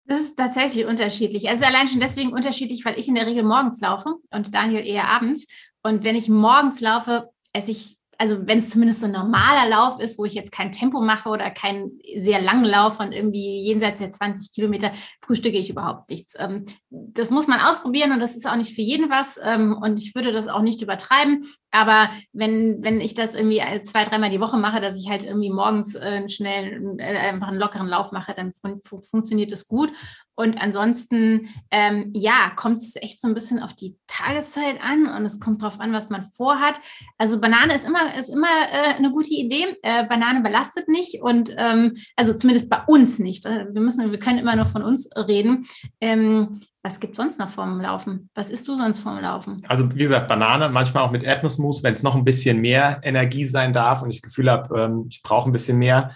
Das 0.10 0.22
ist 0.22 0.38
tatsächlich 0.38 0.88
unterschiedlich. 0.88 1.50
Also 1.50 1.66
allein 1.66 1.88
schon 1.88 2.00
deswegen 2.00 2.34
unterschiedlich, 2.34 2.84
weil 2.84 2.98
ich 2.98 3.08
in 3.08 3.14
der 3.14 3.28
Regel 3.28 3.44
morgens 3.44 3.80
laufe 3.80 4.16
und 4.32 4.56
Daniel 4.56 4.84
eher 4.86 5.08
abends. 5.08 5.46
Und 5.84 6.04
wenn 6.04 6.16
ich 6.16 6.28
morgens 6.28 6.82
laufe, 6.82 7.30
esse 7.54 7.70
ich 7.70 8.00
also 8.22 8.46
wenn 8.46 8.58
es 8.58 8.70
zumindest 8.70 9.00
so 9.00 9.06
ein 9.06 9.14
normaler 9.14 9.70
Lauf 9.70 10.02
ist, 10.02 10.18
wo 10.18 10.26
ich 10.26 10.34
jetzt 10.34 10.52
kein 10.52 10.74
Tempo 10.74 11.00
mache 11.00 11.30
oder 11.30 11.50
keinen 11.52 12.00
sehr 12.18 12.42
langen 12.42 12.66
Lauf 12.66 12.98
von 12.98 13.14
irgendwie 13.14 13.62
jenseits 13.62 14.00
der 14.00 14.12
20 14.12 14.52
Kilometer, 14.52 14.92
frühstücke 15.22 15.58
ich 15.58 15.70
überhaupt 15.70 16.10
nichts. 16.10 16.34
Ähm, 16.38 16.66
das 16.90 17.32
muss 17.32 17.48
man 17.48 17.62
ausprobieren 17.62 18.12
und 18.12 18.20
das 18.20 18.36
ist 18.36 18.46
auch 18.46 18.58
nicht 18.58 18.76
für 18.76 18.82
jeden 18.82 19.10
was. 19.10 19.40
Ähm, 19.42 19.74
und 19.82 20.00
ich 20.00 20.16
würde 20.16 20.34
das 20.34 20.50
auch 20.50 20.62
nicht 20.62 20.82
übertreiben. 20.82 21.46
Aber 21.72 22.10
wenn, 22.34 22.84
wenn 22.84 23.02
ich 23.02 23.14
das 23.14 23.36
irgendwie 23.36 23.62
zwei, 23.84 24.04
dreimal 24.04 24.30
die 24.30 24.40
Woche 24.40 24.58
mache, 24.58 24.82
dass 24.82 24.98
ich 24.98 25.10
halt 25.10 25.24
irgendwie 25.24 25.52
morgens 25.52 25.96
äh, 25.96 26.28
schnell 26.30 26.98
äh, 27.00 27.18
einfach 27.18 27.50
einen 27.50 27.60
lockeren 27.60 27.88
Lauf 27.88 28.12
mache, 28.12 28.34
dann 28.36 28.54
fun 28.54 28.82
funktioniert 29.10 29.52
das 29.52 29.68
gut. 29.68 29.92
Und 30.36 30.58
ansonsten, 30.58 31.50
ähm, 31.70 32.12
ja, 32.14 32.52
kommt 32.56 32.82
es 32.82 32.96
echt 32.96 33.20
so 33.20 33.28
ein 33.28 33.34
bisschen 33.34 33.62
auf 33.62 33.74
die 33.74 33.98
Tageszeit 34.08 34.82
an 34.82 35.06
und 35.06 35.26
es 35.26 35.42
kommt 35.42 35.62
darauf 35.62 35.82
an, 35.82 35.92
was 35.92 36.10
man 36.10 36.24
vorhat. 36.24 36.80
Also 37.18 37.42
Banane 37.42 37.76
ist 37.76 37.86
immer, 37.86 38.16
ist 38.16 38.30
immer 38.30 38.48
äh, 38.48 38.96
eine 38.96 39.12
gute 39.12 39.34
Idee. 39.34 39.76
Äh, 39.82 40.06
Banane 40.08 40.40
belastet 40.40 40.88
nicht 40.88 41.22
und 41.22 41.54
ähm, 41.58 41.98
also 42.16 42.34
zumindest 42.34 42.70
bei 42.70 42.82
uns 42.88 43.20
nicht. 43.20 43.46
Äh, 43.46 43.68
wir 43.74 43.82
müssen, 43.82 44.12
wir 44.12 44.20
können 44.20 44.40
immer 44.40 44.56
nur 44.56 44.68
von 44.68 44.82
uns 44.82 45.10
reden. 45.16 45.68
Ähm, 46.00 46.62
was 46.82 47.00
gibt 47.00 47.14
es 47.14 47.18
sonst 47.18 47.40
noch 47.40 47.50
vorm 47.50 47.82
Laufen? 47.82 48.30
Was 48.36 48.50
isst 48.50 48.68
du 48.68 48.76
sonst 48.76 49.02
vorm 49.02 49.20
Laufen? 49.20 49.62
Also 49.68 49.94
wie 49.94 50.00
gesagt, 50.00 50.28
Banane, 50.28 50.70
manchmal 50.70 51.04
auch 51.04 51.12
mit 51.12 51.24
Erdnussmus, 51.24 51.84
wenn 51.84 51.94
es 51.94 52.04
noch 52.04 52.16
ein 52.16 52.24
bisschen 52.24 52.60
mehr 52.60 53.02
Energie 53.04 53.46
sein 53.46 53.74
darf 53.74 54.02
und 54.02 54.10
ich 54.10 54.22
das 54.22 54.30
Gefühl 54.30 54.50
habe, 54.50 54.80
ähm, 54.80 55.08
ich 55.10 55.22
brauche 55.22 55.50
ein 55.50 55.54
bisschen 55.54 55.78
mehr 55.78 56.16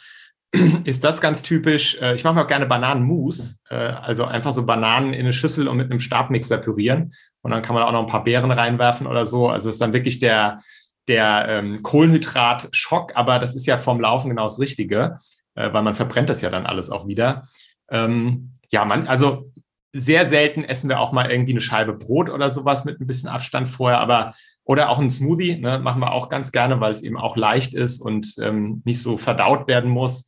ist 0.86 1.04
das 1.04 1.20
ganz 1.20 1.42
typisch. 1.42 1.98
Äh, 2.00 2.16
ich 2.16 2.24
mache 2.24 2.36
mir 2.36 2.44
auch 2.44 2.48
gerne 2.48 2.66
Bananenmus, 2.66 3.60
äh, 3.70 3.76
also 3.76 4.26
einfach 4.26 4.54
so 4.54 4.66
Bananen 4.66 5.14
in 5.14 5.22
eine 5.22 5.34
Schüssel 5.34 5.68
und 5.68 5.78
mit 5.78 5.90
einem 5.90 6.00
Stabmixer 6.00 6.60
pürieren 6.60 7.14
und 7.42 7.52
dann 7.52 7.62
kann 7.62 7.74
man 7.74 7.84
auch 7.84 7.92
noch 7.92 8.02
ein 8.02 8.08
paar 8.08 8.24
Beeren 8.24 8.52
reinwerfen 8.52 9.08
oder 9.08 9.26
so. 9.26 9.50
Also 9.50 9.70
es 9.70 9.76
ist 9.76 9.82
dann 9.82 9.94
wirklich 9.94 10.20
der, 10.20 10.62
der 11.08 11.46
ähm, 11.50 11.84
Kohlenhydrat-Schock, 11.84 13.16
aber 13.16 13.40
das 13.40 13.56
ist 13.56 13.66
ja 13.66 13.78
vom 13.78 14.00
Laufen 14.00 14.30
genau 14.30 14.46
das 14.46 14.60
Richtige, 14.60 15.18
äh, 15.56 15.74
weil 15.74 15.84
man 15.84 15.96
verbrennt 15.96 16.30
das 16.30 16.42
ja 16.42 16.50
dann 16.50 16.66
alles 16.66 16.90
auch 16.90 17.08
wieder. 17.08 17.44
Ähm, 17.90 18.54
ja, 18.70 18.86
man, 18.86 19.08
also 19.08 19.52
sehr 19.94 20.26
selten 20.26 20.64
essen 20.64 20.90
wir 20.90 21.00
auch 21.00 21.12
mal 21.12 21.32
irgendwie 21.32 21.54
eine 21.54 21.62
Scheibe 21.62 21.94
Brot 21.94 22.30
oder 22.30 22.50
sowas 22.50 22.84
mit 22.84 23.00
ein 23.00 23.08
bisschen 23.08 23.30
Abstand 23.30 23.70
vorher, 23.70 24.00
aber 24.00 24.34
oder 24.66 24.90
auch 24.90 25.00
ein 25.00 25.12
Smoothie, 25.12 25.60
ne, 25.60 25.80
machen 25.80 26.02
wir 26.02 26.14
auch 26.14 26.30
ganz 26.30 26.52
gerne, 26.52 26.80
weil 26.80 26.92
es 26.92 27.04
eben 27.04 27.18
auch 27.18 27.38
leicht 27.38 27.74
ist 27.74 28.02
und 28.02 28.36
ähm, 28.42 28.82
nicht 28.86 29.02
so 29.02 29.18
verdaut 29.18 29.68
werden 29.68 29.90
muss. 29.90 30.26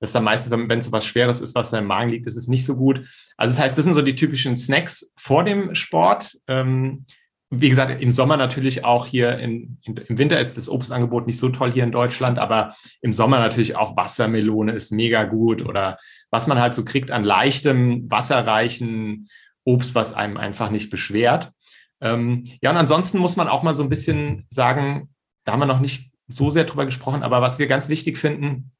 Das 0.00 0.10
ist 0.10 0.14
dann 0.14 0.24
meistens, 0.24 0.52
wenn 0.52 0.82
so 0.82 0.92
was 0.92 1.06
Schweres 1.06 1.40
ist, 1.40 1.54
was 1.54 1.72
im 1.72 1.86
Magen 1.86 2.10
liegt, 2.10 2.26
ist 2.26 2.36
es 2.36 2.48
nicht 2.48 2.64
so 2.64 2.76
gut. 2.76 3.06
Also 3.36 3.54
das 3.54 3.62
heißt, 3.62 3.76
das 3.76 3.84
sind 3.84 3.94
so 3.94 4.02
die 4.02 4.14
typischen 4.14 4.56
Snacks 4.56 5.12
vor 5.16 5.42
dem 5.42 5.74
Sport. 5.74 6.36
Ähm, 6.46 7.04
wie 7.50 7.70
gesagt, 7.70 8.00
im 8.02 8.12
Sommer 8.12 8.36
natürlich 8.36 8.84
auch 8.84 9.06
hier 9.06 9.38
in, 9.38 9.78
in, 9.82 9.96
im 9.96 10.18
Winter 10.18 10.38
ist 10.38 10.56
das 10.56 10.68
Obstangebot 10.68 11.26
nicht 11.26 11.38
so 11.38 11.48
toll 11.48 11.72
hier 11.72 11.82
in 11.82 11.92
Deutschland, 11.92 12.38
aber 12.38 12.74
im 13.00 13.14
Sommer 13.14 13.38
natürlich 13.38 13.74
auch 13.74 13.96
Wassermelone 13.96 14.72
ist 14.72 14.92
mega 14.92 15.24
gut 15.24 15.64
oder 15.64 15.98
was 16.30 16.46
man 16.46 16.60
halt 16.60 16.74
so 16.74 16.84
kriegt 16.84 17.10
an 17.10 17.24
leichtem, 17.24 18.10
wasserreichen 18.10 19.28
Obst, 19.64 19.94
was 19.94 20.14
einem 20.14 20.36
einfach 20.36 20.70
nicht 20.70 20.90
beschwert. 20.90 21.52
Ähm, 22.00 22.44
ja, 22.62 22.70
und 22.70 22.76
ansonsten 22.76 23.18
muss 23.18 23.36
man 23.36 23.48
auch 23.48 23.62
mal 23.62 23.74
so 23.74 23.82
ein 23.82 23.88
bisschen 23.88 24.46
sagen, 24.50 25.10
da 25.44 25.52
haben 25.52 25.60
wir 25.60 25.66
noch 25.66 25.80
nicht 25.80 26.12
so 26.28 26.50
sehr 26.50 26.64
drüber 26.64 26.86
gesprochen, 26.86 27.22
aber 27.22 27.42
was 27.42 27.58
wir 27.58 27.66
ganz 27.66 27.88
wichtig 27.88 28.18
finden, 28.18 28.72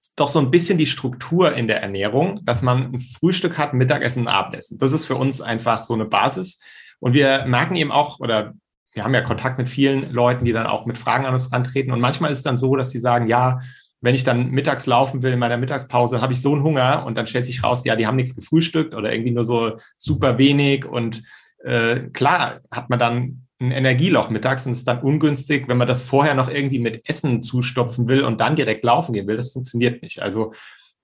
ist 0.00 0.12
doch 0.16 0.28
so 0.28 0.38
ein 0.38 0.50
bisschen 0.50 0.78
die 0.78 0.86
Struktur 0.86 1.54
in 1.54 1.66
der 1.66 1.82
Ernährung, 1.82 2.40
dass 2.44 2.62
man 2.62 2.92
ein 2.92 2.98
Frühstück 3.00 3.58
hat, 3.58 3.74
Mittagessen 3.74 4.22
und 4.22 4.28
Abendessen. 4.28 4.78
Das 4.78 4.92
ist 4.92 5.06
für 5.06 5.16
uns 5.16 5.40
einfach 5.40 5.82
so 5.82 5.94
eine 5.94 6.04
Basis. 6.04 6.60
Und 7.00 7.14
wir 7.14 7.46
merken 7.46 7.74
eben 7.76 7.90
auch, 7.90 8.20
oder 8.20 8.54
wir 8.92 9.04
haben 9.04 9.14
ja 9.14 9.22
Kontakt 9.22 9.58
mit 9.58 9.68
vielen 9.68 10.12
Leuten, 10.12 10.44
die 10.44 10.52
dann 10.52 10.66
auch 10.66 10.86
mit 10.86 10.98
Fragen 10.98 11.26
an 11.26 11.32
uns 11.32 11.52
rantreten. 11.52 11.92
Und 11.92 12.00
manchmal 12.00 12.30
ist 12.30 12.38
es 12.38 12.44
dann 12.44 12.58
so, 12.58 12.76
dass 12.76 12.90
sie 12.90 13.00
sagen, 13.00 13.26
ja, 13.26 13.60
wenn 14.00 14.14
ich 14.14 14.24
dann 14.24 14.50
mittags 14.50 14.86
laufen 14.86 15.22
will 15.22 15.32
in 15.32 15.38
meiner 15.38 15.56
Mittagspause, 15.56 16.20
habe 16.20 16.32
ich 16.32 16.40
so 16.40 16.52
einen 16.52 16.62
Hunger 16.62 17.04
und 17.06 17.16
dann 17.16 17.26
stellt 17.26 17.46
sich 17.46 17.62
raus, 17.62 17.84
ja, 17.84 17.96
die 17.96 18.06
haben 18.06 18.16
nichts 18.16 18.36
gefrühstückt 18.36 18.94
oder 18.94 19.12
irgendwie 19.12 19.32
nur 19.32 19.44
so 19.44 19.76
super 19.96 20.38
wenig 20.38 20.84
und 20.84 21.22
äh, 21.64 22.08
klar 22.12 22.60
hat 22.70 22.90
man 22.90 22.98
dann 22.98 23.46
ein 23.60 23.72
Energieloch 23.72 24.30
mittags 24.30 24.66
und 24.66 24.72
ist 24.72 24.86
dann 24.86 25.00
ungünstig, 25.00 25.66
wenn 25.66 25.78
man 25.78 25.88
das 25.88 26.02
vorher 26.02 26.34
noch 26.34 26.48
irgendwie 26.48 26.78
mit 26.78 27.08
Essen 27.08 27.42
zustopfen 27.42 28.06
will 28.06 28.22
und 28.22 28.40
dann 28.40 28.54
direkt 28.54 28.84
laufen 28.84 29.12
gehen 29.12 29.26
will. 29.26 29.36
Das 29.36 29.50
funktioniert 29.50 30.00
nicht. 30.00 30.22
Also 30.22 30.52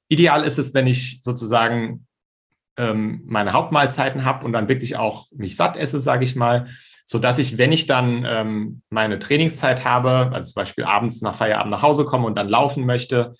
ideal 0.08 0.44
ist 0.44 0.58
es, 0.58 0.72
wenn 0.72 0.86
ich 0.86 1.20
sozusagen 1.22 2.06
ähm, 2.76 3.22
meine 3.26 3.52
Hauptmahlzeiten 3.52 4.24
habe 4.24 4.44
und 4.44 4.52
dann 4.52 4.68
wirklich 4.68 4.96
auch 4.96 5.26
mich 5.32 5.56
satt 5.56 5.76
esse, 5.76 5.98
sage 5.98 6.24
ich 6.24 6.36
mal, 6.36 6.68
so 7.04 7.18
dass 7.18 7.38
ich, 7.38 7.58
wenn 7.58 7.72
ich 7.72 7.86
dann 7.86 8.24
ähm, 8.26 8.82
meine 8.90 9.18
Trainingszeit 9.18 9.84
habe, 9.84 10.30
also 10.32 10.52
zum 10.52 10.60
Beispiel 10.60 10.84
abends 10.84 11.20
nach 11.22 11.34
Feierabend 11.34 11.70
nach 11.70 11.82
Hause 11.82 12.04
komme 12.04 12.26
und 12.26 12.36
dann 12.36 12.48
laufen 12.48 12.86
möchte, 12.86 13.34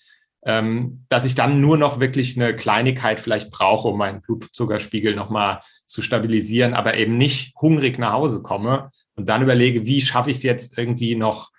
ähm, 0.45 1.05
dass 1.09 1.25
ich 1.25 1.33
dann 1.33 1.59
nur 1.59 1.75
noch 1.75 1.99
wirklich 1.99 2.37
eine 2.37 2.55
Kleinigkeit 2.55 3.19
vielleicht 3.19 3.49
brauche, 3.49 3.87
um 3.87 3.97
meinen 3.97 4.21
Blutzuckerspiegel 4.21 5.15
nochmal 5.15 5.61
zu 5.87 6.03
stabilisieren, 6.03 6.75
aber 6.75 6.95
eben 6.95 7.17
nicht 7.17 7.55
hungrig 7.59 7.97
nach 7.97 8.13
Hause 8.13 8.43
komme 8.43 8.91
und 9.15 9.27
dann 9.27 9.41
überlege, 9.41 9.85
wie 9.85 10.01
schaffe 10.01 10.29
ich 10.29 10.37
es 10.37 10.43
jetzt 10.43 10.77
irgendwie 10.77 11.15
noch, 11.15 11.49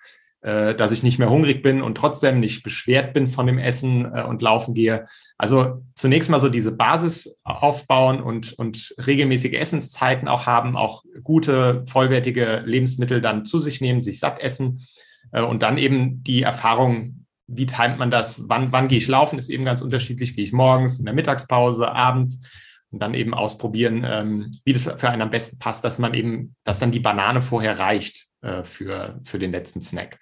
dass 0.75 0.91
ich 0.91 1.03
nicht 1.03 1.19
mehr 1.19 1.29
hungrig 1.29 1.61
bin 1.61 1.81
und 1.81 1.95
trotzdem 1.95 2.39
nicht 2.39 2.63
beschwert 2.63 3.13
bin 3.13 3.27
von 3.27 3.47
dem 3.47 3.59
Essen 3.59 4.05
äh, 4.05 4.23
und 4.23 4.41
laufen 4.41 4.73
gehe. 4.73 5.05
Also 5.37 5.83
zunächst 5.95 6.29
mal 6.29 6.39
so 6.39 6.49
diese 6.49 6.75
Basis 6.75 7.39
aufbauen 7.43 8.21
und, 8.21 8.53
und 8.53 8.95
regelmäßige 9.05 9.53
Essenszeiten 9.53 10.27
auch 10.27 10.45
haben, 10.45 10.77
auch 10.77 11.03
gute, 11.23 11.83
vollwertige 11.87 12.63
Lebensmittel 12.65 13.21
dann 13.21 13.45
zu 13.45 13.59
sich 13.59 13.81
nehmen, 13.81 14.01
sich 14.01 14.19
satt 14.19 14.39
essen 14.39 14.85
äh, 15.31 15.41
und 15.41 15.63
dann 15.63 15.77
eben 15.77 16.23
die 16.23 16.43
Erfahrung 16.43 17.25
wie 17.49 17.65
timet 17.65 17.97
man 17.97 18.11
das? 18.11 18.49
Wann, 18.49 18.73
wann 18.73 18.89
gehe 18.89 18.97
ich 18.97 19.07
laufen? 19.07 19.39
Ist 19.39 19.49
eben 19.49 19.63
ganz 19.63 19.81
unterschiedlich. 19.81 20.35
Gehe 20.35 20.43
ich 20.43 20.51
morgens, 20.51 20.99
in 20.99 21.05
der 21.05 21.13
Mittagspause, 21.13 21.89
abends 21.89 22.41
und 22.91 22.99
dann 23.01 23.13
eben 23.13 23.33
ausprobieren, 23.33 24.05
ähm, 24.05 24.51
wie 24.65 24.73
das 24.73 24.83
für 24.83 25.09
einen 25.09 25.21
am 25.21 25.31
besten 25.31 25.59
passt, 25.59 25.83
dass 25.83 25.99
man 25.99 26.13
eben, 26.13 26.55
dass 26.63 26.79
dann 26.79 26.91
die 26.91 26.99
Banane 26.99 27.41
vorher 27.41 27.79
reicht 27.79 28.27
äh, 28.41 28.63
für, 28.63 29.19
für 29.23 29.39
den 29.39 29.51
letzten 29.51 29.81
Snack. 29.81 30.19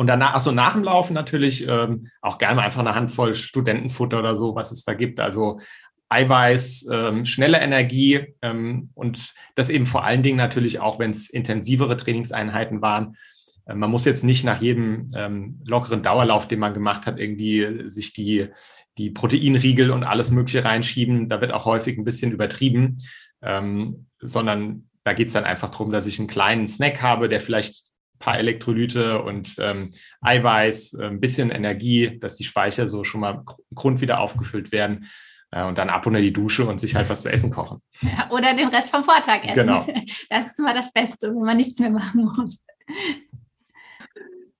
Und 0.00 0.06
danach, 0.06 0.32
also 0.32 0.50
nach 0.50 0.72
dem 0.72 0.82
Laufen 0.82 1.12
natürlich 1.12 1.68
ähm, 1.68 2.08
auch 2.22 2.38
gerne 2.38 2.62
einfach 2.62 2.80
eine 2.80 2.94
Handvoll 2.94 3.34
Studentenfutter 3.34 4.18
oder 4.18 4.34
so, 4.34 4.54
was 4.54 4.72
es 4.72 4.82
da 4.82 4.94
gibt. 4.94 5.20
Also 5.20 5.60
Eiweiß, 6.08 6.88
ähm, 6.90 7.26
schnelle 7.26 7.60
Energie 7.60 8.34
ähm, 8.40 8.88
und 8.94 9.34
das 9.56 9.68
eben 9.68 9.84
vor 9.84 10.02
allen 10.02 10.22
Dingen 10.22 10.38
natürlich 10.38 10.80
auch, 10.80 10.98
wenn 10.98 11.10
es 11.10 11.28
intensivere 11.28 11.98
Trainingseinheiten 11.98 12.80
waren, 12.80 13.18
äh, 13.66 13.74
man 13.74 13.90
muss 13.90 14.06
jetzt 14.06 14.24
nicht 14.24 14.42
nach 14.42 14.62
jedem 14.62 15.12
ähm, 15.14 15.60
lockeren 15.66 16.02
Dauerlauf, 16.02 16.48
den 16.48 16.60
man 16.60 16.72
gemacht 16.72 17.04
hat, 17.04 17.18
irgendwie 17.18 17.86
sich 17.86 18.14
die, 18.14 18.48
die 18.96 19.10
Proteinriegel 19.10 19.90
und 19.90 20.04
alles 20.04 20.30
Mögliche 20.30 20.64
reinschieben. 20.64 21.28
Da 21.28 21.42
wird 21.42 21.52
auch 21.52 21.66
häufig 21.66 21.98
ein 21.98 22.04
bisschen 22.04 22.32
übertrieben, 22.32 22.96
ähm, 23.42 24.06
sondern 24.18 24.88
da 25.04 25.12
geht 25.12 25.26
es 25.26 25.34
dann 25.34 25.44
einfach 25.44 25.70
darum, 25.70 25.92
dass 25.92 26.06
ich 26.06 26.18
einen 26.18 26.28
kleinen 26.28 26.68
Snack 26.68 27.02
habe, 27.02 27.28
der 27.28 27.40
vielleicht 27.40 27.89
paar 28.20 28.38
Elektrolyte 28.38 29.22
und 29.22 29.56
ähm, 29.58 29.90
Eiweiß, 30.20 30.94
äh, 30.94 31.06
ein 31.06 31.20
bisschen 31.20 31.50
Energie, 31.50 32.18
dass 32.20 32.36
die 32.36 32.44
Speicher 32.44 32.86
so 32.86 33.02
schon 33.02 33.22
mal 33.22 33.42
Grund 33.74 34.00
wieder 34.00 34.20
aufgefüllt 34.20 34.70
werden 34.70 35.06
äh, 35.50 35.64
und 35.64 35.78
dann 35.78 35.90
ab 35.90 36.06
unter 36.06 36.20
die 36.20 36.32
Dusche 36.32 36.66
und 36.66 36.78
sich 36.78 36.94
halt 36.94 37.08
was 37.08 37.22
zu 37.22 37.32
essen 37.32 37.50
kochen. 37.50 37.82
Ja, 38.02 38.30
oder 38.30 38.54
den 38.54 38.68
Rest 38.68 38.90
vom 38.90 39.02
Vortag 39.02 39.42
essen. 39.44 39.66
Genau. 39.66 39.86
Das 40.28 40.52
ist 40.52 40.58
immer 40.60 40.74
das 40.74 40.92
Beste, 40.92 41.28
wenn 41.28 41.42
man 41.42 41.56
nichts 41.56 41.80
mehr 41.80 41.90
machen 41.90 42.30
muss. 42.36 42.62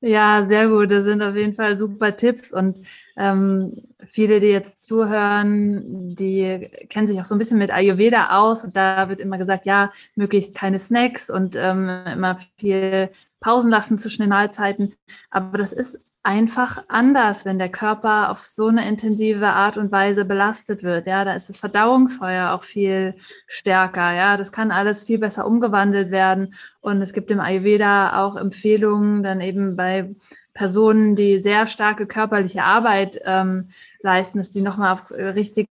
Ja, 0.01 0.45
sehr 0.47 0.69
gut. 0.69 0.91
Das 0.91 1.05
sind 1.05 1.23
auf 1.23 1.37
jeden 1.37 1.55
Fall 1.55 1.79
super 1.79 2.17
Tipps. 2.17 2.53
Und 2.53 2.87
ähm, 3.21 3.75
viele, 4.07 4.41
die 4.41 4.47
jetzt 4.47 4.87
zuhören, 4.87 6.15
die 6.15 6.71
kennen 6.89 7.07
sich 7.07 7.21
auch 7.21 7.27
so 7.27 7.35
ein 7.35 7.39
bisschen 7.39 7.59
mit 7.59 7.71
Ayurveda 7.71 8.41
aus. 8.41 8.65
Und 8.65 8.77
da 8.77 9.11
wird 9.11 9.21
immer 9.21 9.37
gesagt, 9.37 9.67
ja, 9.67 9.93
möglichst 10.15 10.55
keine 10.55 10.79
Snacks 10.79 11.29
und 11.29 11.55
ähm, 11.55 11.91
immer 12.11 12.39
viel 12.57 13.11
Pausen 13.41 13.71
lassen 13.71 13.99
zwischen 13.99 14.23
den 14.23 14.31
Mahlzeiten. 14.31 14.95
Aber 15.31 15.59
das 15.59 15.75
ist 15.75 16.01
einfach 16.23 16.83
anders, 16.89 17.45
wenn 17.45 17.59
der 17.59 17.71
Körper 17.71 18.31
auf 18.31 18.39
so 18.39 18.69
eine 18.69 18.89
intensive 18.89 19.49
Art 19.49 19.77
und 19.77 19.93
Weise 19.93 20.25
belastet 20.25 20.83
wird. 20.83 21.07
Ja, 21.07 21.25
da 21.25 21.35
ist 21.35 21.51
das 21.51 21.59
Verdauungsfeuer 21.59 22.53
auch 22.53 22.63
viel 22.63 23.15
stärker. 23.47 24.13
Ja, 24.15 24.39
das 24.39 24.51
kann 24.51 24.71
alles 24.71 25.03
viel 25.03 25.19
besser 25.19 25.47
umgewandelt 25.47 26.11
werden. 26.11 26.55
Und 26.81 27.03
es 27.03 27.13
gibt 27.13 27.31
im 27.31 27.41
Ayurveda 27.41 28.25
auch 28.25 28.37
Empfehlungen, 28.37 29.23
dann 29.23 29.43
eben 29.43 29.77
bei 29.77 30.15
Personen, 30.61 31.17
die 31.17 31.39
sehr 31.39 31.67
starke 31.67 32.07
körperliche 32.07 32.65
Arbeit 32.65 33.19
ähm, 33.25 33.71
leisten, 34.03 34.37
dass 34.37 34.51
die 34.51 34.61
nochmal 34.61 34.93
auf 34.93 35.11
richtig 35.11 35.69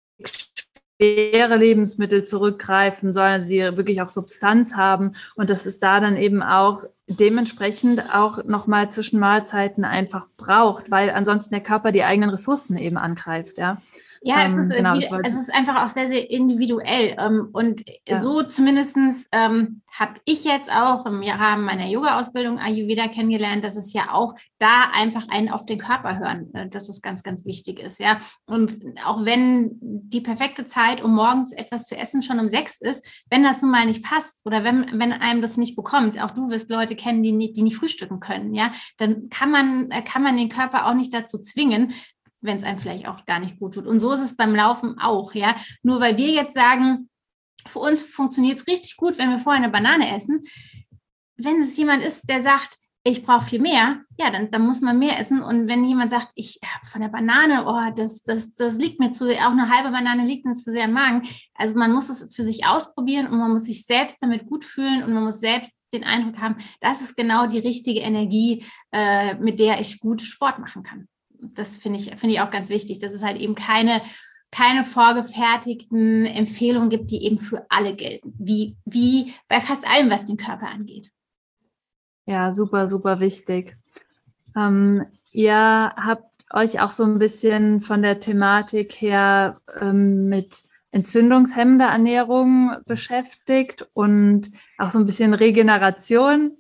schwere 1.01 1.57
Lebensmittel 1.57 2.24
zurückgreifen 2.24 3.12
sollen, 3.12 3.35
also 3.35 3.47
die 3.47 3.61
wirklich 3.76 4.03
auch 4.03 4.09
Substanz 4.09 4.74
haben 4.74 5.14
und 5.37 5.51
dass 5.51 5.66
es 5.66 5.78
da 5.78 6.01
dann 6.01 6.16
eben 6.16 6.43
auch 6.43 6.83
dementsprechend 7.07 8.03
auch 8.12 8.43
nochmal 8.43 8.91
zwischen 8.91 9.20
Mahlzeiten 9.20 9.85
einfach 9.85 10.26
braucht, 10.37 10.91
weil 10.91 11.11
ansonsten 11.11 11.55
der 11.55 11.62
Körper 11.62 11.93
die 11.93 12.03
eigenen 12.03 12.30
Ressourcen 12.30 12.76
eben 12.76 12.97
angreift, 12.97 13.59
ja. 13.59 13.80
Ja, 14.25 14.45
es, 14.45 14.53
ähm, 14.53 14.59
ist, 14.59 14.70
genau, 14.70 14.95
es 15.25 15.35
ist 15.35 15.53
einfach 15.53 15.85
auch 15.85 15.89
sehr, 15.89 16.07
sehr 16.07 16.31
individuell. 16.31 17.16
Ähm, 17.18 17.49
und 17.53 17.83
ja. 18.07 18.20
so 18.20 18.43
zumindest 18.43 18.97
ähm, 19.33 19.83
habe 19.99 20.14
ich 20.25 20.45
jetzt 20.45 20.70
auch 20.70 21.07
im 21.07 21.23
Rahmen 21.23 21.64
meiner 21.64 21.89
Yoga-Ausbildung 21.89 22.59
Ayurveda 22.59 23.09
kennengelernt, 23.09 23.64
dass 23.64 23.77
es 23.77 23.93
ja 23.93 24.12
auch 24.12 24.35
da 24.59 24.91
einfach 24.93 25.29
einen 25.29 25.49
auf 25.49 25.66
den 25.66 25.79
Körper 25.79 26.18
hören, 26.18 26.55
äh, 26.55 26.68
dass 26.68 26.89
es 26.89 27.03
ganz, 27.03 27.23
ganz 27.25 27.45
wichtig 27.45 27.81
ist. 27.81 27.99
Ja. 27.99 28.20
Und 28.47 28.79
auch 29.05 29.25
wenn 29.25 29.73
die 29.81 30.20
perfekte 30.20 30.66
Zeit, 30.66 31.03
um 31.03 31.14
morgens 31.14 31.53
etwas 31.53 31.87
zu 31.87 31.97
essen, 31.97 32.23
schon 32.23 32.39
um 32.39 32.49
sechs 32.49 32.81
ist, 32.81 33.05
wenn 33.29 33.43
das 33.43 33.61
nun 33.61 33.73
mal 33.73 33.87
nicht 33.87 34.05
passt 34.05 34.41
oder 34.45 34.62
wenn, 34.62 34.99
wenn 34.99 35.12
einem 35.12 35.43
das 35.43 35.57
nicht 35.57 35.75
bekommt, 35.75 36.20
auch 36.20 36.31
du 36.31 36.51
wirst 36.51 36.70
Leute 36.70 36.95
kennen, 36.95 37.23
die 37.25 37.33
nicht, 37.33 37.57
die 37.57 37.62
nicht 37.62 37.77
frühstücken 37.77 38.20
können, 38.20 38.55
ja, 38.55 38.73
dann 38.99 39.29
kann 39.31 39.51
man, 39.51 39.91
äh, 39.91 40.03
kann 40.03 40.23
man 40.23 40.37
den 40.37 40.49
Körper 40.49 40.87
auch 40.87 40.95
nicht 40.95 41.12
dazu 41.12 41.39
zwingen, 41.39 41.93
wenn 42.43 42.57
es 42.59 42.64
einem 42.64 42.78
vielleicht 42.78 43.09
auch 43.09 43.24
gar 43.24 43.38
nicht 43.38 43.59
gut 43.59 43.74
tut. 43.74 43.86
Und 43.86 43.99
so 43.99 44.12
ist 44.12 44.20
es 44.20 44.36
beim 44.36 44.55
Laufen 44.55 44.99
auch, 44.99 45.32
ja. 45.34 45.57
Nur 45.82 46.01
weil 46.01 46.16
wir 46.16 46.30
jetzt 46.30 46.55
sagen, 46.55 47.09
für 47.66 47.78
uns 47.78 48.03
funktioniert 48.03 48.59
es 48.59 48.66
richtig 48.66 48.97
gut, 48.97 49.18
wenn 49.18 49.30
wir 49.30 49.38
vorher 49.38 49.62
eine 49.62 49.72
Banane 49.72 50.14
essen. 50.14 50.43
Wenn 51.36 51.62
es 51.62 51.76
jemand 51.76 52.03
ist, 52.03 52.28
der 52.28 52.43
sagt, 52.43 52.78
ich 53.05 53.24
brauche 53.24 53.45
viel 53.45 53.61
mehr, 53.61 54.03
ja, 54.16 54.30
dann, 54.30 54.51
dann 54.53 54.62
muss 54.62 54.80
man 54.80 54.99
mehr 54.99 55.18
essen. 55.18 55.43
Und 55.43 55.66
wenn 55.66 55.84
jemand 55.84 56.11
sagt, 56.11 56.28
ich 56.36 56.61
von 56.84 57.01
der 57.01 57.09
Banane, 57.09 57.66
oh, 57.66 57.93
das, 57.95 58.22
das, 58.22 58.55
das 58.55 58.78
liegt 58.78 59.01
mir 59.01 59.11
zu 59.11 59.26
sehr, 59.26 59.49
auch 59.49 59.53
eine 59.53 59.68
halbe 59.68 59.90
Banane 59.90 60.24
liegt 60.24 60.47
mir 60.47 60.55
zu 60.55 60.70
sehr 60.70 60.84
im 60.84 60.93
Magen. 60.93 61.22
Also 61.55 61.76
man 61.76 61.93
muss 61.93 62.09
es 62.09 62.34
für 62.34 62.45
sich 62.45 62.64
ausprobieren 62.64 63.26
und 63.26 63.38
man 63.38 63.51
muss 63.51 63.64
sich 63.64 63.84
selbst 63.86 64.22
damit 64.22 64.47
gut 64.47 64.64
fühlen 64.64 65.03
und 65.03 65.12
man 65.12 65.24
muss 65.24 65.40
selbst 65.40 65.80
den 65.93 66.05
Eindruck 66.05 66.38
haben, 66.38 66.57
das 66.80 67.01
ist 67.01 67.16
genau 67.16 67.47
die 67.47 67.59
richtige 67.59 68.01
Energie, 68.01 68.64
äh, 68.93 69.34
mit 69.34 69.59
der 69.59 69.80
ich 69.80 69.99
gut 69.99 70.22
Sport 70.22 70.61
machen 70.61 70.84
kann 70.84 71.09
das 71.55 71.76
finde 71.76 71.99
ich, 71.99 72.11
finde 72.16 72.34
ich 72.34 72.40
auch 72.40 72.51
ganz 72.51 72.68
wichtig, 72.68 72.99
dass 72.99 73.12
es 73.12 73.22
halt 73.22 73.40
eben 73.40 73.55
keine 73.55 74.01
keine 74.53 74.84
vorgefertigten 74.84 76.26
Empfehlungen 76.26 76.90
gibt, 76.90 77.11
die 77.11 77.24
eben 77.24 77.38
für 77.38 77.64
alle 77.70 77.95
gelten, 77.95 78.34
wie, 78.38 78.76
wie 78.84 79.32
bei 79.49 79.61
fast 79.61 79.84
allem, 79.88 80.11
was 80.11 80.24
den 80.24 80.36
Körper 80.36 80.68
angeht. 80.68 81.11
Ja, 82.26 82.55
super, 82.55 82.86
super 82.86 83.18
wichtig. 83.18 83.76
Ähm, 84.55 85.07
ihr 85.32 85.55
habt 85.57 86.30
euch 86.53 86.80
auch 86.80 86.90
so 86.90 87.05
ein 87.05 87.18
bisschen 87.18 87.80
von 87.80 88.03
der 88.03 88.20
Thematik 88.20 88.93
her 88.93 89.61
ähm, 89.80 90.28
mit 90.28 90.62
entzündungshemmender 90.90 91.86
Ernährung 91.86 92.76
beschäftigt 92.84 93.88
und 93.95 94.51
auch 94.76 94.90
so 94.90 94.99
ein 94.99 95.07
bisschen 95.07 95.32
Regeneration. 95.32 96.59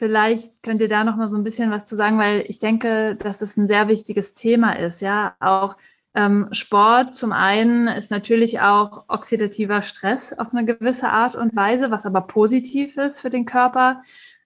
Vielleicht 0.00 0.62
könnt 0.62 0.80
ihr 0.80 0.88
da 0.88 1.04
noch 1.04 1.16
mal 1.16 1.28
so 1.28 1.36
ein 1.36 1.44
bisschen 1.44 1.70
was 1.70 1.84
zu 1.84 1.94
sagen, 1.94 2.16
weil 2.16 2.46
ich 2.48 2.58
denke, 2.58 3.16
dass 3.16 3.36
das 3.36 3.58
ein 3.58 3.66
sehr 3.66 3.86
wichtiges 3.86 4.32
Thema 4.32 4.72
ist. 4.72 5.02
Ja, 5.02 5.36
auch 5.40 5.76
ähm, 6.14 6.48
Sport 6.52 7.16
zum 7.16 7.32
einen 7.32 7.86
ist 7.86 8.10
natürlich 8.10 8.60
auch 8.60 9.04
oxidativer 9.08 9.82
Stress 9.82 10.32
auf 10.32 10.54
eine 10.54 10.64
gewisse 10.64 11.10
Art 11.10 11.36
und 11.36 11.54
Weise, 11.54 11.90
was 11.90 12.06
aber 12.06 12.22
positiv 12.22 12.96
ist 12.96 13.20
für 13.20 13.28
den 13.28 13.44
Körper. 13.44 14.00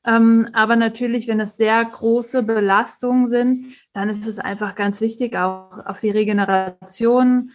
Ähm, 0.04 0.48
aber 0.54 0.74
natürlich, 0.74 1.28
wenn 1.28 1.38
es 1.38 1.56
sehr 1.56 1.84
große 1.84 2.42
Belastungen 2.42 3.28
sind, 3.28 3.76
dann 3.92 4.08
ist 4.08 4.26
es 4.26 4.40
einfach 4.40 4.74
ganz 4.74 5.00
wichtig, 5.00 5.36
auch 5.36 5.86
auf 5.86 6.00
die 6.00 6.10
Regeneration 6.10 7.52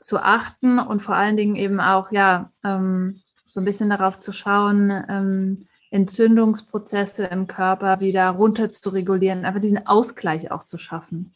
zu 0.00 0.18
achten 0.18 0.80
und 0.80 1.00
vor 1.00 1.14
allen 1.14 1.36
Dingen 1.36 1.54
eben 1.54 1.78
auch, 1.78 2.10
ja, 2.10 2.50
ähm, 2.64 3.22
so 3.48 3.60
ein 3.60 3.64
bisschen 3.64 3.88
darauf 3.88 4.18
zu 4.18 4.32
schauen, 4.32 4.90
ähm, 5.08 5.68
Entzündungsprozesse 5.96 7.24
im 7.24 7.46
Körper 7.46 8.00
wieder 8.00 8.28
runter 8.30 8.70
zu 8.70 8.90
regulieren, 8.90 9.44
einfach 9.44 9.60
diesen 9.60 9.86
Ausgleich 9.86 10.50
auch 10.50 10.62
zu 10.62 10.78
schaffen. 10.78 11.34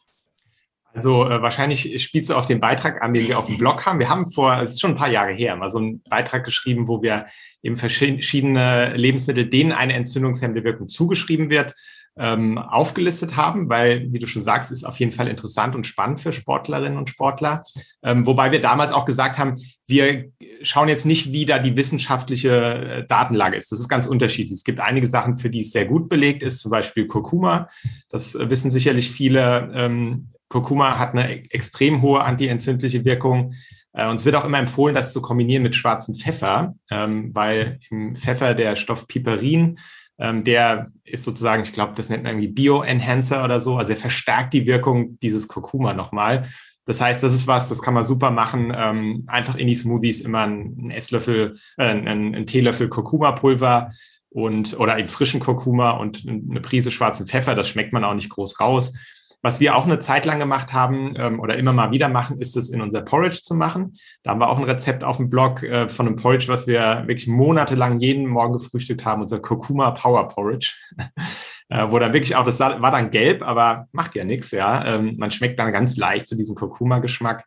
Also 0.92 1.24
äh, 1.24 1.40
wahrscheinlich 1.40 2.02
spielst 2.02 2.30
du 2.30 2.34
auf 2.34 2.46
den 2.46 2.60
Beitrag 2.60 3.00
an, 3.00 3.14
den 3.14 3.28
wir 3.28 3.38
auf 3.38 3.46
dem 3.46 3.58
Blog 3.58 3.86
haben. 3.86 4.00
Wir 4.00 4.08
haben 4.08 4.30
vor, 4.30 4.60
es 4.60 4.72
ist 4.72 4.80
schon 4.80 4.92
ein 4.92 4.96
paar 4.96 5.10
Jahre 5.10 5.32
her, 5.32 5.54
mal 5.56 5.70
so 5.70 5.78
einen 5.78 6.02
Beitrag 6.02 6.44
geschrieben, 6.44 6.88
wo 6.88 7.00
wir 7.00 7.26
eben 7.62 7.76
verschiedene 7.76 8.94
Lebensmittel, 8.96 9.46
denen 9.46 9.72
eine 9.72 9.94
entzündungshemmende 9.94 10.64
Wirkung 10.64 10.88
zugeschrieben 10.88 11.48
wird, 11.48 11.74
ähm, 12.20 12.58
aufgelistet 12.58 13.36
haben, 13.36 13.70
weil, 13.70 14.12
wie 14.12 14.18
du 14.18 14.26
schon 14.26 14.42
sagst, 14.42 14.70
ist 14.70 14.84
auf 14.84 15.00
jeden 15.00 15.10
Fall 15.10 15.26
interessant 15.26 15.74
und 15.74 15.86
spannend 15.86 16.20
für 16.20 16.34
Sportlerinnen 16.34 16.98
und 16.98 17.08
Sportler. 17.08 17.62
Ähm, 18.02 18.26
wobei 18.26 18.52
wir 18.52 18.60
damals 18.60 18.92
auch 18.92 19.06
gesagt 19.06 19.38
haben, 19.38 19.56
wir 19.86 20.30
schauen 20.60 20.88
jetzt 20.88 21.06
nicht, 21.06 21.32
wie 21.32 21.46
da 21.46 21.58
die 21.58 21.76
wissenschaftliche 21.76 22.50
äh, 22.50 23.06
Datenlage 23.06 23.56
ist. 23.56 23.72
Das 23.72 23.80
ist 23.80 23.88
ganz 23.88 24.06
unterschiedlich. 24.06 24.58
Es 24.58 24.64
gibt 24.64 24.80
einige 24.80 25.08
Sachen, 25.08 25.36
für 25.36 25.48
die 25.48 25.60
es 25.60 25.72
sehr 25.72 25.86
gut 25.86 26.10
belegt 26.10 26.42
ist, 26.42 26.60
zum 26.60 26.70
Beispiel 26.70 27.06
Kurkuma. 27.06 27.70
Das 28.10 28.34
wissen 28.38 28.70
sicherlich 28.70 29.10
viele. 29.10 29.72
Ähm, 29.74 30.28
Kurkuma 30.48 30.98
hat 30.98 31.12
eine 31.12 31.50
extrem 31.50 32.02
hohe 32.02 32.22
antientzündliche 32.22 33.06
Wirkung. 33.06 33.54
Äh, 33.94 34.08
uns 34.08 34.26
wird 34.26 34.36
auch 34.36 34.44
immer 34.44 34.58
empfohlen, 34.58 34.94
das 34.94 35.14
zu 35.14 35.22
kombinieren 35.22 35.62
mit 35.62 35.74
schwarzem 35.74 36.14
Pfeffer, 36.14 36.74
ähm, 36.90 37.34
weil 37.34 37.80
im 37.88 38.14
Pfeffer 38.14 38.54
der 38.54 38.76
Stoff 38.76 39.08
Piperin 39.08 39.78
ähm, 40.20 40.44
der 40.44 40.92
ist 41.04 41.24
sozusagen, 41.24 41.62
ich 41.62 41.72
glaube, 41.72 41.94
das 41.96 42.08
nennt 42.08 42.22
man 42.22 42.32
irgendwie 42.32 42.52
Bio-Enhancer 42.52 43.44
oder 43.44 43.60
so. 43.60 43.76
Also 43.76 43.92
er 43.92 43.96
verstärkt 43.96 44.54
die 44.54 44.66
Wirkung 44.66 45.18
dieses 45.20 45.48
Kurkuma 45.48 45.94
nochmal. 45.94 46.46
Das 46.84 47.00
heißt, 47.00 47.22
das 47.22 47.34
ist 47.34 47.46
was, 47.46 47.68
das 47.68 47.82
kann 47.82 47.94
man 47.94 48.04
super 48.04 48.30
machen. 48.30 48.72
Ähm, 48.76 49.24
einfach 49.26 49.56
in 49.56 49.66
die 49.66 49.74
Smoothies 49.74 50.20
immer 50.20 50.42
einen 50.42 50.90
Esslöffel, 50.90 51.58
äh, 51.76 51.84
einen, 51.84 52.34
einen 52.34 52.46
Teelöffel 52.46 52.88
Kurkuma-Pulver 52.88 53.90
und 54.28 54.78
oder 54.78 54.98
eben 54.98 55.08
frischen 55.08 55.40
Kurkuma 55.40 55.92
und 55.92 56.26
eine 56.28 56.60
Prise 56.60 56.90
schwarzen 56.90 57.26
Pfeffer. 57.26 57.54
Das 57.54 57.68
schmeckt 57.68 57.92
man 57.92 58.04
auch 58.04 58.14
nicht 58.14 58.28
groß 58.30 58.60
raus. 58.60 58.94
Was 59.42 59.60
wir 59.60 59.74
auch 59.74 59.84
eine 59.84 59.98
Zeit 59.98 60.26
lang 60.26 60.38
gemacht 60.38 60.72
haben 60.72 61.14
ähm, 61.16 61.40
oder 61.40 61.56
immer 61.56 61.72
mal 61.72 61.90
wieder 61.92 62.08
machen, 62.08 62.40
ist 62.40 62.56
es 62.56 62.68
in 62.68 62.80
unser 62.80 63.00
Porridge 63.00 63.40
zu 63.42 63.54
machen. 63.54 63.96
Da 64.22 64.30
haben 64.30 64.40
wir 64.40 64.50
auch 64.50 64.58
ein 64.58 64.64
Rezept 64.64 65.02
auf 65.02 65.16
dem 65.16 65.30
Blog 65.30 65.62
äh, 65.62 65.88
von 65.88 66.06
einem 66.06 66.16
Porridge, 66.16 66.48
was 66.48 66.66
wir 66.66 67.04
wirklich 67.06 67.26
monatelang 67.26 68.00
jeden 68.00 68.26
Morgen 68.26 68.54
gefrühstückt 68.54 69.04
haben, 69.04 69.22
unser 69.22 69.40
Kurkuma 69.40 69.92
Power 69.92 70.28
Porridge. 70.28 70.74
äh, 71.70 71.90
wo 71.90 71.98
dann 71.98 72.12
wirklich 72.12 72.36
auch, 72.36 72.44
das 72.44 72.60
war 72.60 72.90
dann 72.90 73.10
gelb, 73.10 73.42
aber 73.42 73.86
macht 73.92 74.14
ja 74.14 74.24
nichts, 74.24 74.50
ja. 74.50 74.84
Ähm, 74.84 75.16
man 75.18 75.30
schmeckt 75.30 75.58
dann 75.58 75.72
ganz 75.72 75.96
leicht 75.96 76.28
zu 76.28 76.36
diesem 76.36 76.54
Kurkuma-Geschmack. 76.54 77.44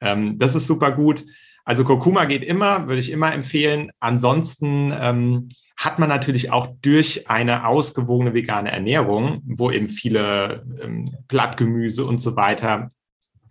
Ähm, 0.00 0.38
das 0.38 0.54
ist 0.54 0.66
super 0.66 0.92
gut. 0.92 1.24
Also 1.64 1.84
Kurkuma 1.84 2.24
geht 2.24 2.42
immer, 2.42 2.88
würde 2.88 3.00
ich 3.00 3.12
immer 3.12 3.32
empfehlen. 3.32 3.90
Ansonsten 4.00 4.92
ähm, 4.98 5.48
hat 5.78 6.00
man 6.00 6.08
natürlich 6.08 6.50
auch 6.50 6.74
durch 6.82 7.30
eine 7.30 7.64
ausgewogene 7.64 8.34
vegane 8.34 8.72
Ernährung, 8.72 9.42
wo 9.46 9.70
eben 9.70 9.88
viele 9.88 10.66
ähm, 10.82 11.08
Blattgemüse 11.28 12.04
und 12.04 12.18
so 12.18 12.34
weiter, 12.34 12.90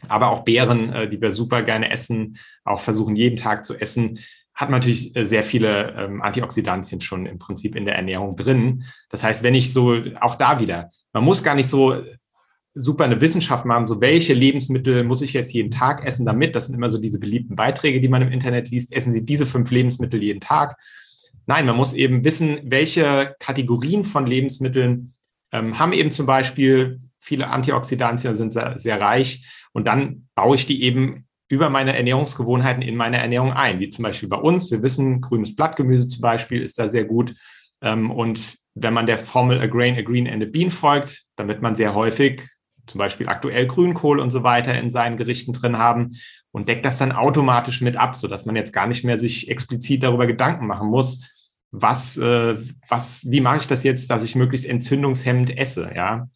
aber 0.09 0.30
auch 0.30 0.43
Beeren, 0.43 0.91
äh, 0.91 1.09
die 1.09 1.21
wir 1.21 1.32
super 1.32 1.63
gerne 1.63 1.89
essen, 1.89 2.38
auch 2.65 2.82
versuchen 2.82 3.15
jeden 3.15 3.38
Tag 3.38 3.63
zu 3.63 3.75
essen, 3.75 4.19
hat 4.53 4.69
man 4.69 4.82
natürlich 4.82 5.15
äh, 5.15 5.25
sehr 5.25 5.41
viele 5.41 5.93
ähm, 5.93 6.21
Antioxidantien 6.21 6.99
schon 6.99 7.28
im 7.28 7.39
Prinzip 7.39 7.78
in 7.78 7.86
der 7.86 7.95
Ernährung 7.95 8.36
drin. 8.36 8.84
Das 9.09 9.23
heißt, 9.23 9.41
wenn 9.43 9.55
ich 9.55 9.71
so, 9.71 9.95
auch 10.19 10.36
da 10.36 10.59
wieder, 10.59 10.89
man 11.13 11.23
muss 11.23 11.45
gar 11.45 11.55
nicht 11.55 11.69
so 11.69 12.03
super 12.73 13.05
eine 13.05 13.21
Wissenschaft 13.21 13.63
machen, 13.63 13.86
so 13.86 14.01
welche 14.01 14.34
Lebensmittel 14.34 15.05
muss 15.05 15.21
ich 15.21 15.32
jetzt 15.32 15.53
jeden 15.53 15.71
Tag 15.71 16.05
essen 16.05 16.25
damit? 16.25 16.55
Das 16.55 16.65
sind 16.65 16.75
immer 16.75 16.89
so 16.89 16.97
diese 16.97 17.21
beliebten 17.21 17.55
Beiträge, 17.55 18.01
die 18.01 18.09
man 18.09 18.21
im 18.21 18.34
Internet 18.34 18.69
liest. 18.69 18.91
Essen 18.91 19.13
Sie 19.13 19.25
diese 19.25 19.45
fünf 19.45 19.71
Lebensmittel 19.71 20.21
jeden 20.21 20.41
Tag 20.41 20.75
Nein, 21.48 21.66
man 21.66 21.78
muss 21.78 21.93
eben 21.93 22.24
wissen, 22.24 22.60
welche 22.66 23.36
Kategorien 23.39 24.04
von 24.04 24.28
Lebensmitteln 24.28 25.14
ähm, 25.54 25.80
haben 25.80 25.93
eben 25.93 26.12
zum 26.12 26.26
Beispiel 26.26 27.00
viele 27.20 27.48
Antioxidantien, 27.48 28.36
sind 28.36 28.52
sehr, 28.52 28.78
sehr 28.78 29.00
reich. 29.00 29.48
Und 29.72 29.88
dann 29.88 30.28
baue 30.36 30.58
ich 30.58 30.66
die 30.66 30.84
eben 30.84 31.26
über 31.48 31.70
meine 31.70 31.95
Ernährungsgewohnheiten 31.95 32.82
in 32.82 32.98
meine 32.98 33.18
Ernährung 33.18 33.54
ein, 33.54 33.80
wie 33.80 33.89
zum 33.89 34.04
Beispiel 34.04 34.28
bei 34.28 34.38
uns. 34.38 34.70
Wir 34.72 34.84
wissen, 34.84 35.22
grünes 35.22 35.56
Blattgemüse 35.56 36.10
zum 36.10 36.22
Beispiel 36.22 36.62
ist 36.62 36.78
da 36.78 36.89
sehr 36.89 37.06
gut. 37.06 37.34
Ähm, 37.82 38.12
und 38.12 38.58
wenn 38.76 38.93
man 38.93 39.08
der 39.08 39.18
Formel 39.18 39.62
a 39.62 39.68
grain, 39.68 39.98
a 39.98 40.02
green 40.02 40.28
and 40.28 40.43
a 40.43 40.48
bean 40.48 40.70
folgt, 40.70 41.24
dann 41.38 41.48
wird 41.48 41.62
man 41.62 41.76
sehr 41.76 41.95
häufig 41.95 42.41
zum 42.86 43.00
Beispiel 43.00 43.28
aktuell 43.30 43.68
Grünkohl 43.68 44.20
und 44.20 44.32
so 44.32 44.43
weiter 44.43 44.78
in 44.78 44.89
seinen 44.89 45.18
Gerichten 45.18 45.54
drin 45.54 45.78
haben 45.78 46.12
und 46.52 46.68
deckt 46.68 46.86
das 46.86 46.98
dann 46.98 47.12
automatisch 47.12 47.82
mit 47.82 47.98
ab, 47.98 48.16
sodass 48.16 48.45
man 48.45 48.56
jetzt 48.56 48.74
gar 48.74 48.88
nicht 48.88 49.04
mehr 49.04 49.20
sich 49.20 49.50
explizit 49.50 50.04
darüber 50.04 50.28
Gedanken 50.28 50.68
machen 50.68 50.89
muss, 50.89 51.24
was, 51.72 52.18
äh, 52.18 52.57
was, 52.88 53.26
wie 53.30 53.41
mache 53.41 53.57
ich 53.57 53.68
das 53.68 53.84
jetzt, 53.84 54.09
dass 54.09 54.24
ich 54.24 54.36
möglichst 54.36 54.65
entzündungshemmend 54.65 55.57
esse, 55.57 55.91
ja? 55.95 56.28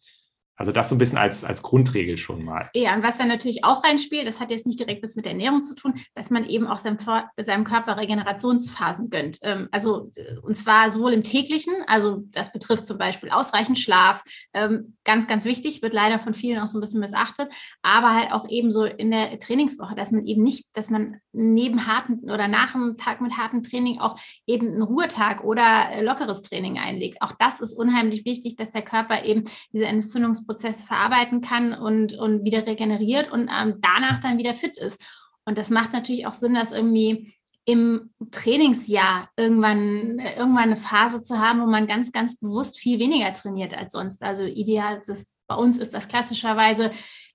Also 0.62 0.70
das 0.70 0.90
so 0.90 0.94
ein 0.94 0.98
bisschen 0.98 1.18
als, 1.18 1.42
als 1.42 1.60
Grundregel 1.62 2.18
schon 2.18 2.44
mal. 2.44 2.70
Ja, 2.72 2.94
und 2.94 3.02
was 3.02 3.18
dann 3.18 3.26
natürlich 3.26 3.64
auch 3.64 3.82
reinspielt, 3.82 4.28
das 4.28 4.38
hat 4.38 4.52
jetzt 4.52 4.64
nicht 4.64 4.78
direkt 4.78 5.02
was 5.02 5.16
mit 5.16 5.24
der 5.24 5.32
Ernährung 5.32 5.64
zu 5.64 5.74
tun, 5.74 5.94
dass 6.14 6.30
man 6.30 6.44
eben 6.44 6.68
auch 6.68 6.78
seinem, 6.78 6.98
seinem 7.36 7.64
Körper 7.64 7.96
Regenerationsphasen 7.96 9.10
gönnt. 9.10 9.38
Ähm, 9.42 9.68
also 9.72 10.12
äh, 10.14 10.38
und 10.40 10.56
zwar 10.56 10.92
sowohl 10.92 11.14
im 11.14 11.24
täglichen, 11.24 11.74
also 11.88 12.22
das 12.30 12.52
betrifft 12.52 12.86
zum 12.86 12.96
Beispiel 12.96 13.30
ausreichend 13.30 13.78
Schlaf, 13.78 14.22
ähm, 14.52 14.96
ganz, 15.04 15.26
ganz 15.26 15.44
wichtig, 15.44 15.82
wird 15.82 15.94
leider 15.94 16.20
von 16.20 16.32
vielen 16.32 16.60
auch 16.60 16.68
so 16.68 16.78
ein 16.78 16.82
bisschen 16.82 17.00
missachtet, 17.00 17.50
aber 17.82 18.14
halt 18.14 18.30
auch 18.30 18.48
eben 18.48 18.70
so 18.70 18.84
in 18.84 19.10
der 19.10 19.40
Trainingswoche, 19.40 19.96
dass 19.96 20.12
man 20.12 20.24
eben 20.24 20.44
nicht, 20.44 20.66
dass 20.76 20.90
man 20.90 21.16
neben 21.32 21.86
harten 21.86 22.30
oder 22.30 22.48
nach 22.48 22.74
einem 22.74 22.96
Tag 22.96 23.20
mit 23.20 23.36
hartem 23.36 23.62
Training 23.62 24.00
auch 24.00 24.16
eben 24.46 24.68
einen 24.68 24.82
Ruhetag 24.82 25.42
oder 25.44 25.90
äh, 25.90 26.02
lockeres 26.02 26.42
Training 26.42 26.78
einlegt. 26.78 27.22
Auch 27.22 27.32
das 27.38 27.60
ist 27.60 27.74
unheimlich 27.78 28.24
wichtig, 28.24 28.56
dass 28.56 28.72
der 28.72 28.82
Körper 28.82 29.24
eben 29.24 29.44
diese 29.72 29.86
Entzündungs 29.86 30.46
Prozesse 30.46 30.84
verarbeiten 30.84 31.40
kann 31.40 31.72
und, 31.72 32.14
und 32.14 32.44
wieder 32.44 32.66
regeneriert 32.66 33.30
und 33.30 33.48
ähm, 33.48 33.78
danach 33.80 34.20
dann 34.20 34.38
wieder 34.38 34.54
fit 34.54 34.76
ist. 34.76 35.02
Und 35.44 35.58
das 35.58 35.70
macht 35.70 35.92
natürlich 35.92 36.26
auch 36.26 36.34
Sinn, 36.34 36.54
dass 36.54 36.72
irgendwie 36.72 37.34
im 37.64 38.10
Trainingsjahr 38.30 39.30
irgendwann, 39.36 40.18
irgendwann 40.18 40.64
eine 40.64 40.76
Phase 40.76 41.22
zu 41.22 41.38
haben, 41.38 41.60
wo 41.60 41.66
man 41.66 41.86
ganz, 41.86 42.10
ganz 42.10 42.38
bewusst 42.38 42.78
viel 42.78 42.98
weniger 42.98 43.32
trainiert 43.32 43.74
als 43.74 43.92
sonst. 43.92 44.22
Also 44.22 44.44
ideal, 44.44 45.00
das, 45.06 45.32
bei 45.46 45.54
uns 45.54 45.78
ist 45.78 45.94
das 45.94 46.08
klassischerweise 46.08 46.90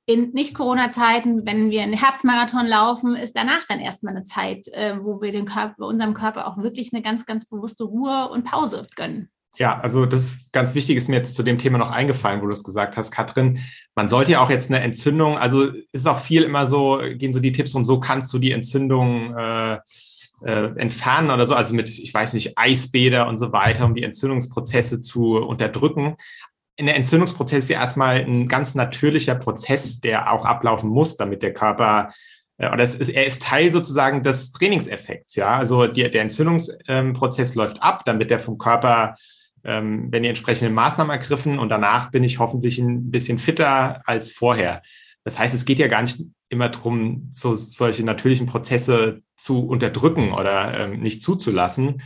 in 0.07 0.31
Nicht-Corona-Zeiten, 0.31 1.45
wenn 1.45 1.69
wir 1.69 1.83
einen 1.83 1.93
Herbstmarathon 1.93 2.65
laufen, 2.65 3.15
ist 3.17 3.35
danach 3.35 3.67
dann 3.67 3.81
erstmal 3.81 4.15
eine 4.15 4.23
Zeit, 4.23 4.69
äh, 4.69 4.95
wo 5.01 5.21
wir 5.21 5.33
den 5.33 5.45
Körper, 5.45 5.85
unserem 5.85 6.13
Körper 6.13 6.47
auch 6.47 6.57
wirklich 6.57 6.93
eine 6.93 7.01
ganz, 7.01 7.25
ganz 7.25 7.45
bewusste 7.47 7.83
Ruhe 7.83 8.29
und 8.29 8.45
Pause 8.45 8.83
gönnen. 8.95 9.29
Ja, 9.57 9.79
also 9.79 10.05
das 10.05 10.47
ganz 10.53 10.75
wichtig, 10.75 10.95
ist 10.95 11.09
mir 11.09 11.17
jetzt 11.17 11.35
zu 11.35 11.43
dem 11.43 11.59
Thema 11.59 11.77
noch 11.77 11.91
eingefallen, 11.91 12.41
wo 12.41 12.45
du 12.45 12.53
es 12.53 12.63
gesagt 12.63 12.95
hast, 12.95 13.11
Katrin. 13.11 13.59
Man 13.95 14.07
sollte 14.07 14.31
ja 14.31 14.39
auch 14.39 14.49
jetzt 14.49 14.69
eine 14.69 14.79
Entzündung, 14.79 15.37
also 15.37 15.71
ist 15.91 16.07
auch 16.07 16.19
viel 16.19 16.43
immer 16.43 16.67
so, 16.67 17.01
gehen 17.15 17.33
so 17.33 17.41
die 17.41 17.51
Tipps 17.51 17.75
und 17.75 17.83
so 17.83 17.99
kannst 17.99 18.31
du 18.33 18.39
die 18.39 18.53
Entzündung 18.53 19.35
äh, 19.35 19.79
äh, 20.45 20.77
entfernen 20.77 21.31
oder 21.31 21.45
so, 21.47 21.55
also 21.55 21.73
mit, 21.73 21.89
ich 21.89 22.13
weiß 22.13 22.33
nicht, 22.33 22.57
Eisbäder 22.57 23.27
und 23.27 23.37
so 23.37 23.51
weiter, 23.51 23.85
um 23.85 23.95
die 23.95 24.03
Entzündungsprozesse 24.03 25.01
zu 25.01 25.37
unterdrücken. 25.37 26.15
In 26.77 26.85
der 26.85 26.95
Entzündungsprozess 26.95 27.65
ist 27.65 27.69
ja 27.69 27.81
erstmal 27.81 28.17
ein 28.17 28.47
ganz 28.47 28.75
natürlicher 28.75 29.35
Prozess, 29.35 29.99
der 29.99 30.31
auch 30.31 30.45
ablaufen 30.45 30.89
muss, 30.89 31.17
damit 31.17 31.43
der 31.43 31.53
Körper 31.53 32.13
äh, 32.57 32.71
oder 32.71 32.83
ist, 32.83 33.09
er 33.09 33.25
ist 33.25 33.43
Teil 33.43 33.71
sozusagen 33.71 34.23
des 34.23 34.51
Trainingseffekts, 34.51 35.35
ja. 35.35 35.57
Also 35.57 35.87
die, 35.87 36.09
der 36.09 36.21
Entzündungsprozess 36.21 37.55
ähm, 37.55 37.57
läuft 37.57 37.83
ab, 37.83 38.03
damit 38.05 38.29
der 38.29 38.39
vom 38.39 38.57
Körper 38.57 39.15
ähm, 39.67 40.07
wenn 40.11 40.23
die 40.23 40.29
entsprechenden 40.29 40.73
Maßnahmen 40.73 41.11
ergriffen 41.11 41.59
und 41.59 41.69
danach 41.69 42.09
bin 42.09 42.23
ich 42.23 42.39
hoffentlich 42.39 42.79
ein 42.79 43.11
bisschen 43.11 43.37
fitter 43.37 44.01
als 44.05 44.31
vorher. 44.31 44.81
Das 45.23 45.37
heißt, 45.37 45.53
es 45.53 45.65
geht 45.65 45.77
ja 45.77 45.87
gar 45.87 46.01
nicht 46.01 46.21
immer 46.49 46.69
darum, 46.69 47.29
so, 47.33 47.53
solche 47.53 48.05
natürlichen 48.05 48.47
Prozesse 48.47 49.21
zu 49.35 49.67
unterdrücken 49.67 50.31
oder 50.31 50.79
ähm, 50.79 51.01
nicht 51.01 51.21
zuzulassen. 51.21 52.01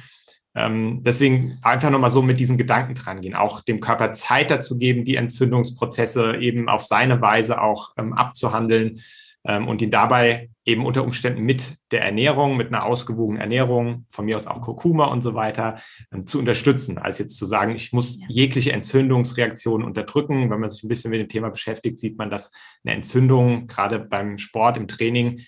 Ähm, 0.54 1.02
deswegen 1.04 1.60
einfach 1.62 1.90
nochmal 1.90 2.12
so 2.12 2.22
mit 2.22 2.40
diesen 2.40 2.58
Gedanken 2.58 2.96
dran 2.96 3.22
gehen, 3.22 3.36
auch 3.36 3.62
dem 3.62 3.80
Körper 3.80 4.12
Zeit 4.14 4.52
dazu 4.52 4.78
geben, 4.78 5.06
die 5.06 5.16
Entzündungsprozesse 5.16 6.38
eben 6.38 6.68
auf 6.68 6.84
seine 6.84 7.22
Weise 7.22 7.62
auch 7.62 7.92
ähm, 7.98 8.14
abzuhandeln 8.14 9.00
ähm, 9.46 9.68
und 9.68 9.82
ihn 9.82 9.92
dabei 9.92 10.50
eben 10.66 10.86
unter 10.86 11.04
Umständen 11.04 11.42
mit 11.42 11.76
der 11.92 12.04
Ernährung, 12.04 12.56
mit 12.56 12.68
einer 12.68 12.86
ausgewogenen 12.86 13.42
Ernährung, 13.42 14.06
von 14.10 14.26
mir 14.26 14.36
aus 14.36 14.46
auch 14.46 14.62
Kurkuma 14.62 15.06
und 15.06 15.22
so 15.22 15.34
weiter, 15.34 15.78
ähm, 16.14 16.28
zu 16.28 16.38
unterstützen, 16.38 16.98
als 16.98 17.20
jetzt 17.20 17.38
zu 17.38 17.46
sagen, 17.46 17.74
ich 17.74 17.94
muss 17.94 18.20
jegliche 18.28 18.74
Entzündungsreaktion 18.74 19.84
unterdrücken. 19.84 20.50
Wenn 20.50 20.60
man 20.60 20.70
sich 20.70 20.84
ein 20.84 20.90
bisschen 20.90 21.12
mit 21.12 21.20
dem 21.20 21.30
Thema 21.30 21.50
beschäftigt, 21.50 21.98
sieht 21.98 22.18
man, 22.18 22.30
dass 22.30 22.52
eine 22.84 22.96
Entzündung 22.96 23.68
gerade 23.68 24.00
beim 24.00 24.38
Sport, 24.38 24.78
im 24.78 24.88
Training, 24.88 25.42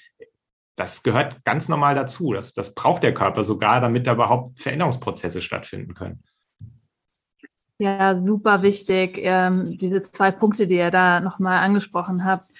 das 0.76 1.04
gehört 1.04 1.44
ganz 1.46 1.70
normal 1.70 1.96
dazu. 1.96 2.34
Das, 2.34 2.54
das 2.54 2.74
braucht 2.74 3.04
der 3.04 3.14
Körper 3.14 3.44
sogar, 3.44 3.82
damit 3.82 4.08
da 4.08 4.14
überhaupt 4.14 4.60
Veränderungsprozesse 4.60 5.42
stattfinden 5.42 5.94
können. 5.94 6.24
Ja, 7.80 8.16
super 8.24 8.62
wichtig. 8.62 9.20
Ähm, 9.22 9.78
diese 9.78 10.02
zwei 10.04 10.32
Punkte, 10.32 10.68
die 10.68 10.78
ihr 10.78 10.92
da 10.92 11.20
nochmal 11.20 11.60
angesprochen 11.60 12.24
habt. 12.24 12.52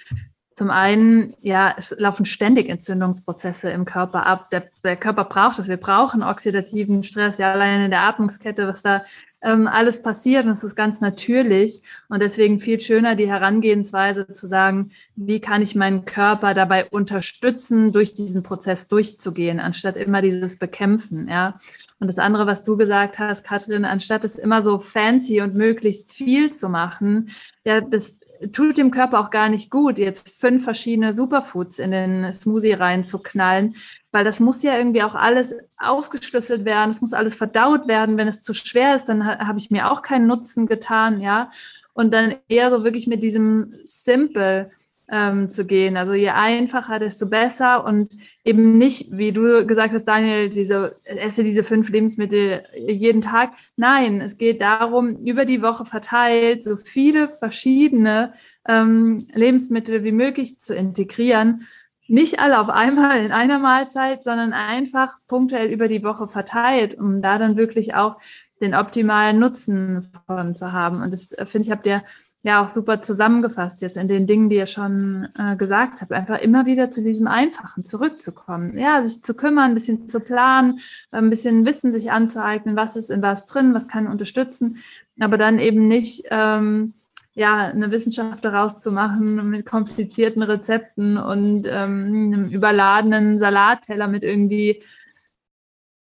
Zum 0.56 0.70
einen, 0.70 1.34
ja, 1.42 1.74
es 1.78 1.96
laufen 1.98 2.26
ständig 2.26 2.70
Entzündungsprozesse 2.70 3.72
im 3.72 3.86
Körper 3.86 4.28
ab. 4.28 4.52
Der, 4.52 4.70
der 4.84 4.98
Körper 4.98 5.26
braucht 5.26 5.58
es. 5.58 5.68
Wir 5.68 5.78
brauchen 5.78 6.22
oxidativen 6.22 7.02
Stress, 7.02 7.38
ja, 7.40 7.52
allein 7.52 7.86
in 7.86 7.92
der 7.92 8.02
Atmungskette, 8.02 8.68
was 8.68 8.84
da 8.84 9.04
ähm, 9.44 9.68
alles 9.68 10.02
passiert. 10.02 10.46
Und 10.46 10.52
es 10.52 10.64
ist 10.64 10.76
ganz 10.76 11.02
natürlich. 11.02 11.82
Und 12.10 12.22
deswegen 12.22 12.60
viel 12.60 12.80
schöner 12.80 13.16
die 13.16 13.30
Herangehensweise 13.30 14.32
zu 14.34 14.48
sagen, 14.48 14.92
wie 15.16 15.40
kann 15.40 15.62
ich 15.62 15.76
meinen 15.76 16.06
Körper 16.06 16.54
dabei 16.54 16.86
unterstützen, 16.86 17.92
durch 17.92 18.14
diesen 18.14 18.42
Prozess 18.42 18.88
durchzugehen, 18.88 19.60
anstatt 19.60 19.98
immer 19.98 20.22
dieses 20.22 20.58
Bekämpfen, 20.58 21.28
ja. 21.28 21.60
Und 22.00 22.08
das 22.08 22.20
andere, 22.20 22.48
was 22.48 22.64
du 22.64 22.76
gesagt 22.76 23.18
hast, 23.18 23.46
Katrin, 23.46 23.86
anstatt 23.86 24.26
es 24.26 24.36
immer 24.36 24.62
so 24.62 24.80
fancy 24.80 25.40
und 25.40 25.56
möglichst 25.56 26.12
viel 26.14 26.52
zu 26.52 26.68
machen, 26.68 27.30
ja, 27.64 27.80
das 27.80 28.18
tut 28.52 28.78
dem 28.78 28.92
Körper 28.92 29.20
auch 29.20 29.30
gar 29.30 29.48
nicht 29.48 29.70
gut, 29.70 29.98
jetzt 29.98 30.30
fünf 30.40 30.64
verschiedene 30.64 31.14
Superfoods 31.14 31.80
in 31.80 31.92
den 31.92 32.30
Smoothie 32.32 32.74
reinzuknallen, 32.74 33.76
weil 34.14 34.24
das 34.24 34.40
muss 34.40 34.62
ja 34.62 34.78
irgendwie 34.78 35.04
auch 35.04 35.16
alles 35.16 35.56
aufgeschlüsselt 35.78 36.66
werden, 36.66 36.92
es 36.92 37.02
muss 37.02 37.14
alles 37.14 37.34
verdaut 37.36 37.88
werden. 37.88 38.16
Wenn 38.16 38.28
es 38.28 38.44
zu 38.44 38.54
schwer 38.54 38.96
ist, 38.96 39.06
dann 39.06 39.26
habe 39.26 39.58
ich 39.58 39.72
mir 39.72 39.92
auch 39.92 40.04
keinen 40.04 40.28
Nutzen 40.28 40.68
getan, 40.68 41.20
ja. 41.20 41.52
Und 41.94 42.14
dann 42.14 42.36
eher 42.48 42.70
so 42.70 42.84
wirklich 42.84 43.08
mit 43.08 43.24
diesem 43.24 43.74
Simple 43.86 44.72
ähm, 45.12 45.50
zu 45.50 45.66
gehen. 45.66 45.98
Also 45.98 46.14
je 46.14 46.30
einfacher, 46.30 47.00
desto 47.00 47.28
besser 47.28 47.86
und 47.86 48.10
eben 48.44 48.78
nicht, 48.78 49.08
wie 49.12 49.32
du 49.32 49.66
gesagt 49.66 49.94
hast, 49.94 50.06
Daniel, 50.06 50.50
diese, 50.50 50.96
esse 51.04 51.44
diese 51.44 51.64
fünf 51.64 51.90
Lebensmittel 51.90 52.64
jeden 52.76 53.22
Tag. 53.22 53.54
Nein, 53.76 54.22
es 54.22 54.38
geht 54.38 54.62
darum, 54.62 55.18
über 55.26 55.46
die 55.46 55.62
Woche 55.62 55.86
verteilt 55.86 56.64
so 56.64 56.78
viele 56.78 57.30
verschiedene 57.30 58.34
ähm, 58.68 59.28
Lebensmittel 59.34 60.04
wie 60.04 60.12
möglich 60.12 60.60
zu 60.60 60.74
integrieren. 60.76 61.68
Nicht 62.14 62.40
alle 62.40 62.60
auf 62.60 62.70
einmal 62.70 63.26
in 63.26 63.32
einer 63.32 63.58
Mahlzeit, 63.58 64.24
sondern 64.24 64.54
einfach 64.54 65.18
punktuell 65.28 65.72
über 65.72 65.88
die 65.88 66.04
Woche 66.04 66.28
verteilt, 66.28 66.94
um 66.94 67.24
da 67.24 67.40
dann 67.40 67.58
wirklich 67.58 67.96
auch 67.96 68.18
den 68.62 68.76
optimalen 68.76 69.40
Nutzen 69.40 70.08
von 70.28 70.54
zu 70.54 70.72
haben. 70.72 71.02
Und 71.02 71.12
das 71.12 71.32
äh, 71.32 71.48
finde 71.48 71.66
ich, 71.66 71.72
habt 71.72 71.88
ihr 71.88 72.04
ja 72.44 72.64
auch 72.64 72.70
super 72.70 73.02
zusammengefasst 73.02 73.82
jetzt 73.82 73.98
in 73.98 74.08
den 74.08 74.28
Dingen, 74.28 74.52
die 74.52 74.58
ihr 74.58 74.68
schon 74.68 75.28
äh, 75.40 75.56
gesagt 75.56 76.02
habt. 76.02 76.12
Einfach 76.12 76.38
immer 76.38 76.68
wieder 76.68 76.92
zu 76.92 77.02
diesem 77.02 77.26
Einfachen 77.26 77.84
zurückzukommen. 77.84 78.78
Ja, 78.78 79.04
sich 79.04 79.24
zu 79.24 79.34
kümmern, 79.34 79.72
ein 79.72 79.74
bisschen 79.74 80.08
zu 80.08 80.20
planen, 80.20 80.82
ein 81.10 81.32
bisschen 81.32 81.66
Wissen 81.66 81.94
sich 81.94 82.12
anzueignen, 82.12 82.76
was 82.76 82.96
ist 82.96 83.10
in 83.10 83.24
was 83.24 83.48
drin, 83.48 83.74
was 83.74 83.88
kann 83.88 84.06
unterstützen, 84.06 84.78
aber 85.20 85.40
dann 85.40 85.58
eben 85.58 85.88
nicht 85.88 86.26
ähm, 86.30 86.94
ja, 87.36 87.68
eine 87.68 87.92
Wissenschaft 87.92 88.46
daraus 88.46 88.80
zu 88.80 88.92
machen 88.92 89.50
mit 89.50 89.66
komplizierten 89.66 90.44
Rezepten 90.44 91.18
und 91.18 91.66
ähm, 91.66 92.32
einem 92.34 92.50
überladenen 92.50 93.40
Salatteller 93.40 94.08
mit 94.08 94.24
irgendwie 94.24 94.84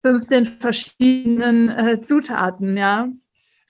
15 0.03 0.45
verschiedenen 0.45 1.69
äh, 1.69 2.01
Zutaten, 2.01 2.77
ja. 2.77 3.07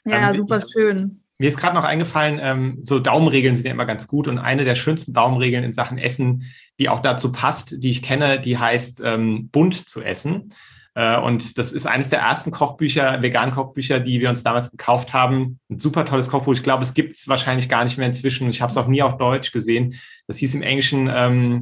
Ja, 0.05 0.31
ähm, 0.31 0.37
super 0.37 0.61
schön. 0.61 1.21
Mir 1.37 1.47
ist 1.47 1.57
gerade 1.57 1.75
noch 1.75 1.83
eingefallen, 1.83 2.39
ähm, 2.41 2.77
so 2.81 2.99
Daumenregeln 2.99 3.55
sind 3.55 3.65
ja 3.65 3.71
immer 3.71 3.85
ganz 3.85 4.07
gut 4.07 4.27
und 4.27 4.37
eine 4.37 4.65
der 4.65 4.75
schönsten 4.75 5.13
Daumenregeln 5.13 5.63
in 5.63 5.73
Sachen 5.73 5.97
Essen, 5.97 6.43
die 6.79 6.89
auch 6.89 7.01
dazu 7.01 7.31
passt, 7.31 7.83
die 7.83 7.91
ich 7.91 8.01
kenne, 8.01 8.39
die 8.39 8.57
heißt 8.57 9.01
ähm, 9.03 9.49
bunt 9.49 9.87
zu 9.89 10.01
essen. 10.01 10.53
Äh, 10.95 11.19
und 11.19 11.57
das 11.57 11.71
ist 11.73 11.87
eines 11.87 12.09
der 12.09 12.19
ersten 12.19 12.51
Kochbücher, 12.51 13.21
veganen 13.21 13.53
Kochbücher, 13.53 13.99
die 13.99 14.19
wir 14.19 14.29
uns 14.29 14.43
damals 14.43 14.71
gekauft 14.71 15.13
haben. 15.13 15.59
Ein 15.69 15.79
super 15.79 16.05
tolles 16.05 16.29
Kochbuch. 16.29 16.53
Ich 16.53 16.63
glaube, 16.63 16.83
es 16.83 16.93
gibt 16.93 17.15
es 17.15 17.27
wahrscheinlich 17.27 17.69
gar 17.69 17.83
nicht 17.83 17.97
mehr 17.97 18.07
inzwischen. 18.07 18.49
Ich 18.49 18.61
habe 18.61 18.69
es 18.69 18.77
auch 18.77 18.87
nie 18.87 19.01
auf 19.01 19.17
Deutsch 19.17 19.51
gesehen. 19.51 19.95
Das 20.27 20.37
hieß 20.37 20.53
im 20.55 20.61
Englischen 20.61 21.09
ähm, 21.13 21.61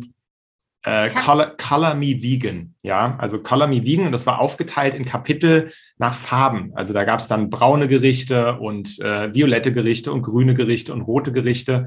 äh, 0.84 1.10
Color, 1.10 1.58
Color 1.58 1.94
Me 1.94 2.22
Vegan, 2.22 2.74
ja, 2.82 3.16
also 3.20 3.40
Color 3.40 3.68
Me 3.68 3.86
Vegan 3.86 4.08
und 4.08 4.12
das 4.12 4.26
war 4.26 4.40
aufgeteilt 4.40 4.96
in 4.96 5.06
Kapitel 5.06 5.72
nach 5.98 6.14
Farben. 6.14 6.72
Also 6.74 6.92
da 6.94 7.04
gab 7.04 7.20
es 7.20 7.28
dann 7.28 7.50
braune 7.50 7.88
Gerichte 7.88 8.58
und 8.58 9.00
äh, 9.00 9.34
violette 9.34 9.72
Gerichte 9.72 10.12
und 10.12 10.24
grüne 10.24 10.56
Gerichte 10.56 10.92
und 10.92 11.02
rote 11.02 11.32
Gerichte. 11.32 11.86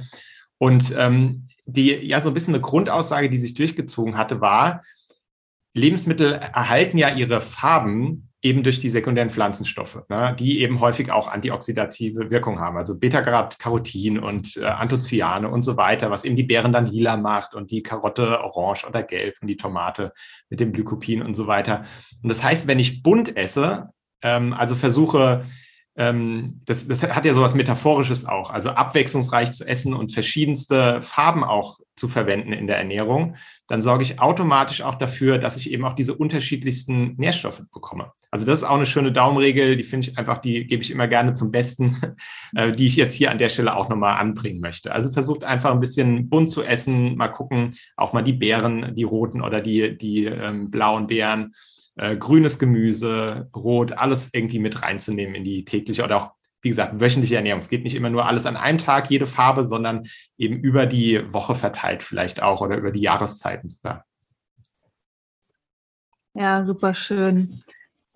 Und 0.59 0.95
ähm, 0.97 1.49
die, 1.67 1.93
ja, 2.07 2.21
so 2.21 2.31
ein 2.31 2.35
bisschen 2.35 2.55
eine 2.55 2.63
Grundaussage, 2.63 3.29
die 3.29 3.39
sich 3.39 3.55
durchgezogen 3.55 4.17
hatte, 4.17 4.41
war, 4.41 4.83
Lebensmittel 5.75 6.33
erhalten 6.33 6.99
ja 6.99 7.11
ihre 7.11 7.41
Farben 7.41 8.29
eben 8.45 8.62
durch 8.62 8.79
die 8.79 8.91
sekundären 8.91 9.31
Pflanzenstoffe, 9.31 10.03
ne, 10.09 10.37
die 10.39 10.61
eben 10.61 10.81
häufig 10.81 11.11
auch 11.11 11.29
antioxidative 11.29 12.31
Wirkung 12.31 12.61
haben. 12.61 12.77
Also 12.77 12.99
Beta-Carotin 12.99 14.18
und 14.18 14.59
äh, 14.59 14.66
Anthocyane 14.66 15.49
und 15.49 15.62
so 15.62 15.79
weiter, 15.79 16.11
was 16.11 16.25
eben 16.25 16.37
die 16.37 16.43
Beeren 16.43 16.72
dann 16.72 16.85
lila 16.85 17.16
macht 17.16 17.55
und 17.55 17.70
die 17.70 17.83
Karotte 17.83 18.41
orange 18.41 18.87
oder 18.87 19.03
gelb 19.03 19.37
und 19.41 19.49
die 19.49 19.57
Tomate 19.57 20.12
mit 20.51 20.61
dem 20.61 20.75
Glykopin 20.75 21.22
und 21.22 21.35
so 21.35 21.47
weiter. 21.47 21.85
Und 22.22 22.29
das 22.29 22.45
heißt, 22.45 22.66
wenn 22.66 22.79
ich 22.79 23.03
bunt 23.03 23.35
esse, 23.35 23.89
ähm, 24.20 24.53
also 24.53 24.75
versuche, 24.75 25.45
ähm, 25.97 26.61
das, 26.66 26.87
das 26.87 27.03
hat 27.03 27.25
ja 27.25 27.33
sowas 27.33 27.55
Metaphorisches 27.55 28.27
auch, 28.27 28.51
also 28.51 28.70
abwechslungsreich 28.70 29.53
zu 29.53 29.66
essen 29.66 29.95
und 29.95 30.12
verschiedenste 30.12 31.01
Farben 31.01 31.45
auch 31.45 31.79
zu 31.97 32.09
verwenden 32.09 32.53
in 32.53 32.66
der 32.66 32.77
Ernährung, 32.77 33.37
dann 33.67 33.81
sorge 33.81 34.03
ich 34.03 34.21
automatisch 34.21 34.83
auch 34.83 34.97
dafür, 34.97 35.39
dass 35.39 35.57
ich 35.57 35.71
eben 35.71 35.85
auch 35.85 35.95
diese 35.95 36.15
unterschiedlichsten 36.15 37.15
Nährstoffe 37.17 37.62
bekomme. 37.73 38.12
Also 38.31 38.45
das 38.45 38.61
ist 38.61 38.69
auch 38.69 38.77
eine 38.77 38.87
schöne 38.87 39.12
Daumenregel, 39.12 39.77
die 39.77 39.85
finde 39.85 40.09
ich 40.09 40.19
einfach, 40.19 40.39
die 40.39 40.67
gebe 40.67 40.83
ich 40.83 40.91
immer 40.91 41.09
gerne 41.09 41.33
zum 41.33 41.51
Besten, 41.51 41.97
äh, 42.55 42.73
die 42.73 42.87
ich 42.87 42.97
jetzt 42.97 43.15
hier 43.15 43.31
an 43.31 43.39
der 43.39 43.49
Stelle 43.49 43.75
auch 43.75 43.89
nochmal 43.89 44.19
anbringen 44.19 44.61
möchte. 44.61 44.93
Also 44.93 45.11
versucht 45.11 45.45
einfach 45.45 45.71
ein 45.71 45.81
bisschen 45.81 46.29
bunt 46.29 46.51
zu 46.51 46.62
essen, 46.62 47.17
mal 47.17 47.29
gucken, 47.29 47.75
auch 47.97 48.12
mal 48.12 48.23
die 48.23 48.35
Beeren, 48.35 48.95
die 48.95 49.05
roten 49.05 49.41
oder 49.41 49.61
die, 49.61 49.97
die 49.97 50.27
ähm, 50.27 50.71
blauen 50.71 51.07
Beeren, 51.07 51.55
äh, 51.97 52.17
grünes 52.17 52.59
Gemüse, 52.59 53.49
rot, 53.55 53.93
alles 53.93 54.31
irgendwie 54.33 54.59
mit 54.59 54.83
reinzunehmen 54.83 55.35
in 55.37 55.45
die 55.45 55.65
tägliche 55.65 56.05
oder 56.05 56.17
auch 56.17 56.34
wie 56.65 56.71
gesagt, 56.71 56.99
wöchentliche 56.99 57.37
Ernährung. 57.37 57.61
Es 57.61 57.69
geht 57.69 57.85
nicht 57.85 57.95
immer 57.95 58.11
nur 58.11 58.27
alles 58.27 58.47
an 58.47 58.57
einem 58.57 58.79
Tag, 58.79 59.11
jede 59.11 59.27
Farbe, 59.27 59.67
sondern 59.67 60.05
eben 60.39 60.57
über 60.57 60.87
die 60.87 61.23
Woche 61.33 61.55
verteilt 61.55 62.03
vielleicht 62.03 62.43
auch 62.43 62.62
oder 62.62 62.77
über 62.77 62.91
die 62.91 63.03
Jahreszeiten 63.03 63.69
sogar. 63.69 64.05
Ja, 66.33 66.65
super 66.65 66.95
schön. 66.95 67.62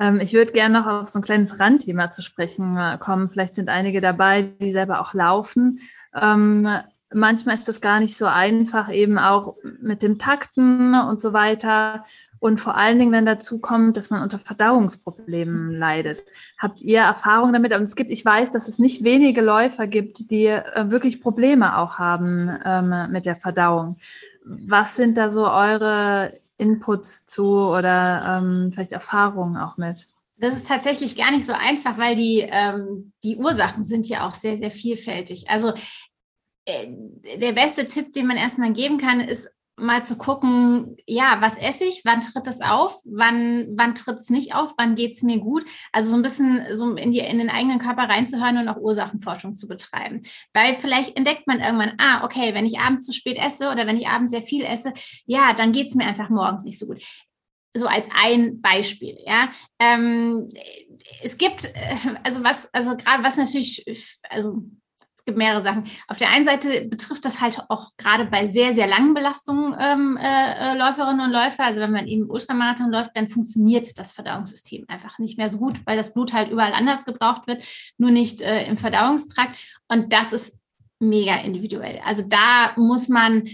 Ähm, 0.01 0.21
ich 0.21 0.33
würde 0.33 0.53
gerne 0.53 0.81
noch 0.81 0.87
auf 0.87 1.09
so 1.09 1.19
ein 1.19 1.23
kleines 1.23 1.61
Randthema 1.61 2.11
zu 2.11 2.23
sprechen 2.23 2.77
äh, 2.77 2.99
kommen. 2.99 3.29
Vielleicht 3.29 3.55
sind 3.55 3.69
einige 3.69 4.01
dabei, 4.01 4.43
die 4.43 4.73
selber 4.73 5.01
auch 5.01 5.15
laufen. 5.15 5.81
Ähm, 6.15 6.69
manchmal 7.13 7.57
ist 7.57 7.69
das 7.69 7.81
gar 7.81 8.01
nicht 8.01 8.17
so 8.17 8.27
einfach, 8.27 8.93
eben 8.93 9.19
auch 9.19 9.57
mit 9.81 10.03
dem 10.03 10.19
Takten 10.19 10.95
und 10.95 11.21
so 11.21 11.33
weiter. 11.33 12.05
Und 12.41 12.61
vor 12.61 12.77
allen 12.77 12.99
Dingen, 12.99 13.13
wenn 13.13 13.27
dazu 13.27 13.59
kommt, 13.59 13.97
dass 13.97 14.11
man 14.11 14.23
unter 14.23 14.39
Verdauungsproblemen 14.39 15.73
leidet. 15.73 16.23
Habt 16.57 16.81
ihr 16.81 17.01
Erfahrung 17.01 17.53
damit? 17.53 17.75
Und 17.75 17.83
es 17.83 17.97
gibt, 17.97 18.13
ich 18.13 18.25
weiß, 18.25 18.53
dass 18.53 18.69
es 18.69 18.79
nicht 18.79 19.03
wenige 19.03 19.41
Läufer 19.41 19.87
gibt, 19.87 20.31
die 20.31 20.47
äh, 20.47 20.91
wirklich 20.91 21.21
Probleme 21.21 21.79
auch 21.79 21.99
haben 21.99 22.51
ähm, 22.65 23.11
mit 23.11 23.27
der 23.27 23.37
Verdauung. 23.37 23.97
Was 24.45 24.95
sind 24.95 25.19
da 25.19 25.31
so 25.31 25.51
eure 25.51 26.39
Inputs 26.59 27.27
zu 27.27 27.45
oder 27.45 28.41
ähm, 28.41 28.71
vielleicht 28.73 28.93
Erfahrungen 28.93 29.57
auch 29.57 29.77
mit? 29.77 30.07
Das 30.41 30.55
ist 30.55 30.69
tatsächlich 30.69 31.17
gar 31.17 31.33
nicht 31.33 31.45
so 31.45 31.53
einfach, 31.53 31.99
weil 31.99 32.15
die, 32.15 32.47
ähm, 32.49 33.13
die 33.25 33.37
Ursachen 33.37 33.83
sind 33.83 34.09
ja 34.09 34.29
auch 34.29 34.35
sehr, 34.35 34.57
sehr 34.57 34.71
vielfältig. 34.71 35.51
Also 35.51 35.73
der 36.69 37.53
beste 37.53 37.87
Tipp, 37.87 38.13
den 38.13 38.27
man 38.27 38.37
erstmal 38.37 38.73
geben 38.73 38.99
kann, 38.99 39.21
ist 39.21 39.49
mal 39.79 40.05
zu 40.05 40.17
gucken, 40.19 40.97
ja, 41.07 41.41
was 41.41 41.57
esse 41.57 41.85
ich, 41.85 42.03
wann 42.05 42.21
tritt 42.21 42.47
es 42.47 42.61
auf, 42.61 43.01
wann, 43.05 43.69
wann 43.77 43.95
tritt 43.95 44.19
es 44.19 44.31
nicht 44.31 44.55
auf, 44.55 44.75
wann 44.77 44.95
geht 44.95 45.15
es 45.15 45.23
mir 45.23 45.39
gut. 45.39 45.65
Also 45.93 46.11
so 46.11 46.17
ein 46.17 46.23
bisschen 46.23 46.67
so 46.73 46.95
in, 46.97 47.11
die, 47.11 47.21
in 47.21 47.39
den 47.39 47.51
eigenen 47.51 47.79
Körper 47.79 48.09
reinzuhören 48.09 48.59
und 48.59 48.69
auch 48.69 48.77
Ursachenforschung 48.77 49.55
zu 49.55 49.69
betreiben. 49.69 50.21
Weil 50.53 50.75
vielleicht 50.75 51.17
entdeckt 51.17 51.47
man 51.47 51.61
irgendwann, 51.61 51.95
ah, 51.99 52.25
okay, 52.25 52.55
wenn 52.55 52.67
ich 52.67 52.81
abends 52.81 53.07
zu 53.07 53.13
spät 53.13 53.39
esse 53.39 53.71
oder 53.71 53.87
wenn 53.87 53.97
ich 53.97 54.09
abends 54.09 54.33
sehr 54.33 54.43
viel 54.43 54.65
esse, 54.65 54.93
ja, 55.27 55.55
dann 55.55 55.73
geht 55.73 55.89
es 55.89 55.95
mir 55.95 56.07
einfach 56.07 56.29
morgens 56.29 56.65
nicht 56.65 56.79
so 56.79 56.87
gut 56.87 57.03
so 57.77 57.87
als 57.87 58.09
ein 58.13 58.61
Beispiel, 58.61 59.19
ja. 59.25 59.51
Ähm, 59.79 60.49
es 61.23 61.39
gibt, 61.39 61.65
äh, 61.65 61.97
also 62.25 62.43
was, 62.43 62.73
also 62.75 62.97
gerade 62.97 63.23
was 63.23 63.37
natürlich, 63.37 63.85
also 64.29 64.63
gibt 65.29 65.39
mehrere 65.39 65.63
Sachen. 65.63 65.85
Auf 66.09 66.19
der 66.19 66.31
einen 66.31 66.47
Seite 66.47 66.87
betrifft 66.87 67.25
das 67.25 67.41
halt 67.41 67.61
auch 67.69 67.91
gerade 67.99 68.25
bei 68.25 68.49
sehr, 68.49 68.75
sehr 68.75 68.87
langen 68.87 69.13
Belastungen 69.13 69.77
ähm, 69.79 70.17
äh, 70.17 70.73
äh, 70.73 70.75
Läuferinnen 70.75 71.21
und 71.21 71.31
Läufer. 71.33 71.65
Also 71.65 71.81
wenn 71.81 71.93
man 71.93 72.09
eben 72.09 72.31
Ultramarathon 72.31 72.91
läuft, 72.91 73.11
dann 73.15 73.29
funktioniert 73.29 73.99
das 73.99 74.11
Verdauungssystem 74.11 74.87
einfach 74.89 75.19
nicht 75.19 75.37
mehr 75.37 75.51
so 75.51 75.59
gut, 75.59 75.81
weil 75.85 75.97
das 75.97 76.15
Blut 76.15 76.33
halt 76.33 76.51
überall 76.51 76.73
anders 76.73 77.05
gebraucht 77.05 77.47
wird, 77.47 77.63
nur 77.99 78.11
nicht 78.11 78.41
äh, 78.41 78.67
im 78.67 78.77
Verdauungstrakt. 78.77 79.59
Und 79.87 80.13
das 80.13 80.33
ist 80.33 80.59
mega 80.99 81.37
individuell. 81.37 82.01
Also 82.05 82.23
da 82.23 82.73
muss 82.77 83.09
man, 83.09 83.49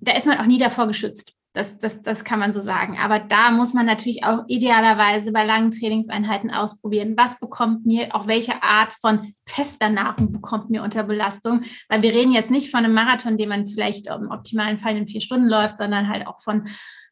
da 0.00 0.12
ist 0.12 0.26
man 0.26 0.38
auch 0.38 0.46
nie 0.46 0.58
davor 0.58 0.86
geschützt. 0.86 1.35
Das, 1.56 1.78
das, 1.78 2.02
das 2.02 2.22
kann 2.22 2.38
man 2.38 2.52
so 2.52 2.60
sagen. 2.60 2.98
Aber 2.98 3.18
da 3.18 3.50
muss 3.50 3.72
man 3.72 3.86
natürlich 3.86 4.24
auch 4.24 4.44
idealerweise 4.46 5.32
bei 5.32 5.42
langen 5.42 5.70
Trainingseinheiten 5.70 6.50
ausprobieren. 6.50 7.14
Was 7.16 7.40
bekommt 7.40 7.86
mir, 7.86 8.14
auch 8.14 8.26
welche 8.26 8.62
Art 8.62 8.92
von 8.92 9.32
fester 9.48 9.88
Nahrung 9.88 10.32
bekommt 10.32 10.68
mir 10.68 10.82
unter 10.82 11.02
Belastung? 11.04 11.62
Weil 11.88 12.02
wir 12.02 12.12
reden 12.12 12.32
jetzt 12.32 12.50
nicht 12.50 12.70
von 12.70 12.84
einem 12.84 12.92
Marathon, 12.92 13.38
den 13.38 13.48
man 13.48 13.66
vielleicht 13.66 14.08
im 14.08 14.30
optimalen 14.30 14.76
Fall 14.76 14.98
in 14.98 15.08
vier 15.08 15.22
Stunden 15.22 15.48
läuft, 15.48 15.78
sondern 15.78 16.10
halt 16.10 16.26
auch 16.26 16.40
von 16.40 16.68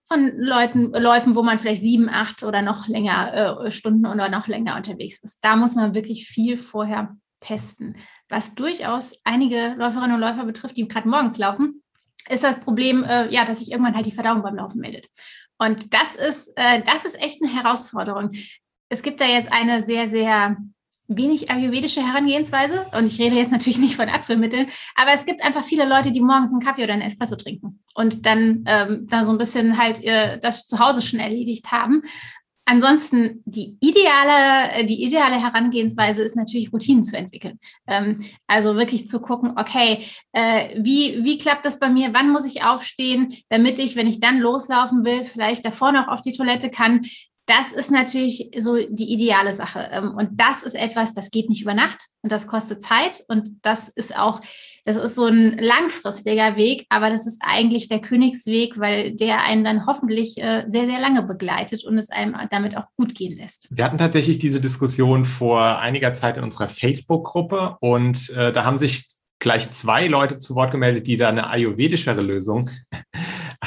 von 0.06 0.30
Leuten, 0.36 0.92
Läufen, 0.92 1.34
wo 1.34 1.42
man 1.42 1.58
vielleicht 1.58 1.80
sieben, 1.80 2.10
acht 2.10 2.42
oder 2.42 2.60
noch 2.60 2.88
länger 2.88 3.64
äh, 3.64 3.70
Stunden 3.70 4.04
oder 4.04 4.28
noch 4.28 4.46
länger 4.46 4.76
unterwegs 4.76 5.22
ist. 5.22 5.42
Da 5.42 5.56
muss 5.56 5.76
man 5.76 5.94
wirklich 5.94 6.28
viel 6.28 6.58
vorher 6.58 7.16
testen, 7.40 7.96
was 8.28 8.54
durchaus 8.54 9.18
einige 9.24 9.74
Läuferinnen 9.78 10.16
und 10.16 10.20
Läufer 10.20 10.44
betrifft, 10.44 10.76
die 10.76 10.86
gerade 10.86 11.08
morgens 11.08 11.38
laufen 11.38 11.82
ist 12.28 12.44
das 12.44 12.60
Problem, 12.60 13.04
äh, 13.04 13.32
ja, 13.32 13.44
dass 13.44 13.58
sich 13.58 13.70
irgendwann 13.70 13.94
halt 13.94 14.06
die 14.06 14.12
Verdauung 14.12 14.42
beim 14.42 14.56
Laufen 14.56 14.80
meldet. 14.80 15.08
Und 15.58 15.94
das 15.94 16.16
ist, 16.16 16.52
äh, 16.56 16.82
das 16.82 17.04
ist 17.04 17.20
echt 17.20 17.42
eine 17.42 17.52
Herausforderung. 17.52 18.30
Es 18.88 19.02
gibt 19.02 19.20
da 19.20 19.26
jetzt 19.26 19.52
eine 19.52 19.82
sehr, 19.82 20.08
sehr 20.08 20.56
wenig 21.06 21.50
ayurvedische 21.50 22.06
Herangehensweise. 22.06 22.86
Und 22.96 23.06
ich 23.06 23.20
rede 23.20 23.36
jetzt 23.36 23.52
natürlich 23.52 23.78
nicht 23.78 23.96
von 23.96 24.08
Abführmitteln, 24.08 24.68
aber 24.94 25.12
es 25.12 25.26
gibt 25.26 25.42
einfach 25.42 25.64
viele 25.64 25.86
Leute, 25.86 26.12
die 26.12 26.20
morgens 26.20 26.52
einen 26.52 26.62
Kaffee 26.62 26.84
oder 26.84 26.94
einen 26.94 27.02
Espresso 27.02 27.36
trinken 27.36 27.82
und 27.94 28.26
dann 28.26 28.64
ähm, 28.66 29.06
da 29.08 29.24
so 29.24 29.32
ein 29.32 29.38
bisschen 29.38 29.78
halt 29.78 30.02
äh, 30.02 30.38
das 30.38 30.66
zu 30.66 30.78
Hause 30.78 31.02
schon 31.02 31.20
erledigt 31.20 31.72
haben. 31.72 32.02
Ansonsten 32.66 33.42
die 33.44 33.76
ideale, 33.80 34.72
äh, 34.72 34.84
die 34.86 35.04
ideale 35.04 35.40
Herangehensweise 35.40 36.22
ist 36.22 36.36
natürlich 36.36 36.72
Routinen 36.72 37.04
zu 37.04 37.16
entwickeln. 37.16 37.58
Ähm, 37.86 38.24
also 38.46 38.76
wirklich 38.76 39.06
zu 39.06 39.20
gucken, 39.20 39.52
okay, 39.56 39.98
äh, 40.32 40.80
wie, 40.82 41.22
wie 41.24 41.38
klappt 41.38 41.66
das 41.66 41.78
bei 41.78 41.90
mir? 41.90 42.14
Wann 42.14 42.30
muss 42.30 42.46
ich 42.46 42.62
aufstehen, 42.62 43.34
damit 43.48 43.78
ich, 43.78 43.96
wenn 43.96 44.06
ich 44.06 44.20
dann 44.20 44.38
loslaufen 44.38 45.04
will, 45.04 45.24
vielleicht 45.24 45.64
davor 45.64 45.92
noch 45.92 46.08
auf 46.08 46.22
die 46.22 46.32
Toilette 46.32 46.70
kann? 46.70 47.02
Das 47.46 47.72
ist 47.72 47.90
natürlich 47.90 48.50
so 48.58 48.76
die 48.76 49.12
ideale 49.12 49.52
Sache. 49.52 49.88
Ähm, 49.90 50.14
und 50.16 50.30
das 50.32 50.62
ist 50.62 50.74
etwas, 50.74 51.12
das 51.12 51.30
geht 51.30 51.48
nicht 51.48 51.62
über 51.62 51.74
Nacht 51.74 51.98
und 52.22 52.32
das 52.32 52.46
kostet 52.46 52.82
Zeit. 52.82 53.22
Und 53.28 53.50
das 53.62 53.88
ist 53.88 54.16
auch, 54.16 54.40
das 54.84 54.96
ist 54.96 55.14
so 55.14 55.26
ein 55.26 55.58
langfristiger 55.58 56.56
Weg, 56.56 56.86
aber 56.88 57.10
das 57.10 57.26
ist 57.26 57.42
eigentlich 57.44 57.88
der 57.88 58.00
Königsweg, 58.00 58.78
weil 58.78 59.14
der 59.14 59.42
einen 59.42 59.64
dann 59.64 59.86
hoffentlich 59.86 60.38
äh, 60.38 60.64
sehr, 60.68 60.86
sehr 60.86 61.00
lange 61.00 61.22
begleitet 61.22 61.84
und 61.84 61.98
es 61.98 62.10
einem 62.10 62.34
damit 62.50 62.76
auch 62.76 62.86
gut 62.96 63.14
gehen 63.14 63.36
lässt. 63.36 63.68
Wir 63.70 63.84
hatten 63.84 63.98
tatsächlich 63.98 64.38
diese 64.38 64.60
Diskussion 64.60 65.26
vor 65.26 65.78
einiger 65.78 66.14
Zeit 66.14 66.38
in 66.38 66.44
unserer 66.44 66.68
Facebook-Gruppe 66.68 67.76
und 67.80 68.30
äh, 68.30 68.52
da 68.52 68.64
haben 68.64 68.78
sich 68.78 69.04
gleich 69.38 69.70
zwei 69.72 70.06
Leute 70.06 70.38
zu 70.38 70.54
Wort 70.54 70.70
gemeldet, 70.70 71.06
die 71.06 71.18
da 71.18 71.28
eine 71.28 71.48
ayurvedischere 71.50 72.22
Lösung 72.22 72.70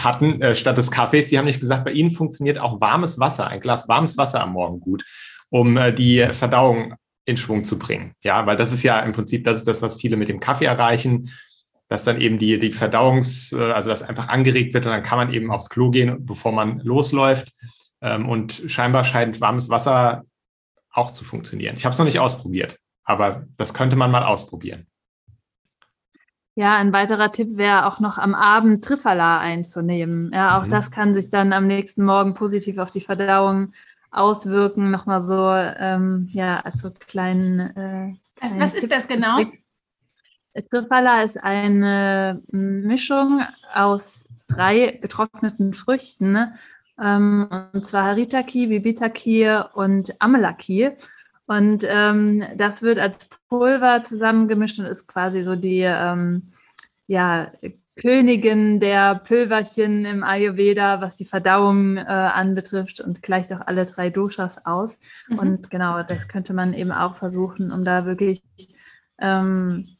hatten 0.03 0.41
äh, 0.41 0.55
statt 0.55 0.77
des 0.77 0.91
Kaffees. 0.91 1.29
Die 1.29 1.37
haben 1.37 1.45
nicht 1.45 1.59
gesagt, 1.59 1.85
bei 1.85 1.91
ihnen 1.91 2.11
funktioniert 2.11 2.57
auch 2.57 2.81
warmes 2.81 3.19
Wasser, 3.19 3.47
ein 3.47 3.59
Glas 3.59 3.87
warmes 3.87 4.17
Wasser 4.17 4.41
am 4.41 4.53
Morgen 4.53 4.79
gut, 4.79 5.03
um 5.49 5.77
äh, 5.77 5.93
die 5.93 6.27
Verdauung 6.31 6.95
in 7.25 7.37
Schwung 7.37 7.65
zu 7.65 7.77
bringen. 7.77 8.13
Ja, 8.21 8.45
weil 8.45 8.55
das 8.55 8.71
ist 8.71 8.83
ja 8.83 8.99
im 9.01 9.11
Prinzip, 9.11 9.43
das 9.43 9.59
ist 9.59 9.67
das, 9.67 9.81
was 9.81 9.99
viele 9.99 10.15
mit 10.15 10.29
dem 10.29 10.39
Kaffee 10.39 10.65
erreichen, 10.65 11.31
dass 11.89 12.03
dann 12.03 12.19
eben 12.21 12.37
die, 12.37 12.59
die 12.59 12.73
Verdauungs-, 12.73 13.57
äh, 13.57 13.71
also 13.71 13.89
das 13.89 14.03
einfach 14.03 14.29
angeregt 14.29 14.73
wird 14.73 14.85
und 14.85 14.91
dann 14.91 15.03
kann 15.03 15.17
man 15.17 15.33
eben 15.33 15.51
aufs 15.51 15.69
Klo 15.69 15.91
gehen, 15.91 16.25
bevor 16.25 16.51
man 16.51 16.79
losläuft. 16.79 17.53
Ähm, 18.01 18.29
und 18.29 18.63
scheinbar 18.67 19.03
scheint 19.03 19.41
warmes 19.41 19.69
Wasser 19.69 20.23
auch 20.91 21.11
zu 21.11 21.23
funktionieren. 21.23 21.75
Ich 21.75 21.85
habe 21.85 21.93
es 21.93 21.99
noch 21.99 22.05
nicht 22.05 22.19
ausprobiert, 22.19 22.77
aber 23.03 23.45
das 23.57 23.73
könnte 23.73 23.95
man 23.95 24.11
mal 24.11 24.23
ausprobieren. 24.23 24.87
Ja, 26.57 26.75
ein 26.75 26.91
weiterer 26.91 27.31
Tipp 27.31 27.55
wäre 27.55 27.85
auch 27.85 27.99
noch 27.99 28.17
am 28.17 28.33
Abend 28.33 28.83
Trifala 28.83 29.37
einzunehmen. 29.37 30.31
Ja, 30.33 30.57
auch 30.57 30.65
mhm. 30.65 30.69
das 30.71 30.89
kann 30.89 31.13
sich 31.13 31.29
dann 31.29 31.53
am 31.53 31.67
nächsten 31.67 32.03
Morgen 32.03 32.33
positiv 32.33 32.79
auf 32.79 32.89
die 32.89 32.99
Verdauung 32.99 33.73
auswirken. 34.09 34.89
Nochmal 34.89 35.21
so, 35.21 35.51
ähm, 35.51 36.29
ja, 36.31 36.59
als 36.61 36.81
so 36.81 36.89
kleinen. 36.89 37.59
Äh, 37.59 38.15
was, 38.41 38.59
was 38.59 38.73
ist 38.73 38.91
das 38.91 39.07
genau? 39.07 39.39
Trifala 40.71 41.21
ist 41.21 41.37
eine 41.37 42.41
Mischung 42.49 43.43
aus 43.71 44.27
drei 44.47 44.97
getrockneten 44.99 45.75
Früchten, 45.75 46.31
ne? 46.31 46.55
ähm, 46.99 47.47
und 47.71 47.85
zwar 47.85 48.05
Haritaki, 48.05 48.65
Bibitaki 48.65 49.47
und 49.75 50.19
Amelaki. 50.19 50.89
Und 51.45 51.85
ähm, 51.87 52.43
das 52.55 52.81
wird 52.81 52.97
als 52.97 53.27
Pulver 53.49 54.03
zusammengemischt 54.03 54.79
und 54.79 54.85
ist 54.85 55.07
quasi 55.07 55.43
so 55.43 55.55
die 55.55 55.81
ähm, 55.81 56.49
ja, 57.07 57.51
Königin 57.97 58.79
der 58.79 59.15
Pülverchen 59.15 60.05
im 60.05 60.23
Ayurveda, 60.23 61.01
was 61.01 61.15
die 61.15 61.25
Verdauung 61.25 61.97
äh, 61.97 62.01
anbetrifft 62.01 62.99
und 62.99 63.21
gleicht 63.23 63.51
auch 63.53 63.61
alle 63.65 63.85
drei 63.85 64.09
Doshas 64.09 64.65
aus. 64.65 64.99
Mhm. 65.27 65.39
Und 65.39 65.69
genau, 65.69 66.03
das 66.03 66.27
könnte 66.27 66.53
man 66.53 66.73
eben 66.73 66.91
auch 66.91 67.15
versuchen, 67.15 67.71
um 67.71 67.83
da 67.83 68.05
wirklich 68.05 68.43
ähm, 69.19 69.97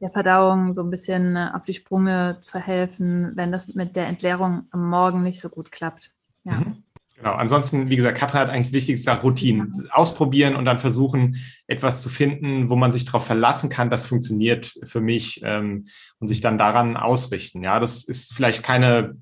der 0.00 0.10
Verdauung 0.10 0.74
so 0.74 0.82
ein 0.82 0.90
bisschen 0.90 1.36
äh, 1.36 1.50
auf 1.54 1.64
die 1.64 1.74
Sprünge 1.74 2.38
zu 2.42 2.58
helfen, 2.58 3.32
wenn 3.36 3.52
das 3.52 3.68
mit 3.68 3.96
der 3.96 4.06
Entleerung 4.06 4.66
am 4.70 4.88
Morgen 4.88 5.22
nicht 5.22 5.40
so 5.40 5.48
gut 5.48 5.72
klappt. 5.72 6.10
Ja. 6.44 6.52
Mhm. 6.52 6.82
Genau. 7.20 7.34
Ansonsten, 7.34 7.90
wie 7.90 7.96
gesagt, 7.96 8.16
Katrin 8.16 8.40
hat 8.40 8.48
eigentlich 8.48 8.68
das 8.68 8.72
Wichtigste 8.72 9.10
Routinen 9.20 9.88
ausprobieren 9.90 10.56
und 10.56 10.64
dann 10.64 10.78
versuchen, 10.78 11.36
etwas 11.66 12.02
zu 12.02 12.08
finden, 12.08 12.70
wo 12.70 12.76
man 12.76 12.92
sich 12.92 13.04
darauf 13.04 13.26
verlassen 13.26 13.68
kann, 13.68 13.90
das 13.90 14.06
funktioniert 14.06 14.72
für 14.84 15.02
mich 15.02 15.42
ähm, 15.44 15.86
und 16.18 16.28
sich 16.28 16.40
dann 16.40 16.56
daran 16.56 16.96
ausrichten. 16.96 17.62
Ja, 17.62 17.78
das 17.78 18.04
ist 18.04 18.32
vielleicht 18.32 18.62
keine 18.62 19.16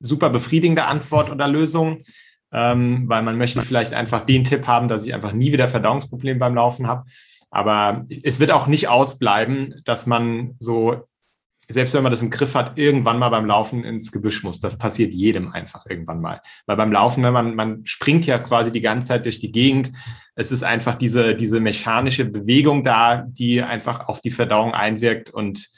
super 0.00 0.30
befriedigende 0.30 0.86
Antwort 0.86 1.30
oder 1.30 1.46
Lösung, 1.46 2.04
ähm, 2.52 3.06
weil 3.06 3.22
man 3.22 3.36
möchte 3.36 3.60
vielleicht 3.60 3.92
einfach 3.92 4.24
den 4.24 4.44
Tipp 4.44 4.66
haben, 4.66 4.88
dass 4.88 5.04
ich 5.04 5.12
einfach 5.12 5.32
nie 5.32 5.52
wieder 5.52 5.68
Verdauungsprobleme 5.68 6.40
beim 6.40 6.54
Laufen 6.54 6.86
habe. 6.86 7.04
Aber 7.50 8.06
es 8.22 8.40
wird 8.40 8.50
auch 8.50 8.66
nicht 8.66 8.88
ausbleiben, 8.88 9.82
dass 9.84 10.06
man 10.06 10.54
so 10.58 11.06
selbst 11.68 11.94
wenn 11.94 12.02
man 12.02 12.12
das 12.12 12.22
im 12.22 12.30
Griff 12.30 12.54
hat, 12.54 12.78
irgendwann 12.78 13.18
mal 13.18 13.28
beim 13.28 13.46
Laufen 13.46 13.84
ins 13.84 14.12
Gebüsch 14.12 14.44
muss. 14.44 14.60
Das 14.60 14.78
passiert 14.78 15.12
jedem 15.12 15.52
einfach 15.52 15.86
irgendwann 15.86 16.20
mal. 16.20 16.40
Weil 16.66 16.76
beim 16.76 16.92
Laufen, 16.92 17.24
wenn 17.24 17.32
man, 17.32 17.54
man 17.54 17.86
springt 17.86 18.24
ja 18.26 18.38
quasi 18.38 18.70
die 18.70 18.80
ganze 18.80 19.08
Zeit 19.08 19.24
durch 19.24 19.40
die 19.40 19.50
Gegend. 19.52 19.92
Es 20.34 20.52
ist 20.52 20.62
einfach 20.62 20.96
diese, 20.96 21.34
diese 21.34 21.60
mechanische 21.60 22.24
Bewegung 22.24 22.84
da, 22.84 23.24
die 23.26 23.62
einfach 23.62 24.08
auf 24.08 24.20
die 24.20 24.30
Verdauung 24.30 24.74
einwirkt 24.74 25.30
und 25.30 25.68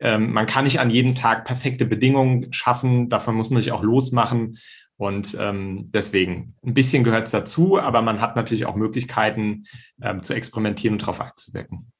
ähm, 0.00 0.32
man 0.32 0.46
kann 0.46 0.64
nicht 0.64 0.80
an 0.80 0.90
jedem 0.90 1.14
Tag 1.14 1.44
perfekte 1.44 1.86
Bedingungen 1.86 2.52
schaffen. 2.52 3.08
Davon 3.08 3.36
muss 3.36 3.50
man 3.50 3.62
sich 3.62 3.72
auch 3.72 3.82
losmachen. 3.82 4.58
Und 4.96 5.36
ähm, 5.40 5.90
deswegen, 5.92 6.54
ein 6.62 6.74
bisschen 6.74 7.04
gehört 7.04 7.26
es 7.26 7.32
dazu, 7.32 7.80
aber 7.80 8.02
man 8.02 8.20
hat 8.20 8.36
natürlich 8.36 8.66
auch 8.66 8.76
Möglichkeiten 8.76 9.64
ähm, 10.02 10.22
zu 10.22 10.34
experimentieren 10.34 10.94
und 10.94 11.02
darauf 11.02 11.20
einzuwirken. 11.20 11.90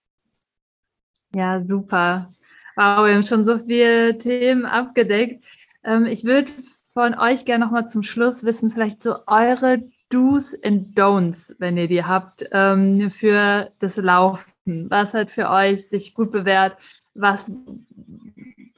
Ja, 1.35 1.59
super. 1.65 2.33
Wow, 2.77 3.07
wir 3.07 3.15
haben 3.15 3.23
schon 3.23 3.45
so 3.45 3.59
viele 3.61 4.19
Themen 4.19 4.65
abgedeckt. 4.65 5.45
Ähm, 5.85 6.07
ich 6.07 6.25
würde 6.25 6.51
von 6.93 7.15
euch 7.15 7.45
gerne 7.45 7.65
nochmal 7.65 7.87
zum 7.87 8.03
Schluss 8.03 8.45
wissen, 8.45 8.71
vielleicht 8.71 9.01
so 9.01 9.15
eure 9.29 9.85
Do's 10.11 10.57
and 10.65 10.99
Don'ts, 10.99 11.55
wenn 11.59 11.77
ihr 11.77 11.87
die 11.87 12.05
habt, 12.05 12.45
ähm, 12.51 13.13
für 13.13 13.71
das 13.79 13.97
Laufen. 13.97 14.91
Was 14.91 15.15
hat 15.15 15.31
für 15.31 15.51
euch 15.51 15.89
sich 15.89 16.15
gut 16.15 16.33
bewährt? 16.33 16.77
Was 17.15 17.53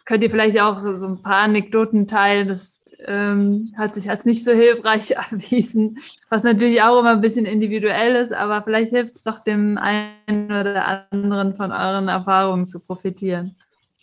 könnt 0.04 0.22
ihr 0.22 0.30
vielleicht 0.30 0.60
auch 0.60 0.82
so 0.94 1.06
ein 1.06 1.22
paar 1.22 1.38
Anekdoten 1.38 2.06
teilen? 2.06 2.48
Das 2.48 2.84
ähm, 3.06 3.74
hat 3.78 3.94
sich 3.94 4.10
als 4.10 4.26
nicht 4.26 4.44
so 4.44 4.52
hilfreich 4.52 5.10
erwiesen, 5.30 5.98
was 6.28 6.42
natürlich 6.42 6.82
auch 6.82 7.00
immer 7.00 7.12
ein 7.12 7.22
bisschen 7.22 7.46
individuell 7.46 8.14
ist, 8.16 8.34
aber 8.34 8.62
vielleicht 8.62 8.90
hilft 8.90 9.16
es 9.16 9.22
doch 9.22 9.40
dem 9.40 9.78
einen 9.78 10.50
oder 10.50 11.06
anderen 11.10 11.54
von 11.54 11.72
euren 11.72 12.08
Erfahrungen 12.08 12.66
zu 12.66 12.78
profitieren. 12.80 13.56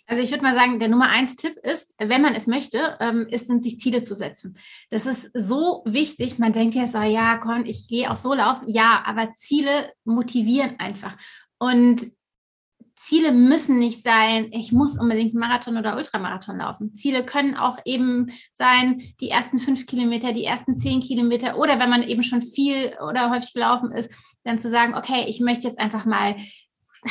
Also 0.06 0.22
ich 0.22 0.30
würde 0.30 0.42
mal 0.42 0.54
sagen, 0.54 0.78
der 0.78 0.88
Nummer 0.88 1.08
eins 1.08 1.34
Tipp 1.34 1.56
ist, 1.62 1.94
wenn 1.98 2.20
man 2.20 2.34
es 2.34 2.46
möchte, 2.46 2.96
ähm, 3.00 3.26
ist, 3.28 3.46
sind 3.46 3.62
sich 3.62 3.78
Ziele 3.78 4.02
zu 4.02 4.14
setzen. 4.14 4.58
Das 4.90 5.06
ist 5.06 5.30
so 5.32 5.82
wichtig. 5.86 6.38
Man 6.38 6.52
denkt 6.52 6.74
ja 6.74 6.86
so, 6.86 7.00
ja, 7.00 7.38
komm, 7.38 7.64
ich 7.64 7.88
gehe 7.88 8.10
auch 8.10 8.16
so 8.16 8.34
laufen. 8.34 8.68
Ja, 8.68 9.02
aber 9.06 9.32
Ziele 9.34 9.92
motivieren 10.04 10.78
einfach. 10.78 11.16
Und 11.58 12.12
Ziele 12.96 13.32
müssen 13.32 13.78
nicht 13.78 14.02
sein, 14.02 14.48
ich 14.52 14.72
muss 14.72 14.98
unbedingt 14.98 15.34
Marathon 15.34 15.76
oder 15.76 15.96
Ultramarathon 15.96 16.56
laufen. 16.56 16.94
Ziele 16.94 17.24
können 17.24 17.54
auch 17.54 17.78
eben 17.84 18.32
sein, 18.52 19.02
die 19.20 19.28
ersten 19.28 19.58
fünf 19.58 19.84
Kilometer, 19.84 20.32
die 20.32 20.44
ersten 20.44 20.74
zehn 20.74 21.00
Kilometer 21.00 21.58
oder 21.58 21.78
wenn 21.78 21.90
man 21.90 22.02
eben 22.02 22.22
schon 22.22 22.40
viel 22.40 22.94
oder 23.06 23.30
häufig 23.30 23.52
gelaufen 23.52 23.92
ist, 23.92 24.10
dann 24.44 24.58
zu 24.58 24.70
sagen, 24.70 24.94
okay, 24.94 25.24
ich 25.26 25.40
möchte 25.40 25.66
jetzt 25.66 25.80
einfach 25.80 26.06
mal 26.06 26.36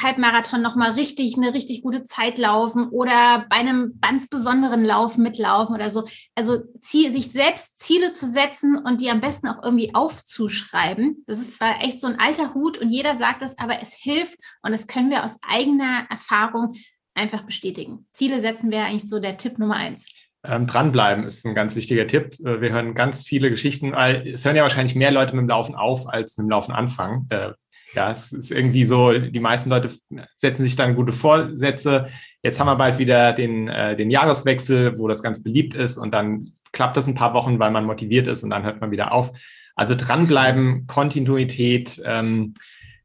Halbmarathon 0.02 0.62
nochmal 0.62 0.92
richtig, 0.92 1.36
eine 1.38 1.54
richtig 1.54 1.84
gute 1.84 2.04
Zeit 2.04 2.38
laufen 2.38 2.90
oder 2.90 3.46
bei 3.50 3.58
einem 3.58 4.00
ganz 4.02 4.28
besonderen 4.28 4.84
Lauf 4.84 5.18
mitlaufen 5.18 5.76
oder 5.76 5.92
so. 5.92 6.08
Also 6.36 6.64
Ziel, 6.82 7.12
sich 7.12 7.32
selbst 7.32 7.80
Ziele 7.80 8.14
zu 8.14 8.30
setzen 8.30 8.78
und 8.78 9.02
die 9.02 9.10
am 9.10 9.22
besten 9.22 9.48
auch 9.48 9.64
irgendwie 9.64 9.94
aufzuschreiben. 9.94 11.24
Das 11.28 11.40
ist 11.40 11.58
zwar 11.58 11.82
echt 11.82 12.00
so 12.00 12.08
ein 12.08 12.20
alter 12.20 12.54
Hut 12.54 12.78
und 12.78 12.90
jeder 12.90 13.16
sagt 13.18 13.42
es, 13.42 13.58
aber 13.58 13.82
es 13.82 13.94
hilft 13.94 14.38
und 14.62 14.72
das 14.72 14.88
können 14.88 15.10
wir 15.10 15.24
aus 15.24 15.38
eigener 15.48 16.08
Erfahrung 16.10 16.76
einfach 17.14 17.44
bestätigen. 17.44 18.08
Ziele 18.12 18.42
setzen 18.42 18.72
wäre 18.72 18.86
eigentlich 18.86 19.08
so 19.08 19.20
der 19.20 19.38
Tipp 19.38 19.60
Nummer 19.60 19.76
eins. 19.76 20.08
Ähm, 20.46 20.68
dranbleiben 20.68 21.24
ist 21.24 21.46
ein 21.46 21.56
ganz 21.56 21.76
wichtiger 21.76 22.06
Tipp. 22.06 22.38
Äh, 22.42 22.60
wir 22.60 22.72
hören 22.72 22.96
ganz 22.96 23.24
viele 23.24 23.50
Geschichten, 23.50 23.94
weil 23.94 24.28
es 24.28 24.44
hören 24.44 24.58
ja 24.58 24.64
wahrscheinlich 24.64 24.96
mehr 24.96 25.12
Leute 25.12 25.36
mit 25.36 25.44
dem 25.44 25.50
Laufen 25.50 25.76
auf, 25.76 26.10
als 26.10 26.38
mit 26.38 26.46
dem 26.46 26.50
Laufen 26.50 26.74
anfangen. 26.74 27.28
Äh, 27.30 27.52
ja, 27.94 28.12
es 28.12 28.32
ist 28.32 28.52
irgendwie 28.52 28.86
so, 28.86 29.12
die 29.12 29.40
meisten 29.40 29.70
Leute 29.70 29.90
setzen 30.36 30.64
sich 30.64 30.76
dann 30.76 30.96
gute 30.96 31.14
Vorsätze. 31.14 32.08
Jetzt 32.42 32.60
haben 32.60 32.68
wir 32.68 32.76
bald 32.76 33.00
wieder 33.00 33.34
den, 33.34 33.68
äh, 33.68 33.96
den 33.96 34.12
Jahreswechsel, 34.12 34.98
wo 34.98 35.08
das 35.08 35.24
ganz 35.24 35.44
beliebt 35.44 35.76
ist 35.76 35.98
und 35.98 36.14
dann 36.14 36.54
klappt 36.72 36.98
das 36.98 37.08
ein 37.08 37.16
paar 37.16 37.34
Wochen, 37.34 37.60
weil 37.60 37.72
man 37.72 37.86
motiviert 37.86 38.28
ist 38.28 38.44
und 38.44 38.50
dann 38.50 38.64
hört 38.64 38.82
man 38.82 38.92
wieder 38.92 39.12
auf. 39.12 39.32
Also 39.76 39.96
dranbleiben, 39.96 40.88
Kontinuität, 40.88 42.02
ähm, 42.06 42.54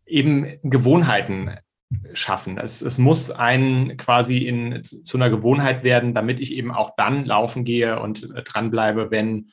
eben 0.07 0.59
Gewohnheiten 0.63 1.51
schaffen. 2.13 2.59
Es, 2.59 2.83
es 2.83 2.99
muss 2.99 3.31
ein 3.31 3.97
quasi 3.97 4.39
in, 4.39 4.83
zu 4.83 5.17
einer 5.17 5.31
Gewohnheit 5.31 5.85
werden, 5.85 6.15
damit 6.15 6.41
ich 6.41 6.55
eben 6.55 6.71
auch 6.71 6.95
dann 6.97 7.25
laufen 7.25 7.65
gehe 7.65 8.01
und 8.01 8.29
dranbleibe, 8.45 9.11
wenn 9.11 9.47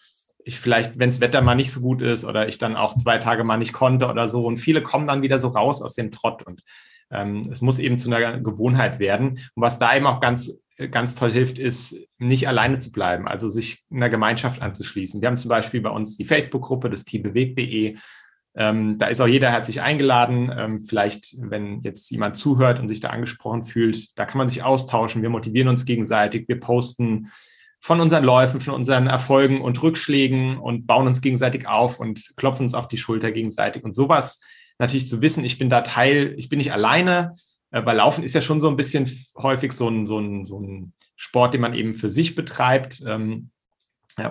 ich 0.45 0.59
vielleicht, 0.59 0.99
wenn 0.99 1.09
das 1.09 1.21
Wetter 1.21 1.41
mal 1.41 1.55
nicht 1.55 1.71
so 1.71 1.81
gut 1.81 2.03
ist 2.03 2.23
oder 2.23 2.47
ich 2.47 2.59
dann 2.59 2.75
auch 2.75 2.95
zwei 2.95 3.17
Tage 3.17 3.43
mal 3.43 3.57
nicht 3.57 3.73
konnte 3.73 4.07
oder 4.07 4.29
so. 4.29 4.45
Und 4.45 4.57
viele 4.57 4.83
kommen 4.83 5.07
dann 5.07 5.23
wieder 5.23 5.39
so 5.39 5.47
raus 5.47 5.81
aus 5.81 5.95
dem 5.95 6.11
Trott 6.11 6.43
und 6.43 6.61
ähm, 7.11 7.41
es 7.51 7.61
muss 7.61 7.79
eben 7.79 7.97
zu 7.97 8.13
einer 8.13 8.39
Gewohnheit 8.39 8.99
werden. 8.99 9.39
Und 9.55 9.63
was 9.63 9.79
da 9.79 9.95
eben 9.95 10.05
auch 10.05 10.21
ganz, 10.21 10.51
ganz 10.91 11.15
toll 11.15 11.31
hilft, 11.31 11.57
ist, 11.57 11.97
nicht 12.19 12.47
alleine 12.47 12.77
zu 12.77 12.91
bleiben, 12.91 13.27
also 13.27 13.49
sich 13.49 13.85
einer 13.91 14.09
Gemeinschaft 14.09 14.61
anzuschließen. 14.61 15.19
Wir 15.19 15.29
haben 15.29 15.37
zum 15.39 15.49
Beispiel 15.49 15.81
bei 15.81 15.89
uns 15.89 16.15
die 16.15 16.25
Facebook-Gruppe 16.25 16.91
des 16.91 17.05
teambewegt.de. 17.05 17.97
Ähm, 18.57 18.97
da 18.99 19.07
ist 19.07 19.21
auch 19.21 19.27
jeder 19.27 19.49
herzlich 19.49 19.81
eingeladen. 19.81 20.53
Ähm, 20.55 20.79
vielleicht, 20.79 21.35
wenn 21.39 21.81
jetzt 21.81 22.11
jemand 22.11 22.35
zuhört 22.35 22.79
und 22.79 22.87
sich 22.87 22.99
da 22.99 23.09
angesprochen 23.09 23.63
fühlt, 23.63 24.17
da 24.17 24.25
kann 24.25 24.37
man 24.37 24.47
sich 24.47 24.61
austauschen. 24.61 25.23
Wir 25.23 25.29
motivieren 25.29 25.69
uns 25.69 25.85
gegenseitig. 25.85 26.47
Wir 26.47 26.59
posten 26.59 27.31
von 27.85 28.01
unseren 28.01 28.23
Läufen, 28.23 28.61
von 28.61 28.73
unseren 28.73 29.05
Erfolgen 29.05 29.61
und 29.61 29.83
Rückschlägen 29.83 30.57
und 30.57 30.87
bauen 30.87 31.05
uns 31.05 31.21
gegenseitig 31.21 31.67
auf 31.67 31.99
und 31.99 32.35
klopfen 32.35 32.63
uns 32.63 32.73
auf 32.73 32.87
die 32.87 32.97
Schulter 32.97 33.31
gegenseitig. 33.31 33.83
Und 33.83 33.93
sowas 33.93 34.41
natürlich 34.79 35.07
zu 35.07 35.21
wissen, 35.21 35.45
ich 35.45 35.59
bin 35.59 35.69
da 35.69 35.81
Teil, 35.81 36.33
ich 36.35 36.49
bin 36.49 36.57
nicht 36.57 36.73
alleine, 36.73 37.35
äh, 37.69 37.85
weil 37.85 37.97
Laufen 37.97 38.23
ist 38.23 38.33
ja 38.33 38.41
schon 38.41 38.59
so 38.59 38.69
ein 38.69 38.75
bisschen 38.75 39.07
häufig 39.37 39.71
so 39.71 39.87
ein, 39.87 40.07
so 40.07 40.17
ein, 40.17 40.45
so 40.45 40.59
ein 40.59 40.93
Sport, 41.15 41.53
den 41.53 41.61
man 41.61 41.75
eben 41.75 41.93
für 41.93 42.09
sich 42.09 42.33
betreibt. 42.33 43.03
Ähm, 43.05 43.51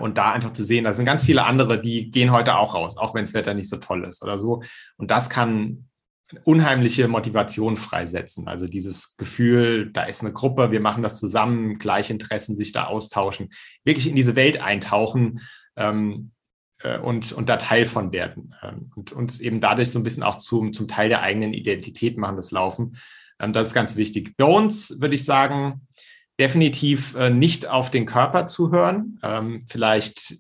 und 0.01 0.19
da 0.19 0.33
einfach 0.33 0.53
zu 0.53 0.65
sehen, 0.65 0.83
da 0.83 0.93
sind 0.93 1.05
ganz 1.05 1.25
viele 1.25 1.45
andere, 1.45 1.81
die 1.81 2.11
gehen 2.11 2.33
heute 2.33 2.57
auch 2.57 2.75
raus, 2.75 2.97
auch 2.97 3.15
wenn 3.15 3.25
das 3.25 3.35
Wetter 3.35 3.55
nicht 3.55 3.69
so 3.69 3.77
toll 3.77 4.03
ist 4.03 4.25
oder 4.25 4.41
so. 4.41 4.65
Und 4.97 5.13
das 5.13 5.31
kann 5.31 5.89
unheimliche 6.45 7.07
Motivation 7.09 7.77
freisetzen. 7.77 8.49
Also 8.49 8.67
dieses 8.67 9.17
Gefühl, 9.17 9.91
da 9.93 10.05
ist 10.05 10.23
eine 10.23 10.33
Gruppe, 10.33 10.71
wir 10.71 10.81
machen 10.81 11.03
das 11.03 11.21
zusammen, 11.21 11.79
gleiche 11.79 12.13
Interessen, 12.13 12.57
sich 12.57 12.73
da 12.73 12.85
austauschen, 12.85 13.51
wirklich 13.85 14.09
in 14.09 14.17
diese 14.17 14.37
Welt 14.37 14.61
eintauchen 14.61 15.41
ähm, 15.77 16.33
äh, 16.83 16.99
und, 16.99 17.33
und 17.33 17.49
da 17.49 17.57
Teil 17.57 17.87
von 17.87 18.13
werden. 18.13 18.55
Ähm, 18.63 18.91
und 18.97 19.13
uns 19.13 19.41
eben 19.41 19.61
dadurch 19.61 19.91
so 19.91 19.99
ein 19.99 20.03
bisschen 20.03 20.23
auch 20.23 20.39
zum, 20.39 20.73
zum 20.73 20.89
Teil 20.89 21.09
der 21.09 21.21
eigenen 21.21 21.53
Identität 21.53 22.17
machen, 22.17 22.37
das 22.37 22.51
Laufen. 22.51 22.97
Ähm, 23.39 23.53
das 23.53 23.69
ist 23.69 23.75
ganz 23.75 23.97
wichtig. 23.97 24.35
Don'ts, 24.39 25.01
würde 25.01 25.15
ich 25.15 25.25
sagen, 25.25 25.87
definitiv 26.41 27.15
äh, 27.15 27.31
nicht 27.31 27.69
auf 27.69 27.91
den 27.91 28.07
Körper 28.07 28.47
zu 28.47 28.73
hören. 28.73 29.21
Ähm, 29.23 29.65
vielleicht 29.69 30.39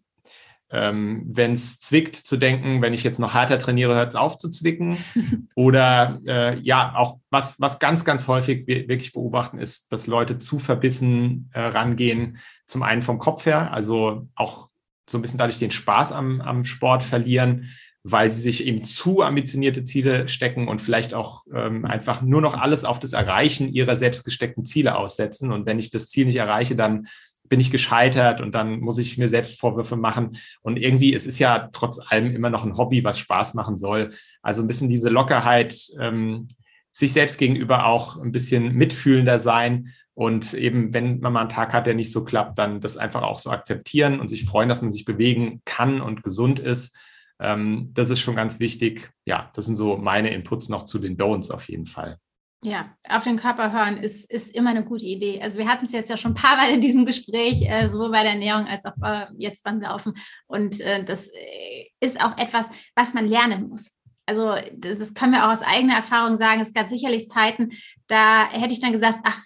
ähm, 0.71 1.25
wenn 1.27 1.53
es 1.53 1.79
zwickt, 1.79 2.17
zu 2.17 2.37
denken, 2.37 2.83
wenn 2.83 2.95
ich 2.95 3.05
jetzt 3.05 3.19
noch 3.19 3.35
härter 3.35 3.59
trainiere, 3.59 3.95
hört 3.95 4.11
es 4.11 4.17
auf 4.17 4.39
zu 4.39 4.49
zwicken. 4.49 4.99
Oder 5.55 6.21
äh, 6.27 6.59
ja, 6.61 6.95
auch 6.97 7.19
was, 7.31 7.61
was 7.61 7.79
ganz, 7.79 8.05
ganz 8.05 8.27
häufig 8.27 8.67
wir 8.67 8.89
wirklich 8.89 9.12
beobachten, 9.12 9.59
ist, 9.59 9.93
dass 9.93 10.07
Leute 10.07 10.39
zu 10.39 10.59
verbissen 10.59 11.51
äh, 11.53 11.61
rangehen, 11.61 12.39
zum 12.67 12.83
einen 12.83 13.03
vom 13.03 13.19
Kopf 13.19 13.47
her, 13.47 13.73
also 13.73 14.29
auch 14.35 14.69
so 15.09 15.19
ein 15.19 15.23
bisschen 15.23 15.39
dadurch 15.39 15.59
den 15.59 15.71
Spaß 15.71 16.12
am, 16.12 16.41
am 16.41 16.65
Sport 16.65 17.03
verlieren, 17.03 17.71
weil 18.03 18.29
sie 18.29 18.43
sich 18.43 18.67
eben 18.67 18.85
zu 18.85 19.23
ambitionierte 19.23 19.85
Ziele 19.85 20.29
stecken 20.29 20.69
und 20.69 20.81
vielleicht 20.81 21.15
auch 21.15 21.45
ähm, 21.55 21.87
einfach 21.87 22.21
nur 22.21 22.43
noch 22.43 22.55
alles 22.55 22.85
auf 22.85 23.01
das 23.01 23.15
Erreichen 23.15 23.73
ihrer 23.73 23.97
selbst 23.97 24.25
gesteckten 24.25 24.65
Ziele 24.65 24.97
aussetzen. 24.97 25.53
Und 25.53 25.65
wenn 25.67 25.79
ich 25.79 25.91
das 25.91 26.09
Ziel 26.09 26.27
nicht 26.27 26.37
erreiche, 26.37 26.77
dann 26.77 27.07
bin 27.49 27.61
ich 27.61 27.70
gescheitert 27.70 28.40
und 28.40 28.53
dann 28.53 28.80
muss 28.80 28.99
ich 28.99 29.18
mir 29.18 29.28
selbst 29.28 29.61
Vorwürfe 29.61 29.97
machen. 29.97 30.38
Und 30.62 30.78
irgendwie, 30.78 31.14
es 31.14 31.26
ist 31.26 31.38
ja 31.38 31.68
trotz 31.72 31.99
allem 32.09 32.34
immer 32.34 32.51
noch 32.51 32.64
ein 32.64 32.76
Hobby, 32.76 33.05
was 33.05 33.18
Spaß 33.18 33.55
machen 33.55 33.76
soll. 33.76 34.11
Also 34.42 34.62
ein 34.62 34.66
bisschen 34.66 34.88
diese 34.88 35.11
Lockerheit, 35.11 35.76
ähm, 36.01 36.49
sich 36.92 37.12
selbst 37.12 37.38
gegenüber 37.38 37.86
auch 37.86 38.20
ein 38.20 38.32
bisschen 38.32 38.74
mitfühlender 38.74 39.38
sein 39.38 39.92
und 40.14 40.55
eben, 40.55 40.95
wenn 40.95 41.18
man 41.18 41.32
mal 41.32 41.40
einen 41.40 41.49
Tag 41.49 41.74
hat, 41.74 41.86
der 41.86 41.95
nicht 41.95 42.12
so 42.12 42.24
klappt, 42.24 42.57
dann 42.59 42.80
das 42.80 42.97
einfach 42.97 43.22
auch 43.22 43.38
so 43.38 43.51
akzeptieren 43.51 44.20
und 44.20 44.28
sich 44.28 44.45
freuen, 44.45 44.68
dass 44.68 44.80
man 44.80 44.92
sich 44.92 45.05
bewegen 45.05 45.61
kann 45.64 46.01
und 46.01 46.22
gesund 46.22 46.61
ist. 46.61 46.97
Ähm, 47.40 47.90
das 47.95 48.11
ist 48.11 48.20
schon 48.20 48.36
ganz 48.36 48.61
wichtig. 48.61 49.11
Ja, 49.24 49.51
das 49.55 49.66
sind 49.66 49.74
so 49.74 49.97
meine 49.97 50.32
Inputs 50.32 50.68
noch 50.68 50.84
zu 50.84 51.01
den 51.01 51.16
Don'ts 51.16 51.51
auf 51.51 51.68
jeden 51.68 51.86
Fall. 51.86 52.18
Ja, 52.65 52.97
auf 53.07 53.25
den 53.25 53.37
Körper 53.37 53.73
hören 53.73 53.99
ist, 53.99 54.31
ist 54.31 54.55
immer 54.55 54.71
eine 54.71 54.85
gute 54.85 55.05
Idee. 55.05 55.43
Also 55.43 55.59
wir 55.59 55.69
hatten 55.69 55.85
es 55.85 55.93
jetzt 55.93 56.09
ja 56.09 56.17
schon 56.17 56.31
ein 56.31 56.37
paar 56.37 56.57
Mal 56.57 56.71
in 56.71 56.81
diesem 56.81 57.05
Gespräch, 57.05 57.61
äh, 57.69 57.89
sowohl 57.89 58.11
bei 58.11 58.23
der 58.23 58.33
Ernährung 58.33 58.67
als 58.67 58.87
auch 58.87 58.95
äh, 59.03 59.27
jetzt 59.37 59.62
beim 59.65 59.83
Laufen. 59.83 60.15
Und 60.47 60.81
äh, 60.81 61.05
das 61.05 61.29
äh, 61.29 61.91
ist 62.01 62.19
auch 62.19 62.39
etwas, 62.39 62.67
was 62.95 63.12
man 63.12 63.27
lernen 63.27 63.69
muss. 63.69 63.95
Also 64.25 64.55
das, 64.75 64.99
das 64.99 65.12
können 65.12 65.33
wir 65.33 65.45
auch 65.45 65.53
aus 65.53 65.61
eigener 65.61 65.97
Erfahrung 65.97 66.39
sagen. 66.39 66.62
Es 66.62 66.73
gab 66.73 66.89
sicherlich 66.89 67.29
Zeiten, 67.29 67.69
da 68.07 68.49
hätte 68.49 68.73
ich 68.73 68.81
dann 68.81 68.93
gesagt, 68.93 69.19
ach, 69.25 69.39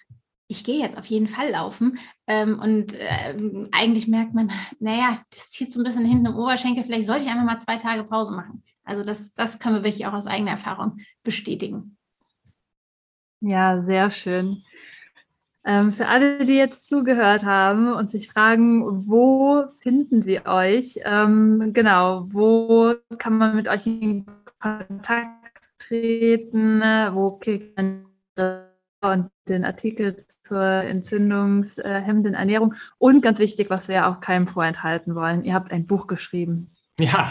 ich 0.47 0.63
gehe 0.63 0.81
jetzt 0.81 0.97
auf 0.97 1.07
jeden 1.07 1.27
Fall 1.27 1.51
laufen. 1.51 1.99
Ähm, 2.29 2.61
und 2.61 2.95
äh, 2.95 3.37
eigentlich 3.73 4.07
merkt 4.07 4.33
man, 4.33 4.53
naja, 4.79 5.19
das 5.35 5.51
zieht 5.51 5.73
so 5.73 5.81
ein 5.81 5.85
bisschen 5.85 6.05
hinten 6.05 6.27
im 6.27 6.37
Oberschenkel. 6.37 6.85
Vielleicht 6.85 7.07
sollte 7.07 7.25
ich 7.25 7.31
einfach 7.31 7.45
mal 7.45 7.59
zwei 7.59 7.77
Tage 7.77 8.05
Pause 8.05 8.33
machen. 8.33 8.63
Also 8.85 9.03
das, 9.03 9.35
das 9.35 9.59
können 9.59 9.75
wir 9.75 9.83
wirklich 9.83 10.07
auch 10.07 10.13
aus 10.13 10.29
eigener 10.29 10.53
Erfahrung 10.53 10.99
bestätigen. 11.25 11.98
Ja, 13.41 13.83
sehr 13.83 14.11
schön. 14.11 14.65
Ähm, 15.65 15.93
für 15.93 16.07
alle, 16.07 16.47
die 16.47 16.57
jetzt 16.57 16.89
zugehört 16.89 17.45
haben 17.45 17.93
und 17.93 18.11
sich 18.11 18.29
fragen, 18.29 19.07
wo 19.07 19.65
finden 19.83 20.23
sie 20.23 20.47
euch? 20.47 20.99
Ähm, 21.05 21.73
genau, 21.75 22.27
wo 22.33 22.95
kann 23.19 23.37
man 23.37 23.55
mit 23.55 23.69
euch 23.69 23.87
in 23.87 24.25
Kontakt 24.61 25.63
treten? 25.79 26.81
Wo 26.81 27.33
kriegt 27.33 27.77
man 27.77 28.07
und 29.01 29.31
den 29.47 29.65
Artikel 29.65 30.17
zur 30.43 30.63
entzündungshemmenden 30.63 32.35
Ernährung? 32.35 32.75
Und 32.99 33.21
ganz 33.21 33.39
wichtig, 33.39 33.69
was 33.71 33.89
wir 33.89 34.09
auch 34.09 34.21
keinem 34.21 34.49
vorenthalten 34.49 35.15
wollen, 35.15 35.45
ihr 35.45 35.55
habt 35.55 35.71
ein 35.71 35.87
Buch 35.87 36.07
geschrieben. 36.07 36.75
Ja. 36.99 37.31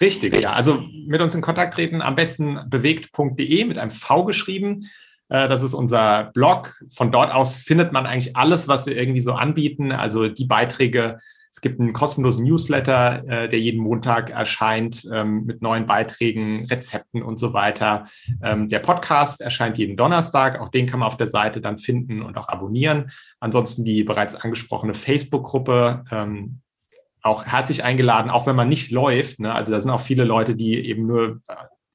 Richtig, 0.00 0.42
ja. 0.42 0.52
Also 0.52 0.84
mit 1.06 1.20
uns 1.20 1.34
in 1.34 1.40
Kontakt 1.40 1.74
treten 1.74 2.02
am 2.02 2.16
besten 2.16 2.68
bewegt.de 2.68 3.64
mit 3.64 3.78
einem 3.78 3.92
V 3.92 4.24
geschrieben. 4.24 4.88
Äh, 5.28 5.48
das 5.48 5.62
ist 5.62 5.74
unser 5.74 6.30
Blog. 6.34 6.80
Von 6.94 7.12
dort 7.12 7.32
aus 7.32 7.58
findet 7.58 7.92
man 7.92 8.06
eigentlich 8.06 8.36
alles, 8.36 8.68
was 8.68 8.86
wir 8.86 8.96
irgendwie 8.96 9.20
so 9.20 9.32
anbieten. 9.32 9.92
Also 9.92 10.28
die 10.28 10.46
Beiträge. 10.46 11.18
Es 11.50 11.60
gibt 11.60 11.78
einen 11.78 11.92
kostenlosen 11.92 12.44
Newsletter, 12.44 13.22
äh, 13.28 13.48
der 13.48 13.60
jeden 13.60 13.80
Montag 13.80 14.30
erscheint 14.30 15.08
ähm, 15.12 15.44
mit 15.44 15.62
neuen 15.62 15.86
Beiträgen, 15.86 16.66
Rezepten 16.66 17.22
und 17.22 17.38
so 17.38 17.52
weiter. 17.52 18.06
Ähm, 18.42 18.68
der 18.68 18.80
Podcast 18.80 19.40
erscheint 19.40 19.78
jeden 19.78 19.96
Donnerstag. 19.96 20.60
Auch 20.60 20.68
den 20.68 20.88
kann 20.88 20.98
man 20.98 21.06
auf 21.06 21.16
der 21.16 21.28
Seite 21.28 21.60
dann 21.60 21.78
finden 21.78 22.22
und 22.22 22.36
auch 22.38 22.48
abonnieren. 22.48 23.12
Ansonsten 23.38 23.84
die 23.84 24.02
bereits 24.02 24.34
angesprochene 24.34 24.94
Facebook-Gruppe. 24.94 26.04
Ähm, 26.10 26.58
auch 27.22 27.46
herzlich 27.46 27.84
eingeladen, 27.84 28.30
auch 28.30 28.46
wenn 28.46 28.56
man 28.56 28.68
nicht 28.68 28.90
läuft. 28.90 29.38
Ne? 29.40 29.54
Also 29.54 29.72
da 29.72 29.80
sind 29.80 29.90
auch 29.90 30.00
viele 30.00 30.24
Leute, 30.24 30.56
die 30.56 30.74
eben 30.74 31.06
nur 31.06 31.40
äh, 31.46 31.54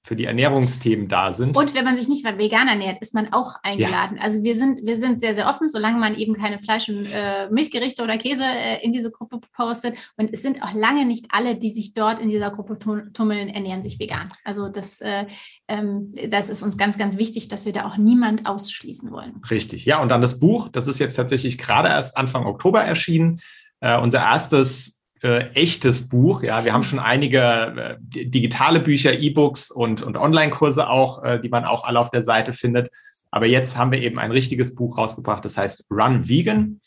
für 0.09 0.15
die 0.15 0.25
Ernährungsthemen 0.25 1.07
da 1.07 1.31
sind. 1.31 1.55
Und 1.55 1.75
wenn 1.75 1.85
man 1.85 1.95
sich 1.95 2.09
nicht 2.09 2.25
vegan 2.25 2.67
ernährt, 2.67 2.97
ist 2.99 3.13
man 3.13 3.31
auch 3.31 3.53
eingeladen. 3.61 4.17
Ja. 4.17 4.23
Also 4.23 4.41
wir 4.41 4.55
sind, 4.55 4.83
wir 4.83 4.97
sind 4.97 5.19
sehr, 5.19 5.35
sehr 5.35 5.47
offen, 5.47 5.69
solange 5.69 5.99
man 5.99 6.15
eben 6.15 6.33
keine 6.33 6.57
Fleisch- 6.57 6.89
und 6.89 7.05
äh, 7.13 7.47
Milchgerichte 7.51 8.01
oder 8.01 8.17
Käse 8.17 8.43
äh, 8.43 8.83
in 8.83 8.91
diese 8.91 9.11
Gruppe 9.11 9.39
postet. 9.55 9.99
Und 10.17 10.33
es 10.33 10.41
sind 10.41 10.63
auch 10.63 10.73
lange 10.73 11.05
nicht 11.05 11.27
alle, 11.29 11.55
die 11.55 11.69
sich 11.71 11.93
dort 11.93 12.19
in 12.19 12.29
dieser 12.29 12.49
Gruppe 12.49 12.79
tummeln, 13.13 13.49
ernähren 13.49 13.83
sich 13.83 13.99
vegan. 13.99 14.27
Also 14.43 14.67
das, 14.67 14.99
äh, 15.01 15.27
ähm, 15.67 16.11
das 16.27 16.49
ist 16.49 16.63
uns 16.63 16.75
ganz, 16.75 16.97
ganz 16.97 17.17
wichtig, 17.17 17.47
dass 17.47 17.67
wir 17.67 17.73
da 17.73 17.85
auch 17.85 17.97
niemand 17.97 18.47
ausschließen 18.47 19.11
wollen. 19.11 19.39
Richtig, 19.51 19.85
ja. 19.85 20.01
Und 20.01 20.09
dann 20.09 20.23
das 20.23 20.39
Buch, 20.39 20.69
das 20.69 20.87
ist 20.87 20.97
jetzt 20.97 21.13
tatsächlich 21.17 21.59
gerade 21.59 21.89
erst 21.89 22.17
Anfang 22.17 22.47
Oktober 22.47 22.81
erschienen. 22.81 23.41
Äh, 23.79 24.01
unser 24.01 24.21
erstes 24.21 24.98
äh, 25.21 25.49
echtes 25.53 26.07
Buch. 26.09 26.43
Ja, 26.43 26.65
wir 26.65 26.73
haben 26.73 26.83
schon 26.83 26.99
einige 26.99 27.39
äh, 27.41 28.25
digitale 28.25 28.79
Bücher, 28.79 29.17
E-Books 29.17 29.71
und, 29.71 30.01
und 30.01 30.17
Online-Kurse 30.17 30.89
auch, 30.89 31.23
äh, 31.23 31.39
die 31.39 31.49
man 31.49 31.65
auch 31.65 31.85
alle 31.85 31.99
auf 31.99 32.11
der 32.11 32.21
Seite 32.21 32.53
findet. 32.53 32.89
Aber 33.31 33.45
jetzt 33.45 33.77
haben 33.77 33.91
wir 33.91 34.01
eben 34.01 34.19
ein 34.19 34.31
richtiges 34.31 34.75
Buch 34.75 34.97
rausgebracht, 34.97 35.45
das 35.45 35.57
heißt 35.57 35.85
Run 35.91 36.27
Vegan. 36.27 36.81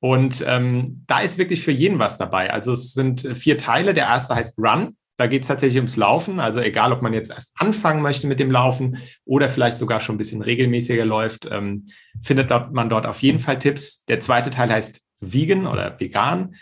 Und 0.00 0.44
ähm, 0.46 1.02
da 1.06 1.20
ist 1.20 1.38
wirklich 1.38 1.62
für 1.62 1.72
jeden 1.72 1.98
was 1.98 2.18
dabei. 2.18 2.52
Also 2.52 2.72
es 2.72 2.92
sind 2.92 3.26
vier 3.36 3.58
Teile. 3.58 3.94
Der 3.94 4.06
erste 4.06 4.34
heißt 4.34 4.58
Run. 4.58 4.96
Da 5.16 5.26
geht 5.26 5.42
es 5.42 5.48
tatsächlich 5.48 5.78
ums 5.78 5.96
Laufen. 5.96 6.38
Also 6.38 6.60
egal, 6.60 6.92
ob 6.92 7.02
man 7.02 7.12
jetzt 7.12 7.32
erst 7.32 7.52
anfangen 7.56 8.02
möchte 8.02 8.28
mit 8.28 8.38
dem 8.38 8.52
Laufen 8.52 8.98
oder 9.24 9.48
vielleicht 9.48 9.76
sogar 9.76 9.98
schon 9.98 10.14
ein 10.14 10.18
bisschen 10.18 10.42
regelmäßiger 10.42 11.04
läuft, 11.04 11.48
ähm, 11.50 11.86
findet 12.22 12.48
man 12.50 12.88
dort 12.88 13.06
auf 13.06 13.20
jeden 13.22 13.40
Fall 13.40 13.58
Tipps. 13.58 14.04
Der 14.04 14.20
zweite 14.20 14.50
Teil 14.50 14.70
heißt 14.70 15.04
Vegan 15.20 15.66
oder 15.66 15.98
Vegan 15.98 16.54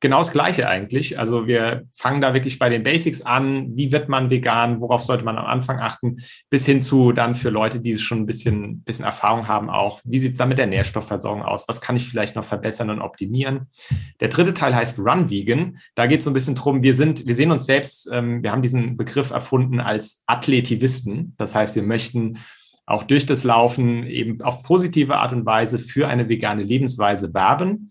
genau 0.00 0.18
das 0.18 0.32
Gleiche 0.32 0.68
eigentlich. 0.68 1.18
Also 1.18 1.46
wir 1.46 1.84
fangen 1.92 2.20
da 2.20 2.34
wirklich 2.34 2.58
bei 2.58 2.68
den 2.68 2.82
Basics 2.82 3.22
an. 3.22 3.76
Wie 3.76 3.92
wird 3.92 4.08
man 4.08 4.30
vegan? 4.30 4.80
Worauf 4.80 5.02
sollte 5.02 5.24
man 5.24 5.38
am 5.38 5.46
Anfang 5.46 5.78
achten? 5.80 6.18
Bis 6.50 6.66
hin 6.66 6.82
zu 6.82 7.12
dann 7.12 7.34
für 7.34 7.50
Leute, 7.50 7.80
die 7.80 7.98
schon 7.98 8.20
ein 8.20 8.26
bisschen, 8.26 8.82
bisschen 8.82 9.04
Erfahrung 9.04 9.48
haben 9.48 9.70
auch. 9.70 10.00
Wie 10.04 10.18
sieht 10.18 10.32
es 10.32 10.38
dann 10.38 10.48
mit 10.48 10.58
der 10.58 10.66
Nährstoffversorgung 10.66 11.42
aus? 11.42 11.66
Was 11.68 11.80
kann 11.80 11.96
ich 11.96 12.08
vielleicht 12.08 12.36
noch 12.36 12.44
verbessern 12.44 12.90
und 12.90 13.00
optimieren? 13.00 13.68
Der 14.20 14.28
dritte 14.28 14.54
Teil 14.54 14.74
heißt 14.74 14.98
Run 14.98 15.30
Vegan. 15.30 15.78
Da 15.94 16.06
geht 16.06 16.18
es 16.18 16.24
so 16.24 16.30
ein 16.30 16.34
bisschen 16.34 16.54
drum, 16.54 16.82
wir 16.82 16.94
sind, 16.94 17.26
wir 17.26 17.34
sehen 17.34 17.50
uns 17.50 17.66
selbst, 17.66 18.08
ähm, 18.12 18.42
wir 18.42 18.52
haben 18.52 18.62
diesen 18.62 18.96
Begriff 18.96 19.30
erfunden 19.30 19.80
als 19.80 20.22
Athletivisten. 20.26 21.34
Das 21.38 21.54
heißt, 21.54 21.74
wir 21.74 21.82
möchten 21.82 22.38
auch 22.84 23.02
durch 23.02 23.26
das 23.26 23.42
Laufen 23.44 24.06
eben 24.06 24.40
auf 24.42 24.62
positive 24.62 25.16
Art 25.16 25.32
und 25.32 25.44
Weise 25.44 25.78
für 25.78 26.06
eine 26.06 26.28
vegane 26.28 26.62
Lebensweise 26.62 27.34
werben 27.34 27.90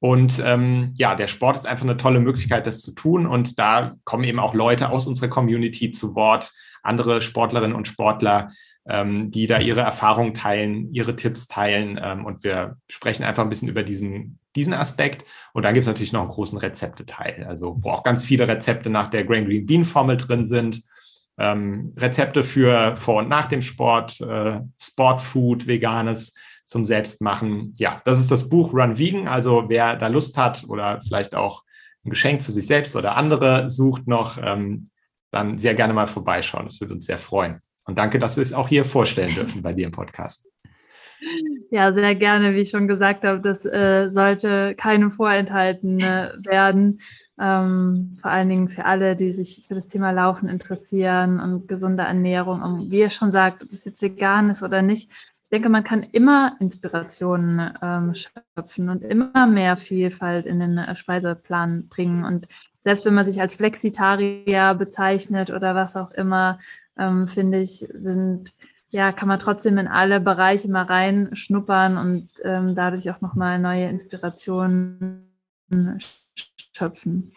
und 0.00 0.42
ähm, 0.44 0.92
ja, 0.96 1.14
der 1.14 1.28
Sport 1.28 1.56
ist 1.56 1.66
einfach 1.66 1.84
eine 1.84 1.96
tolle 1.96 2.20
Möglichkeit, 2.20 2.66
das 2.66 2.82
zu 2.82 2.94
tun. 2.94 3.26
Und 3.26 3.58
da 3.58 3.94
kommen 4.04 4.24
eben 4.24 4.38
auch 4.38 4.52
Leute 4.52 4.90
aus 4.90 5.06
unserer 5.06 5.28
Community 5.28 5.90
zu 5.92 6.14
Wort, 6.14 6.52
andere 6.82 7.22
Sportlerinnen 7.22 7.74
und 7.74 7.88
Sportler, 7.88 8.48
ähm, 8.86 9.30
die 9.30 9.46
da 9.46 9.60
ihre 9.60 9.80
Erfahrungen 9.80 10.34
teilen, 10.34 10.92
ihre 10.92 11.16
Tipps 11.16 11.46
teilen. 11.46 11.98
Ähm, 12.02 12.26
und 12.26 12.44
wir 12.44 12.76
sprechen 12.90 13.24
einfach 13.24 13.42
ein 13.42 13.48
bisschen 13.48 13.68
über 13.68 13.82
diesen, 13.82 14.38
diesen 14.56 14.74
Aspekt. 14.74 15.24
Und 15.54 15.62
dann 15.62 15.72
gibt 15.72 15.84
es 15.84 15.88
natürlich 15.88 16.12
noch 16.12 16.22
einen 16.22 16.30
großen 16.30 16.58
Rezepteteil, 16.58 17.46
also 17.48 17.78
wo 17.80 17.90
auch 17.90 18.02
ganz 18.02 18.24
viele 18.24 18.46
Rezepte 18.46 18.90
nach 18.90 19.08
der 19.08 19.24
Grain 19.24 19.46
Green 19.46 19.64
Bean 19.64 19.86
Formel 19.86 20.18
drin 20.18 20.44
sind. 20.44 20.82
Ähm, 21.38 21.94
Rezepte 21.96 22.44
für 22.44 22.94
vor 22.96 23.22
und 23.22 23.28
nach 23.28 23.46
dem 23.46 23.62
Sport, 23.62 24.20
äh, 24.20 24.60
Sportfood, 24.78 25.66
veganes 25.66 26.34
zum 26.64 26.86
Selbstmachen. 26.86 27.74
Ja, 27.76 28.02
das 28.04 28.20
ist 28.20 28.30
das 28.30 28.48
Buch 28.48 28.72
Run 28.72 28.98
Vegan. 28.98 29.28
Also 29.28 29.64
wer 29.68 29.96
da 29.96 30.08
Lust 30.08 30.36
hat 30.36 30.64
oder 30.68 31.00
vielleicht 31.00 31.34
auch 31.34 31.62
ein 32.04 32.10
Geschenk 32.10 32.42
für 32.42 32.52
sich 32.52 32.66
selbst 32.66 32.96
oder 32.96 33.16
andere 33.16 33.70
sucht 33.70 34.06
noch, 34.06 34.38
ähm, 34.42 34.84
dann 35.30 35.58
sehr 35.58 35.74
gerne 35.74 35.92
mal 35.92 36.06
vorbeischauen. 36.06 36.66
Das 36.66 36.80
würde 36.80 36.94
uns 36.94 37.06
sehr 37.06 37.18
freuen. 37.18 37.60
Und 37.86 37.98
danke, 37.98 38.18
dass 38.18 38.36
wir 38.36 38.42
es 38.42 38.52
auch 38.52 38.68
hier 38.68 38.84
vorstellen 38.84 39.34
dürfen 39.34 39.62
bei 39.62 39.72
dir 39.72 39.86
im 39.86 39.92
Podcast. 39.92 40.46
Ja, 41.70 41.92
sehr 41.92 42.14
gerne. 42.14 42.54
Wie 42.54 42.60
ich 42.60 42.70
schon 42.70 42.88
gesagt 42.88 43.24
habe, 43.24 43.40
das 43.40 43.64
äh, 43.64 44.08
sollte 44.10 44.74
keinem 44.76 45.10
vorenthalten 45.10 46.00
äh, 46.00 46.32
werden. 46.42 47.00
Ähm, 47.40 48.16
vor 48.20 48.30
allen 48.30 48.48
Dingen 48.48 48.68
für 48.68 48.84
alle, 48.84 49.16
die 49.16 49.32
sich 49.32 49.64
für 49.66 49.74
das 49.74 49.88
Thema 49.88 50.12
Laufen 50.12 50.48
interessieren 50.48 51.40
und 51.40 51.66
gesunde 51.66 52.04
Ernährung. 52.04 52.62
Und 52.62 52.90
wie 52.90 53.00
ihr 53.00 53.10
schon 53.10 53.32
sagt, 53.32 53.62
ob 53.64 53.72
es 53.72 53.84
jetzt 53.84 54.02
vegan 54.02 54.50
ist 54.50 54.62
oder 54.62 54.82
nicht, 54.82 55.10
denke, 55.54 55.68
man 55.68 55.84
kann 55.84 56.02
immer 56.02 56.56
Inspirationen 56.58 57.78
ähm, 57.80 58.12
schöpfen 58.12 58.88
und 58.88 59.02
immer 59.04 59.46
mehr 59.46 59.76
Vielfalt 59.76 60.46
in 60.46 60.58
den 60.58 60.78
äh, 60.78 60.96
Speiseplan 60.96 61.86
bringen. 61.86 62.24
Und 62.24 62.48
selbst 62.82 63.06
wenn 63.06 63.14
man 63.14 63.24
sich 63.24 63.40
als 63.40 63.54
Flexitarier 63.54 64.74
bezeichnet 64.74 65.50
oder 65.50 65.76
was 65.76 65.96
auch 65.96 66.10
immer, 66.10 66.58
ähm, 66.98 67.28
finde 67.28 67.60
ich, 67.60 67.86
sind 67.92 68.52
ja, 68.90 69.12
kann 69.12 69.28
man 69.28 69.38
trotzdem 69.38 69.78
in 69.78 69.88
alle 69.88 70.20
Bereiche 70.20 70.68
mal 70.68 70.84
reinschnuppern 70.84 71.98
und 71.98 72.28
ähm, 72.42 72.74
dadurch 72.74 73.10
auch 73.10 73.20
nochmal 73.20 73.58
neue 73.58 73.88
Inspirationen 73.88 75.32
schöpfen. 76.72 77.32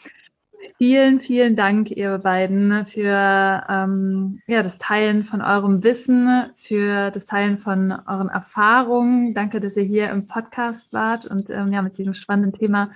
Vielen, 0.77 1.19
vielen 1.19 1.55
Dank, 1.55 1.89
ihr 1.91 2.17
beiden, 2.19 2.85
für 2.85 3.63
ähm, 3.67 4.41
ja, 4.47 4.61
das 4.61 4.77
Teilen 4.77 5.23
von 5.23 5.41
eurem 5.41 5.83
Wissen, 5.83 6.51
für 6.55 7.09
das 7.11 7.25
Teilen 7.25 7.57
von 7.57 7.91
euren 7.91 8.29
Erfahrungen. 8.29 9.33
Danke, 9.33 9.59
dass 9.59 9.75
ihr 9.75 9.83
hier 9.83 10.09
im 10.09 10.27
Podcast 10.27 10.93
wart 10.93 11.25
und 11.25 11.49
ähm, 11.49 11.73
ja, 11.73 11.81
mit 11.81 11.97
diesem 11.97 12.13
spannenden 12.13 12.53
Thema 12.53 12.91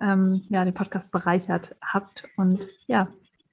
ähm, 0.00 0.44
ja, 0.48 0.64
den 0.64 0.74
Podcast 0.74 1.10
bereichert 1.10 1.76
habt. 1.80 2.24
Und 2.36 2.68
ja, 2.86 3.06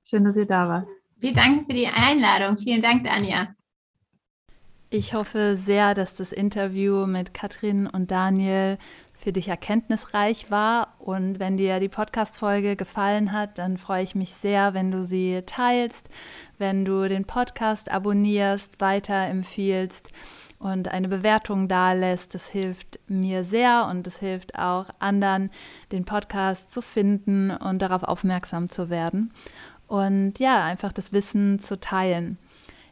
schön, 0.07 0.23
dass 0.23 0.35
ihr 0.35 0.47
da 0.47 0.67
wart. 0.67 0.87
Wir 1.17 1.33
danken 1.33 1.65
für 1.65 1.73
die 1.73 1.87
Einladung. 1.87 2.57
Vielen 2.57 2.81
Dank, 2.81 3.03
Dania. 3.03 3.53
Ich 4.89 5.13
hoffe 5.13 5.55
sehr, 5.55 5.93
dass 5.93 6.15
das 6.15 6.31
Interview 6.31 7.05
mit 7.05 7.35
Katrin 7.35 7.85
und 7.85 8.09
Daniel 8.09 8.79
für 9.19 9.33
dich 9.33 9.49
erkenntnisreich 9.49 10.49
war. 10.49 10.95
Und 10.97 11.39
wenn 11.39 11.57
dir 11.57 11.79
die 11.79 11.89
Podcast-Folge 11.89 12.77
gefallen 12.77 13.33
hat, 13.33 13.57
dann 13.57 13.77
freue 13.77 14.03
ich 14.03 14.15
mich 14.15 14.33
sehr, 14.33 14.73
wenn 14.73 14.91
du 14.91 15.03
sie 15.03 15.43
teilst, 15.45 16.09
wenn 16.57 16.85
du 16.85 17.07
den 17.09 17.25
Podcast 17.25 17.91
abonnierst, 17.91 18.79
weiterempfiehlst 18.79 20.09
und 20.57 20.87
eine 20.87 21.09
Bewertung 21.09 21.67
dalässt. 21.67 22.33
Das 22.33 22.47
hilft 22.47 22.99
mir 23.07 23.43
sehr 23.43 23.87
und 23.91 24.07
es 24.07 24.19
hilft 24.19 24.57
auch 24.57 24.85
anderen, 24.99 25.51
den 25.91 26.05
Podcast 26.05 26.71
zu 26.71 26.81
finden 26.81 27.51
und 27.51 27.81
darauf 27.81 28.03
aufmerksam 28.03 28.69
zu 28.69 28.89
werden. 28.89 29.33
Und 29.87 30.39
ja, 30.39 30.63
einfach 30.63 30.93
das 30.93 31.11
Wissen 31.11 31.59
zu 31.59 31.77
teilen. 31.79 32.37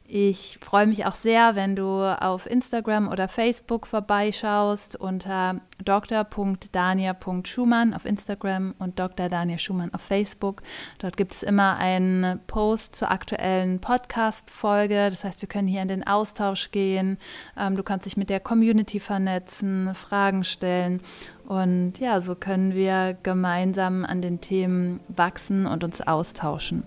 Ich 0.09 0.57
freue 0.61 0.87
mich 0.87 1.05
auch 1.05 1.15
sehr, 1.15 1.57
wenn 1.57 1.75
du 1.75 1.85
auf 1.85 2.49
Instagram 2.49 3.09
oder 3.09 3.27
Facebook 3.27 3.85
vorbeischaust 3.85 4.95
unter 4.95 5.59
dr.dania.schumann 5.83 7.93
auf 7.93 8.05
Instagram 8.05 8.73
und 8.79 8.99
Dr. 8.99 9.27
Dania 9.27 9.57
Schumann 9.57 9.93
auf 9.93 9.99
Facebook. 9.99 10.61
Dort 10.99 11.17
gibt 11.17 11.33
es 11.33 11.43
immer 11.43 11.75
einen 11.75 12.39
Post 12.47 12.95
zur 12.95 13.11
aktuellen 13.11 13.81
Podcast-Folge. 13.81 15.09
Das 15.09 15.25
heißt, 15.25 15.41
wir 15.41 15.49
können 15.49 15.67
hier 15.67 15.81
in 15.81 15.89
den 15.89 16.07
Austausch 16.07 16.71
gehen. 16.71 17.17
Ähm, 17.57 17.75
du 17.75 17.83
kannst 17.83 18.05
dich 18.05 18.15
mit 18.15 18.29
der 18.29 18.39
Community 18.39 19.01
vernetzen, 19.01 19.93
Fragen 19.93 20.45
stellen. 20.45 21.01
Und 21.45 21.99
ja, 21.99 22.21
so 22.21 22.35
können 22.35 22.73
wir 22.73 23.17
gemeinsam 23.23 24.05
an 24.05 24.21
den 24.21 24.39
Themen 24.39 25.01
wachsen 25.09 25.65
und 25.65 25.83
uns 25.83 25.99
austauschen. 25.99 26.85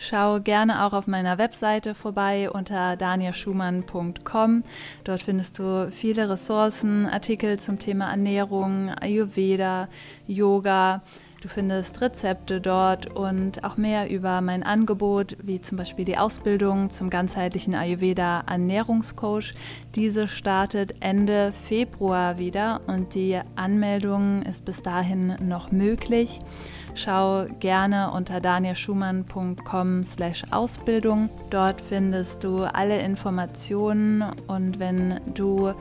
Schau 0.00 0.38
gerne 0.38 0.84
auch 0.84 0.92
auf 0.92 1.08
meiner 1.08 1.38
Webseite 1.38 1.92
vorbei 1.92 2.48
unter 2.50 2.96
danielschumann.com. 2.96 4.62
Dort 5.02 5.22
findest 5.22 5.58
du 5.58 5.90
viele 5.90 6.30
Ressourcen, 6.30 7.06
Artikel 7.06 7.58
zum 7.58 7.80
Thema 7.80 8.08
Ernährung, 8.10 8.90
Ayurveda, 8.90 9.88
Yoga. 10.28 11.02
Du 11.40 11.46
findest 11.46 12.00
Rezepte 12.00 12.60
dort 12.60 13.14
und 13.14 13.62
auch 13.62 13.76
mehr 13.76 14.10
über 14.10 14.40
mein 14.40 14.64
Angebot, 14.64 15.36
wie 15.40 15.60
zum 15.60 15.78
Beispiel 15.78 16.04
die 16.04 16.18
Ausbildung 16.18 16.90
zum 16.90 17.10
ganzheitlichen 17.10 17.76
Ayurveda 17.76 18.42
Ernährungscoach. 18.48 19.54
Diese 19.94 20.26
startet 20.26 20.96
Ende 20.98 21.52
Februar 21.52 22.38
wieder 22.38 22.80
und 22.88 23.14
die 23.14 23.38
Anmeldung 23.54 24.42
ist 24.42 24.64
bis 24.64 24.82
dahin 24.82 25.36
noch 25.40 25.70
möglich. 25.70 26.40
Schau 26.96 27.46
gerne 27.60 28.10
unter 28.10 28.40
danielschumann.com/ausbildung. 28.40 31.30
Dort 31.50 31.80
findest 31.80 32.42
du 32.42 32.64
alle 32.64 33.00
Informationen 33.00 34.24
und 34.48 34.80
wenn 34.80 35.20
du 35.34 35.72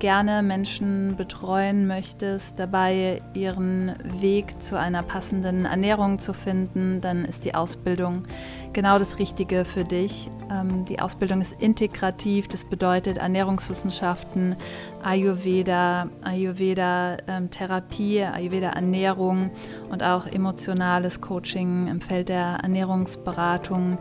gerne 0.00 0.42
Menschen 0.42 1.14
betreuen 1.16 1.86
möchtest, 1.86 2.58
dabei 2.58 3.22
ihren 3.34 3.94
Weg 4.20 4.60
zu 4.60 4.76
einer 4.76 5.04
passenden 5.04 5.66
Ernährung 5.66 6.18
zu 6.18 6.32
finden, 6.32 7.00
dann 7.00 7.24
ist 7.24 7.44
die 7.44 7.54
Ausbildung 7.54 8.24
genau 8.72 8.98
das 8.98 9.18
Richtige 9.18 9.64
für 9.64 9.84
dich. 9.84 10.28
Ähm, 10.50 10.84
die 10.86 11.00
Ausbildung 11.00 11.40
ist 11.40 11.60
integrativ, 11.60 12.48
das 12.48 12.64
bedeutet 12.64 13.18
Ernährungswissenschaften, 13.18 14.56
Ayurveda, 15.02 16.08
Ayurveda-Therapie, 16.22 18.18
ähm, 18.18 18.32
Ayurveda-Ernährung 18.34 19.50
und 19.90 20.02
auch 20.02 20.26
emotionales 20.26 21.20
Coaching 21.20 21.88
im 21.88 22.00
Feld 22.00 22.30
der 22.30 22.58
Ernährungsberatung 22.62 23.98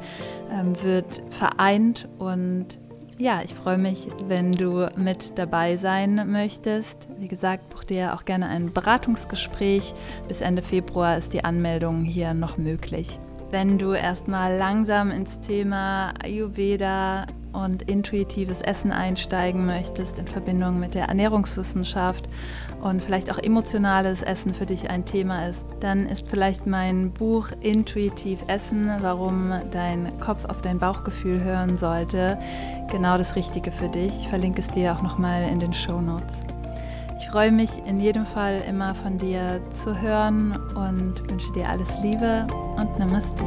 ähm, 0.51 0.81
wird 0.81 1.21
vereint 1.29 2.07
und 2.17 2.79
ja, 3.19 3.41
ich 3.43 3.53
freue 3.53 3.77
mich, 3.77 4.07
wenn 4.27 4.53
du 4.53 4.89
mit 4.95 5.37
dabei 5.37 5.75
sein 5.75 6.31
möchtest. 6.31 7.09
Wie 7.19 7.27
gesagt, 7.27 7.69
buch 7.69 7.83
dir 7.83 8.15
auch 8.15 8.23
gerne 8.23 8.47
ein 8.47 8.71
Beratungsgespräch. 8.71 9.93
Bis 10.29 10.39
Ende 10.39 10.61
Februar 10.61 11.17
ist 11.17 11.33
die 11.33 11.43
Anmeldung 11.43 12.05
hier 12.05 12.33
noch 12.33 12.57
möglich. 12.57 13.19
Wenn 13.51 13.77
du 13.77 13.91
erstmal 13.91 14.55
langsam 14.55 15.11
ins 15.11 15.41
Thema 15.41 16.13
Ayurveda 16.23 17.27
und 17.51 17.81
intuitives 17.81 18.61
Essen 18.61 18.93
einsteigen 18.93 19.65
möchtest 19.65 20.17
in 20.17 20.27
Verbindung 20.27 20.79
mit 20.79 20.93
der 20.93 21.07
Ernährungswissenschaft 21.09 22.29
und 22.81 23.03
vielleicht 23.03 23.31
auch 23.31 23.37
emotionales 23.37 24.21
Essen 24.21 24.53
für 24.53 24.65
dich 24.65 24.89
ein 24.89 25.05
Thema 25.05 25.47
ist, 25.47 25.65
dann 25.79 26.07
ist 26.07 26.27
vielleicht 26.27 26.67
mein 26.67 27.11
Buch 27.11 27.49
Intuitiv 27.61 28.43
Essen, 28.47 28.89
warum 29.01 29.51
dein 29.71 30.17
Kopf 30.19 30.45
auf 30.45 30.61
dein 30.61 30.77
Bauchgefühl 30.77 31.43
hören 31.43 31.77
sollte, 31.77 32.37
genau 32.91 33.17
das 33.17 33.35
Richtige 33.35 33.71
für 33.71 33.87
dich. 33.87 34.13
Ich 34.19 34.29
verlinke 34.29 34.61
es 34.61 34.69
dir 34.69 34.93
auch 34.93 35.01
nochmal 35.01 35.43
in 35.43 35.59
den 35.59 35.73
Show 35.73 36.01
Notes. 36.01 36.41
Ich 37.19 37.27
freue 37.27 37.51
mich 37.51 37.69
in 37.85 37.99
jedem 37.99 38.25
Fall 38.25 38.61
immer 38.67 38.95
von 38.95 39.17
dir 39.17 39.61
zu 39.69 39.99
hören 39.99 40.57
und 40.75 41.29
wünsche 41.29 41.51
dir 41.53 41.69
alles 41.69 41.99
Liebe 42.01 42.47
und 42.77 42.97
Namaste. 42.97 43.45